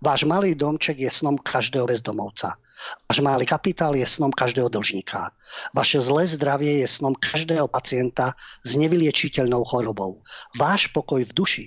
[0.00, 2.56] Váš malý domček je snom každého bezdomovca.
[3.04, 5.28] Váš malý kapitál je snom každého dlžníka.
[5.76, 8.32] Vaše zlé zdravie je snom každého pacienta
[8.64, 10.24] s nevyliečiteľnou chorobou.
[10.56, 11.66] Váš pokoj v duši,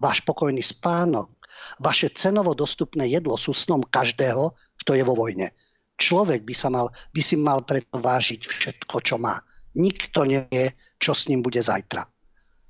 [0.00, 1.28] váš pokojný spánok,
[1.76, 5.52] vaše cenovo dostupné jedlo sú snom každého, kto je vo vojne.
[6.00, 9.36] Človek by, sa mal, by si mal preto vážiť všetko, čo má.
[9.76, 12.08] Nikto nevie, čo s ním bude zajtra.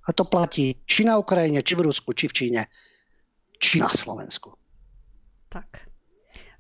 [0.05, 2.63] A to platí či na Ukrajine, či v Rusku, či v Číne,
[3.57, 4.53] či na Slovensku.
[5.49, 5.89] Tak.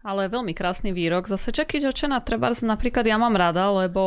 [0.05, 1.25] Ale veľmi krásny výrok.
[1.25, 4.01] Zase Jackie Jochena treba napríklad ja mám rada, lebo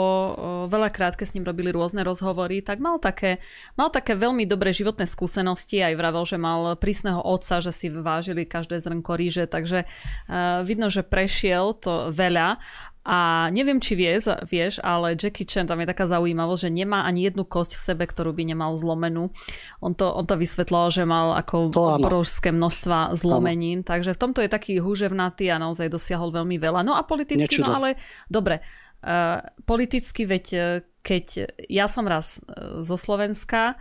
[0.69, 3.41] veľakrát, keď s ním robili rôzne rozhovory, tak mal také,
[3.73, 5.81] mal také veľmi dobré životné skúsenosti.
[5.81, 10.93] Aj vravel, že mal prísneho otca, že si vážili každé zrnko ríže, takže uh, vidno,
[10.93, 12.61] že prešiel to veľa
[13.07, 17.31] a neviem, či vieš, vieš, ale Jackie Chan, tam je taká zaujímavosť, že nemá ani
[17.31, 19.31] jednu kosť v sebe, ktorú by nemal zlomenú.
[19.79, 23.87] On to, on to vysvetlal, že mal ako obrovské množstva zlomenín, ano.
[23.87, 26.83] takže v tomto je taký húževnatý a naozaj dosiahol veľmi veľa.
[26.83, 27.71] No a politicky, Nečudo.
[27.71, 27.95] no ale
[28.27, 28.59] dobre,
[29.07, 30.63] uh, politicky, veď eh,
[30.99, 31.25] keď
[31.71, 33.79] ja som raz uh, zo Slovenska,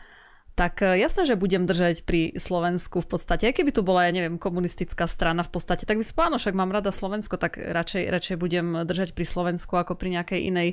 [0.56, 3.44] tak e, jasné, že budem držať pri Slovensku v podstate.
[3.44, 6.40] Aj keby tu bola, ja neviem, komunistická strana v podstate, tak by si povedal, no
[6.40, 10.68] však mám rada Slovensko, tak radšej, radšej budem držať pri Slovensku ako pri nejakej inej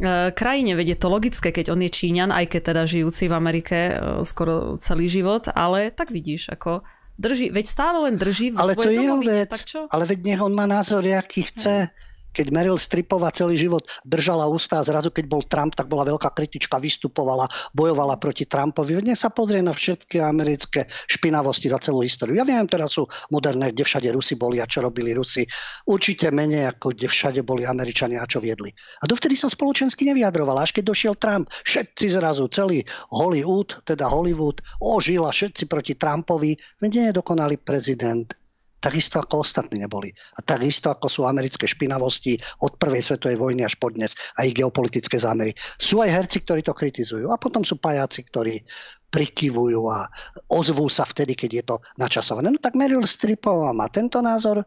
[0.00, 0.72] uh, krajine.
[0.72, 4.24] Veď je to logické, keď on je Číňan, aj keď teda žijúci v Amerike uh,
[4.24, 6.80] skoro celý život, ale tak vidíš, ako
[7.20, 9.80] drží, veď stále len drží v ale svojej to domovine, vec, tak čo?
[9.92, 11.92] Ale veď nech on má názor, aký chce.
[11.92, 16.06] Hmm keď Meryl Streepová celý život držala ústa a zrazu keď bol Trump, tak bola
[16.06, 19.02] veľká kritička, vystupovala, bojovala proti Trumpovi.
[19.02, 22.38] Dnes sa pozrie na všetky americké špinavosti za celú históriu.
[22.38, 25.44] Ja viem, teraz sú moderné, kde všade Rusi boli a čo robili Rusi.
[25.86, 28.70] Určite menej ako kde všade boli Američania a čo viedli.
[29.02, 30.64] A dovtedy sa spoločensky nevyjadrovala.
[30.64, 36.56] Až keď došiel Trump, všetci zrazu, celý Hollywood, teda Hollywood, ožil a všetci proti Trumpovi.
[36.80, 38.39] Veď nie je dokonalý prezident
[38.80, 40.10] takisto ako ostatní neboli.
[40.34, 44.56] A takisto ako sú americké špinavosti od prvej svetovej vojny až po dnes a ich
[44.56, 45.52] geopolitické zámery.
[45.76, 48.64] Sú aj herci, ktorí to kritizujú a potom sú pajáci, ktorí
[49.12, 50.08] prikyvujú a
[50.50, 52.48] ozvú sa vtedy, keď je to načasované.
[52.48, 54.64] No tak Meryl Streepová má tento názor,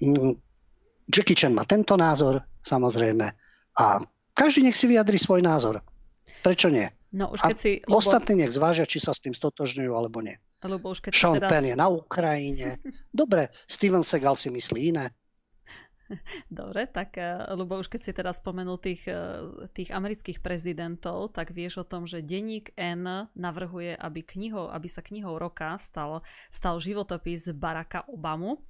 [0.00, 0.34] mm,
[1.12, 3.28] Jackie Chan má tento názor samozrejme.
[3.76, 3.84] A
[4.32, 5.84] každý nech si vyjadri svoj názor.
[6.40, 6.88] Prečo nie?
[7.14, 7.70] No už keď a si...
[7.86, 10.34] Ostatní nech zvážia, či sa s tým stotožňujú alebo nie.
[10.64, 11.50] Lebo už keď Sean teraz...
[11.52, 12.80] Penn je na Ukrajine.
[13.12, 15.12] Dobre, Steven Segal si myslí iné.
[16.52, 17.16] Dobre, tak
[17.56, 19.40] Lubo, už keď si teraz spomenul tých, eh,
[19.72, 25.00] tých amerických prezidentov, tak vieš o tom, že denník N navrhuje, aby, knihou, aby sa
[25.00, 26.20] knihou roka stal,
[26.52, 28.60] stal životopis Baracka Obamu.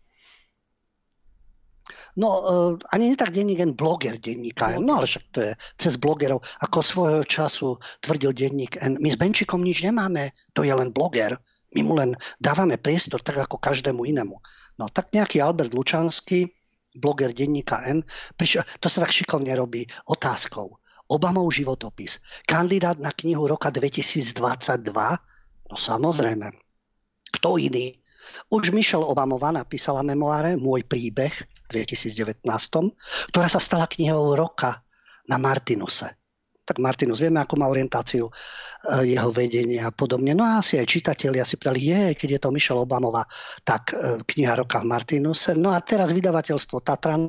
[2.17, 4.89] No, uh, ani nie tak denník N, bloger denníka N.
[4.89, 6.41] No ale však to je cez blogerov.
[6.65, 11.37] Ako svojho času tvrdil denník N, my s Benčikom nič nemáme, to je len bloger.
[11.75, 14.37] My mu len dávame priestor tak ako každému inému.
[14.79, 16.47] No tak nejaký Albert Lučanský,
[16.95, 18.07] bloger denníka N,
[18.39, 20.79] prišiel, to sa tak šikovne robí otázkou.
[21.11, 22.23] Obamov životopis.
[22.49, 24.41] Kandidát na knihu roka 2022?
[25.69, 26.49] No samozrejme.
[27.29, 27.93] Kto iný?
[28.49, 31.35] Už Michelle Obamová napísala memoáre Môj príbeh
[31.69, 32.41] v 2019,
[33.35, 34.81] ktorá sa stala knihou roka
[35.29, 36.24] na Martinuse
[36.65, 40.33] tak Martinus, vieme, ako má orientáciu eh, jeho vedenie a podobne.
[40.33, 43.25] No a asi aj čitatelia si pýtali, je, keď je to Michelle Obamova,
[43.63, 45.53] tak eh, kniha roka v Martinuse.
[45.55, 47.29] No a teraz vydavateľstvo Tatran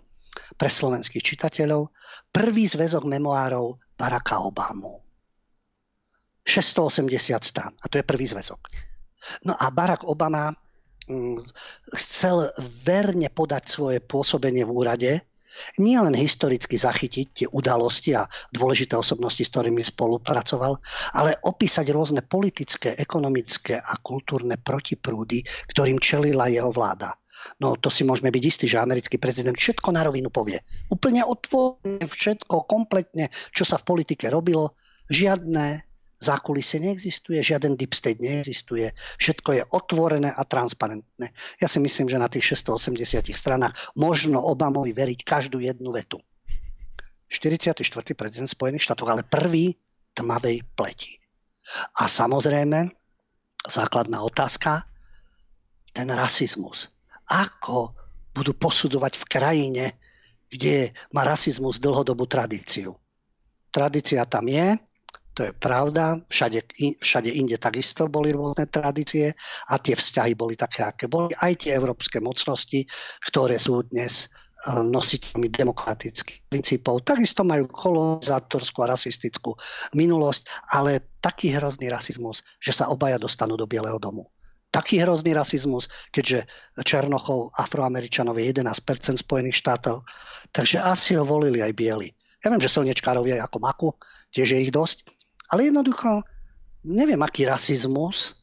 [0.56, 1.91] pre slovenských čitateľov,
[2.32, 5.06] prvý zväzok memoárov Baracka Obamu.
[6.45, 7.74] 680 strán.
[7.82, 8.62] A to je prvý zväzok.
[9.49, 10.53] No a Barack Obama
[11.10, 11.41] mm,
[11.98, 12.45] chcel
[12.86, 15.12] verne podať svoje pôsobenie v úrade,
[15.80, 20.80] nie len historicky zachytiť tie udalosti a dôležité osobnosti, s ktorými spolupracoval,
[21.15, 27.14] ale opísať rôzne politické, ekonomické a kultúrne protiprúdy, ktorým čelila jeho vláda.
[27.61, 30.57] No to si môžeme byť istí, že americký prezident všetko na rovinu povie.
[30.90, 34.73] Úplne otvorené všetko, kompletne, čo sa v politike robilo.
[35.14, 35.85] Žiadne
[36.19, 41.31] zákulisie neexistuje, žiaden deep state neexistuje, všetko je otvorené a transparentné.
[41.59, 46.23] Ja si myslím, že na tých 680 stranách možno Obamovi veriť každú jednu vetu.
[47.27, 47.81] 44.
[48.15, 49.75] prezident Spojených štátov, ale prvý
[50.15, 51.19] tmavej pleti.
[51.99, 52.93] A samozrejme,
[53.65, 54.85] základná otázka,
[55.91, 56.93] ten rasizmus.
[57.25, 57.97] Ako
[58.35, 59.85] budú posudzovať v krajine,
[60.51, 62.93] kde má rasizmus dlhodobú tradíciu.
[63.73, 64.77] Tradícia tam je,
[65.36, 66.64] to je pravda, všade,
[67.03, 69.36] všade inde takisto boli rôzne tradície
[69.68, 71.36] a tie vzťahy boli také, aké boli.
[71.36, 72.88] Aj tie európske mocnosti,
[73.28, 77.03] ktoré sú dnes e, nositeľmi demokratických princípov.
[77.03, 79.60] Takisto majú kolonizátorskú a rasistickú
[79.91, 84.32] minulosť, ale taký hrozný rasizmus, že sa obaja dostanú do Bieleho domu.
[84.72, 86.48] Taký hrozný rasizmus, keďže
[86.84, 90.03] Černochov, Afroameričanov je 11% Spojených štátov,
[90.56, 92.12] takže asi ho volili aj bieli.
[92.44, 93.90] Ja viem, že slnečkárov je ako maku,
[94.30, 95.14] tiež je ich dosť,
[95.49, 96.26] ale jednoducho,
[96.85, 98.38] neviem, aký rasizmus,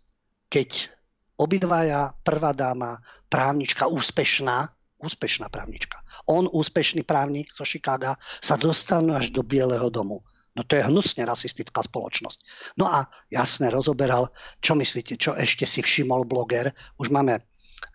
[0.51, 0.93] keď
[1.39, 4.71] obidvaja, prvá dáma, právnička, úspešná,
[5.03, 5.99] úspešná právnička,
[6.31, 10.23] on úspešný právnik zo Chicaga, sa dostanú až do Bieleho domu.
[10.53, 12.39] No to je hnusne rasistická spoločnosť.
[12.77, 14.29] No a jasne rozoberal,
[14.61, 16.77] čo myslíte, čo ešte si všimol bloger.
[17.01, 17.41] Už máme,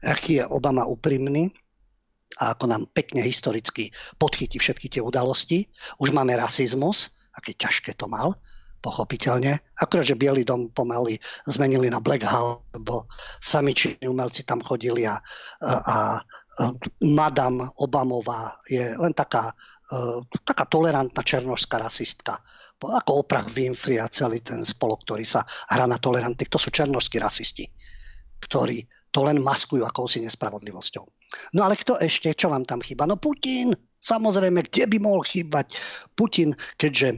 [0.02, 1.54] aký je Obama úprimný
[2.42, 5.70] a ako nám pekne historicky podchytí všetky tie udalosti.
[6.02, 8.34] Už máme rasizmus, aké ťažké to mal
[8.88, 9.60] pochopiteľne.
[9.84, 13.12] Akurát, že Bielý dom pomaly zmenili na Black Hall, lebo
[13.44, 15.20] sami číni umelci tam chodili a,
[15.60, 15.98] a, a
[17.04, 19.52] Madame Obamová je len taká,
[19.92, 22.40] uh, taká tolerantná černožská rasistka.
[22.80, 26.50] Ako Oprah Winfrey a celý ten spolok, ktorý sa hrá na tolerantných.
[26.54, 27.68] To sú černožskí rasisti,
[28.40, 31.04] ktorí to len maskujú akousi nespravodlivosťou.
[31.58, 33.10] No ale kto ešte, čo vám tam chýba?
[33.10, 35.74] No Putin, samozrejme, kde by mohol chýbať
[36.14, 37.18] Putin, keďže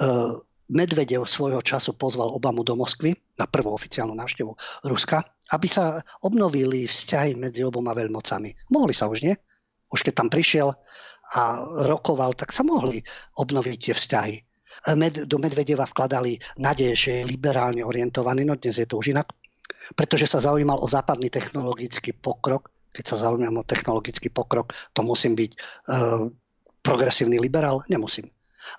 [0.00, 0.38] uh,
[0.72, 4.56] Medvedev svojho času pozval Obamu do Moskvy na prvú oficiálnu návštevu
[4.88, 5.20] Ruska,
[5.52, 8.72] aby sa obnovili vzťahy medzi oboma veľmocami.
[8.72, 9.36] Mohli sa už, nie?
[9.92, 10.72] Už keď tam prišiel
[11.36, 11.42] a
[11.84, 13.04] rokoval, tak sa mohli
[13.36, 14.34] obnoviť tie vzťahy.
[14.96, 19.28] Med, do Medvedeva vkladali nádej, že je liberálne orientovaný, no dnes je to už inak,
[19.92, 22.72] pretože sa zaujímal o západný technologický pokrok.
[22.96, 26.28] Keď sa zaujímam o technologický pokrok, to musím byť uh,
[26.80, 27.84] progresívny liberál?
[27.92, 28.28] Nemusím.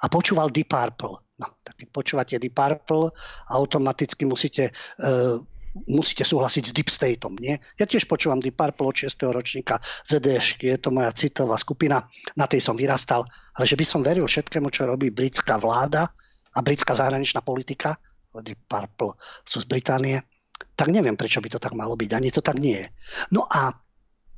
[0.01, 1.22] A počúval Deep Purple
[1.77, 3.11] keď počúvate Deep Purple,
[3.49, 5.39] automaticky musíte, uh,
[5.89, 7.33] musíte súhlasiť s Deep Stateom.
[7.39, 7.57] Nie?
[7.77, 9.29] Ja tiež počúvam Deep Purple od 6.
[9.33, 12.05] ročníka ZDŠ, je to moja citová skupina,
[12.37, 13.25] na tej som vyrastal,
[13.57, 16.09] ale že by som veril všetkému, čo robí britská vláda
[16.53, 17.97] a britská zahraničná politika,
[18.41, 19.13] Deep Purple
[19.45, 20.17] sú z Británie,
[20.73, 22.09] tak neviem, prečo by to tak malo byť.
[22.17, 22.87] Ani to tak nie je.
[23.29, 23.69] No a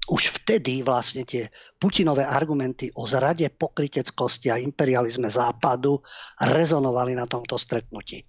[0.06, 1.50] už vtedy vlastne tie
[1.82, 5.98] Putinové argumenty o zrade pokriteckosti a imperializme západu
[6.42, 8.22] rezonovali na tomto stretnutí.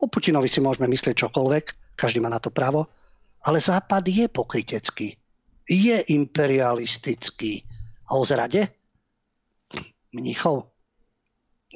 [0.00, 2.88] O Putinovi si môžeme myslieť čokoľvek, každý má na to právo,
[3.44, 5.12] ale západ je pokrytecký,
[5.68, 7.60] je imperialistický.
[8.10, 8.64] A o zrade?
[10.10, 10.66] Mníchov?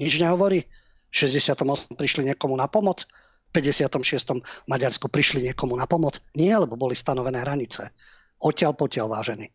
[0.00, 0.66] Nič nehovorí?
[1.12, 1.94] V 68.
[1.94, 3.06] prišli niekomu na pomoc?
[3.54, 4.42] V 56.
[4.66, 6.18] Maďarsku prišli niekomu na pomoc?
[6.34, 7.94] Nie, lebo boli stanovené hranice.
[8.42, 9.46] Odtiaľ potiaľ vážený.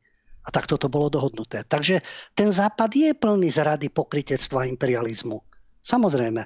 [0.45, 1.68] A tak toto bolo dohodnuté.
[1.68, 1.99] Takže
[2.34, 5.38] ten západ je plný zrady pokritectva imperializmu.
[5.84, 6.41] Samozrejme.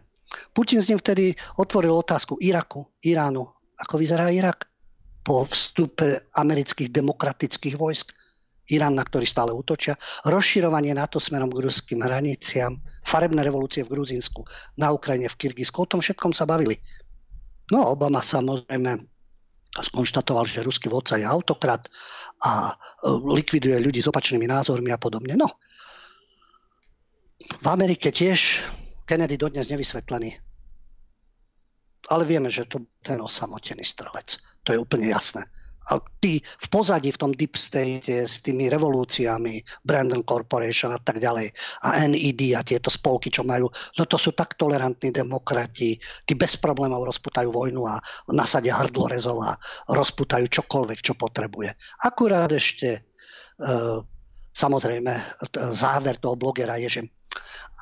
[0.49, 3.45] Putin z ním vtedy otvoril otázku Iraku, Iránu.
[3.77, 4.65] Ako vyzerá Irak?
[5.23, 8.11] Po vstupe amerických demokratických vojsk
[8.71, 14.43] Irán, na ktorý stále útočia, rozširovanie NATO smerom k ruským hraniciam, farebné revolúcie v Gruzínsku,
[14.79, 16.79] na Ukrajine, v Kyrgyzsku, o tom všetkom sa bavili.
[17.71, 19.12] No Obama samozrejme
[19.81, 21.89] skonštatoval, že ruský vodca je autokrat
[22.45, 22.73] a e,
[23.09, 25.33] likviduje ľudí s opačnými názormi a podobne.
[25.33, 25.49] No,
[27.41, 28.61] v Amerike tiež
[29.09, 30.37] Kennedy dodnes nevysvetlený.
[32.11, 34.37] Ale vieme, že to ten osamotený strelec.
[34.67, 35.47] To je úplne jasné
[35.91, 41.19] a tí v pozadí v tom deep state s tými revolúciami, Brandon Corporation a tak
[41.19, 41.51] ďalej
[41.83, 43.67] a NED a tieto spolky, čo majú,
[43.99, 47.99] no to sú tak tolerantní demokrati, tí bez problémov rozputajú vojnu a
[48.31, 49.51] nasadia hrdlorezov a
[49.91, 51.75] rozputajú čokoľvek, čo potrebuje.
[52.07, 52.99] Akurát ešte e,
[54.55, 55.11] samozrejme
[55.73, 57.01] záver toho blogera je, že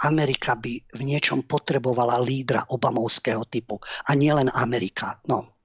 [0.01, 3.77] Amerika by v niečom potrebovala lídra obamovského typu
[4.09, 5.21] a nielen Amerika.
[5.29, 5.60] No,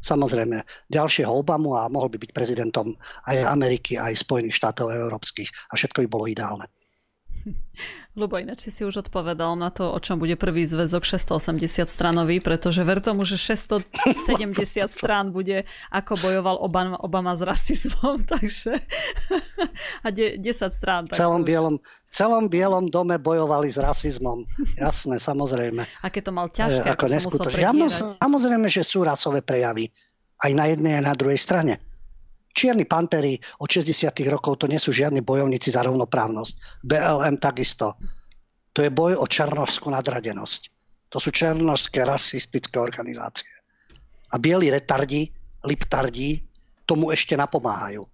[0.00, 2.96] samozrejme ďalšieho Obamu a mohol by byť prezidentom
[3.28, 6.66] aj Ameriky, aj Spojených štátov európskych a všetko by bolo ideálne.
[8.18, 12.82] Lubo, ináč si už odpovedal na to, o čom bude prvý zväzok 680 stranový, pretože
[12.84, 13.86] ver tomu, že 670
[14.90, 18.78] strán bude, ako bojoval Obama, Obama s rasizmom, takže
[20.04, 21.02] a de, 10 strán.
[21.08, 21.48] Tak v celom, už...
[21.48, 24.44] bielom, v celom bielom dome bojovali s rasizmom,
[24.76, 25.86] jasné, samozrejme.
[26.04, 27.72] A keď to mal ťažké, e, ako, ako sa musel ja,
[28.20, 29.88] Samozrejme, že sú rasové prejavy
[30.40, 31.89] aj na jednej, aj na druhej strane.
[32.50, 34.10] Čierni pantery od 60.
[34.26, 36.82] rokov to nie sú žiadni bojovníci za rovnoprávnosť.
[36.82, 37.94] BLM takisto.
[38.74, 40.60] To je boj o černožskú nadradenosť.
[41.10, 43.50] To sú černožské rasistické organizácie.
[44.30, 45.26] A bieli retardi,
[45.66, 46.38] liptardi
[46.86, 48.06] tomu ešte napomáhajú.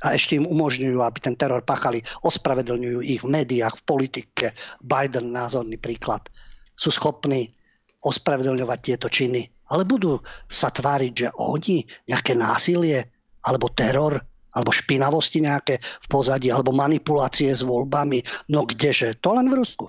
[0.00, 2.00] A ešte im umožňujú, aby ten teror pachali.
[2.24, 4.46] Ospravedlňujú ich v médiách, v politike.
[4.80, 6.24] Biden, názorný príklad.
[6.72, 7.52] Sú schopní
[8.00, 13.04] ospravedlňovať tieto činy, ale budú sa tváriť, že oni nejaké násilie
[13.44, 14.16] alebo teror
[14.50, 18.50] alebo špinavosti nejaké v pozadí, alebo manipulácie s voľbami.
[18.50, 19.14] No kdeže?
[19.22, 19.86] To len v Rusku.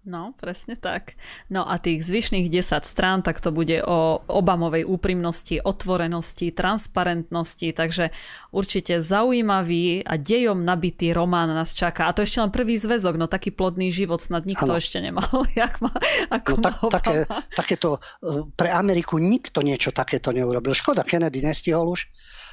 [0.00, 1.12] No, presne tak.
[1.52, 8.08] No a tých zvyšných 10 strán, tak to bude o Obamovej úprimnosti, otvorenosti, transparentnosti, takže
[8.48, 12.08] určite zaujímavý a dejom nabitý román nás čaká.
[12.08, 14.80] A to ešte len prvý zväzok, no taký plodný život snad nikto ano.
[14.80, 15.28] ešte nemal.
[15.60, 15.92] Jak má,
[16.32, 17.16] ako no, tak, má také,
[17.52, 20.72] takéto, e, pre Ameriku nikto niečo takéto neurobil.
[20.72, 22.08] Škoda, Kennedy nestihol už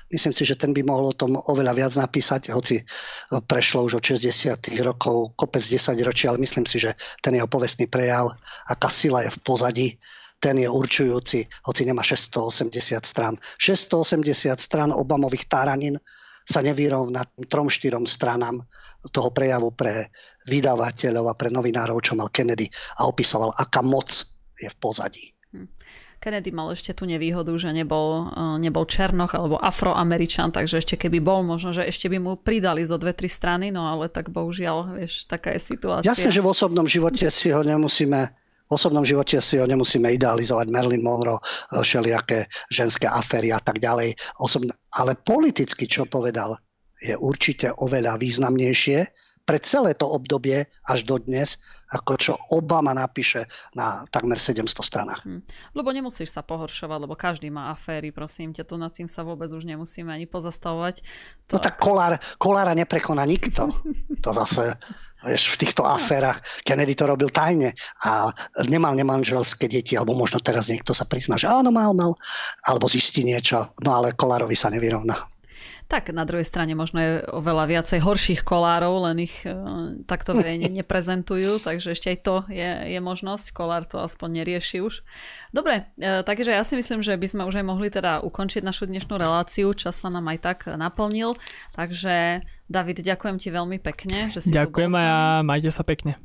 [0.07, 2.79] Myslím si, že ten by mohol o tom oveľa viac napísať, hoci
[3.27, 4.55] prešlo už od 60.
[4.79, 8.31] rokov kopec 10 ročí, ale myslím si, že ten jeho povestný prejav,
[8.71, 9.87] aká sila je v pozadí,
[10.39, 13.35] ten je určujúci, hoci nemá 680 strán.
[13.59, 15.99] 680 strán Obamových táranin
[16.47, 18.63] sa nevyrovná trom, štyrom stranám
[19.11, 20.07] toho prejavu pre
[20.47, 22.71] vydávateľov a pre novinárov, čo mal Kennedy
[23.03, 24.07] a opisoval, aká moc
[24.55, 25.35] je v pozadí.
[25.51, 25.67] Hm.
[26.17, 31.21] Kennedy mal ešte tú nevýhodu, že nebol, e, nebol Černoch alebo Afroameričan, takže ešte keby
[31.21, 34.97] bol, možno, že ešte by mu pridali zo dve, tri strany, no ale tak bohužiaľ,
[34.97, 36.09] vieš, taká je situácia.
[36.09, 38.33] Jasne, že v osobnom živote si ho nemusíme
[38.67, 41.43] v osobnom živote si ho nemusíme idealizovať, Marilyn Monroe, e,
[41.79, 44.19] všelijaké ženské aféry a tak ďalej.
[44.43, 46.59] Osobne, ale politicky, čo povedal,
[46.99, 48.99] je určite oveľa významnejšie
[49.47, 55.23] pre celé to obdobie až do dnes, ako čo Obama napíše na takmer 700 stranách.
[55.23, 55.39] Hmm.
[55.71, 59.47] Lebo nemusíš sa pohoršovať, lebo každý má aféry, prosím ťa, to nad tým sa vôbec
[59.47, 60.99] už nemusíme ani pozastavovať.
[61.47, 61.55] To...
[61.55, 63.71] No tak kolár, kolára neprekoná nikto.
[64.23, 64.75] to zase
[65.23, 66.43] vieš, v týchto aférach.
[66.67, 67.71] Kennedy to robil tajne
[68.03, 68.35] a
[68.67, 72.19] nemal nemanželské deti, alebo možno teraz niekto sa prizná, že áno, mal, mal,
[72.67, 75.36] alebo zistí niečo, no ale Kolárovi sa nevyrovná.
[75.87, 79.55] Tak na druhej strane možno je oveľa viacej horších kolárov, len ich e,
[80.03, 83.55] takto verejne neprezentujú, takže ešte aj to je, je možnosť.
[83.55, 85.07] Kolár to aspoň nerieši už.
[85.55, 88.91] Dobre, e, takže ja si myslím, že by sme už aj mohli teda ukončiť našu
[88.91, 89.71] dnešnú reláciu.
[89.71, 91.39] Čas sa nám aj tak naplnil.
[91.71, 96.19] Takže David, ďakujem ti veľmi pekne, že si Ďakujem tu bol a majte sa pekne.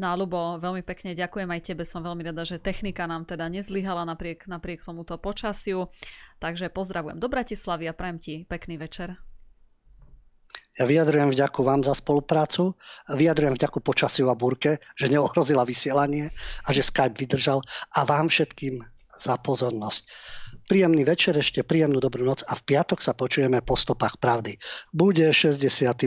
[0.00, 3.52] No a Lubo, veľmi pekne ďakujem aj tebe, som veľmi rada, že technika nám teda
[3.52, 5.92] nezlyhala napriek, napriek tomuto počasiu.
[6.40, 9.20] Takže pozdravujem do Bratislavy a prajem ti pekný večer.
[10.80, 12.72] Ja vyjadrujem vďaku vám za spoluprácu,
[13.12, 16.32] vyjadrujem vďaku počasiu a burke, že neohrozila vysielanie
[16.64, 17.60] a že Skype vydržal
[17.92, 18.80] a vám všetkým
[19.20, 20.08] za pozornosť.
[20.70, 24.54] Príjemný večer ešte, príjemnú dobrú noc a v piatok sa počujeme po stopách pravdy.
[24.94, 26.06] Bude 68.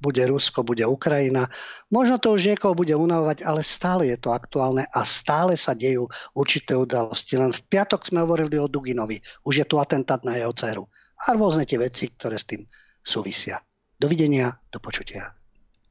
[0.00, 1.44] bude Rusko, bude Ukrajina.
[1.92, 6.08] Možno to už niekoho bude unavovať, ale stále je to aktuálne a stále sa dejú
[6.32, 7.36] určité udalosti.
[7.36, 9.20] Len v piatok sme hovorili o Duginovi.
[9.44, 10.88] Už je tu atentát na jeho dceru.
[11.28, 12.64] A rôzne tie veci, ktoré s tým
[13.04, 13.60] súvisia.
[14.00, 15.36] Dovidenia, do počutia.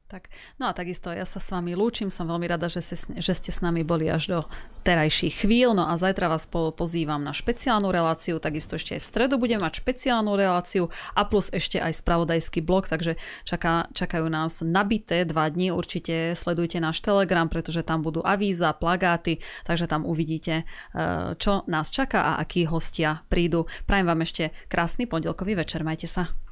[0.06, 0.30] Tak,
[0.62, 3.50] no a takisto ja sa s vami lúčim, som veľmi rada, že, se, že ste
[3.50, 4.38] s nami boli až do
[4.86, 9.08] terajších chvíľ, no a zajtra vás po, pozývam na špeciálnu reláciu, takisto ešte aj v
[9.10, 14.62] stredu budem mať špeciálnu reláciu a plus ešte aj spravodajský blog, takže čaká, čakajú nás
[14.62, 20.62] nabité dva dni, určite sledujte náš Telegram, pretože tam budú avíza, plagáty, takže tam uvidíte,
[20.62, 23.66] eh, čo nás čaká a akí hostia prídu.
[23.90, 26.45] Prajem vám ešte krásny pondelkový večer, majte sa.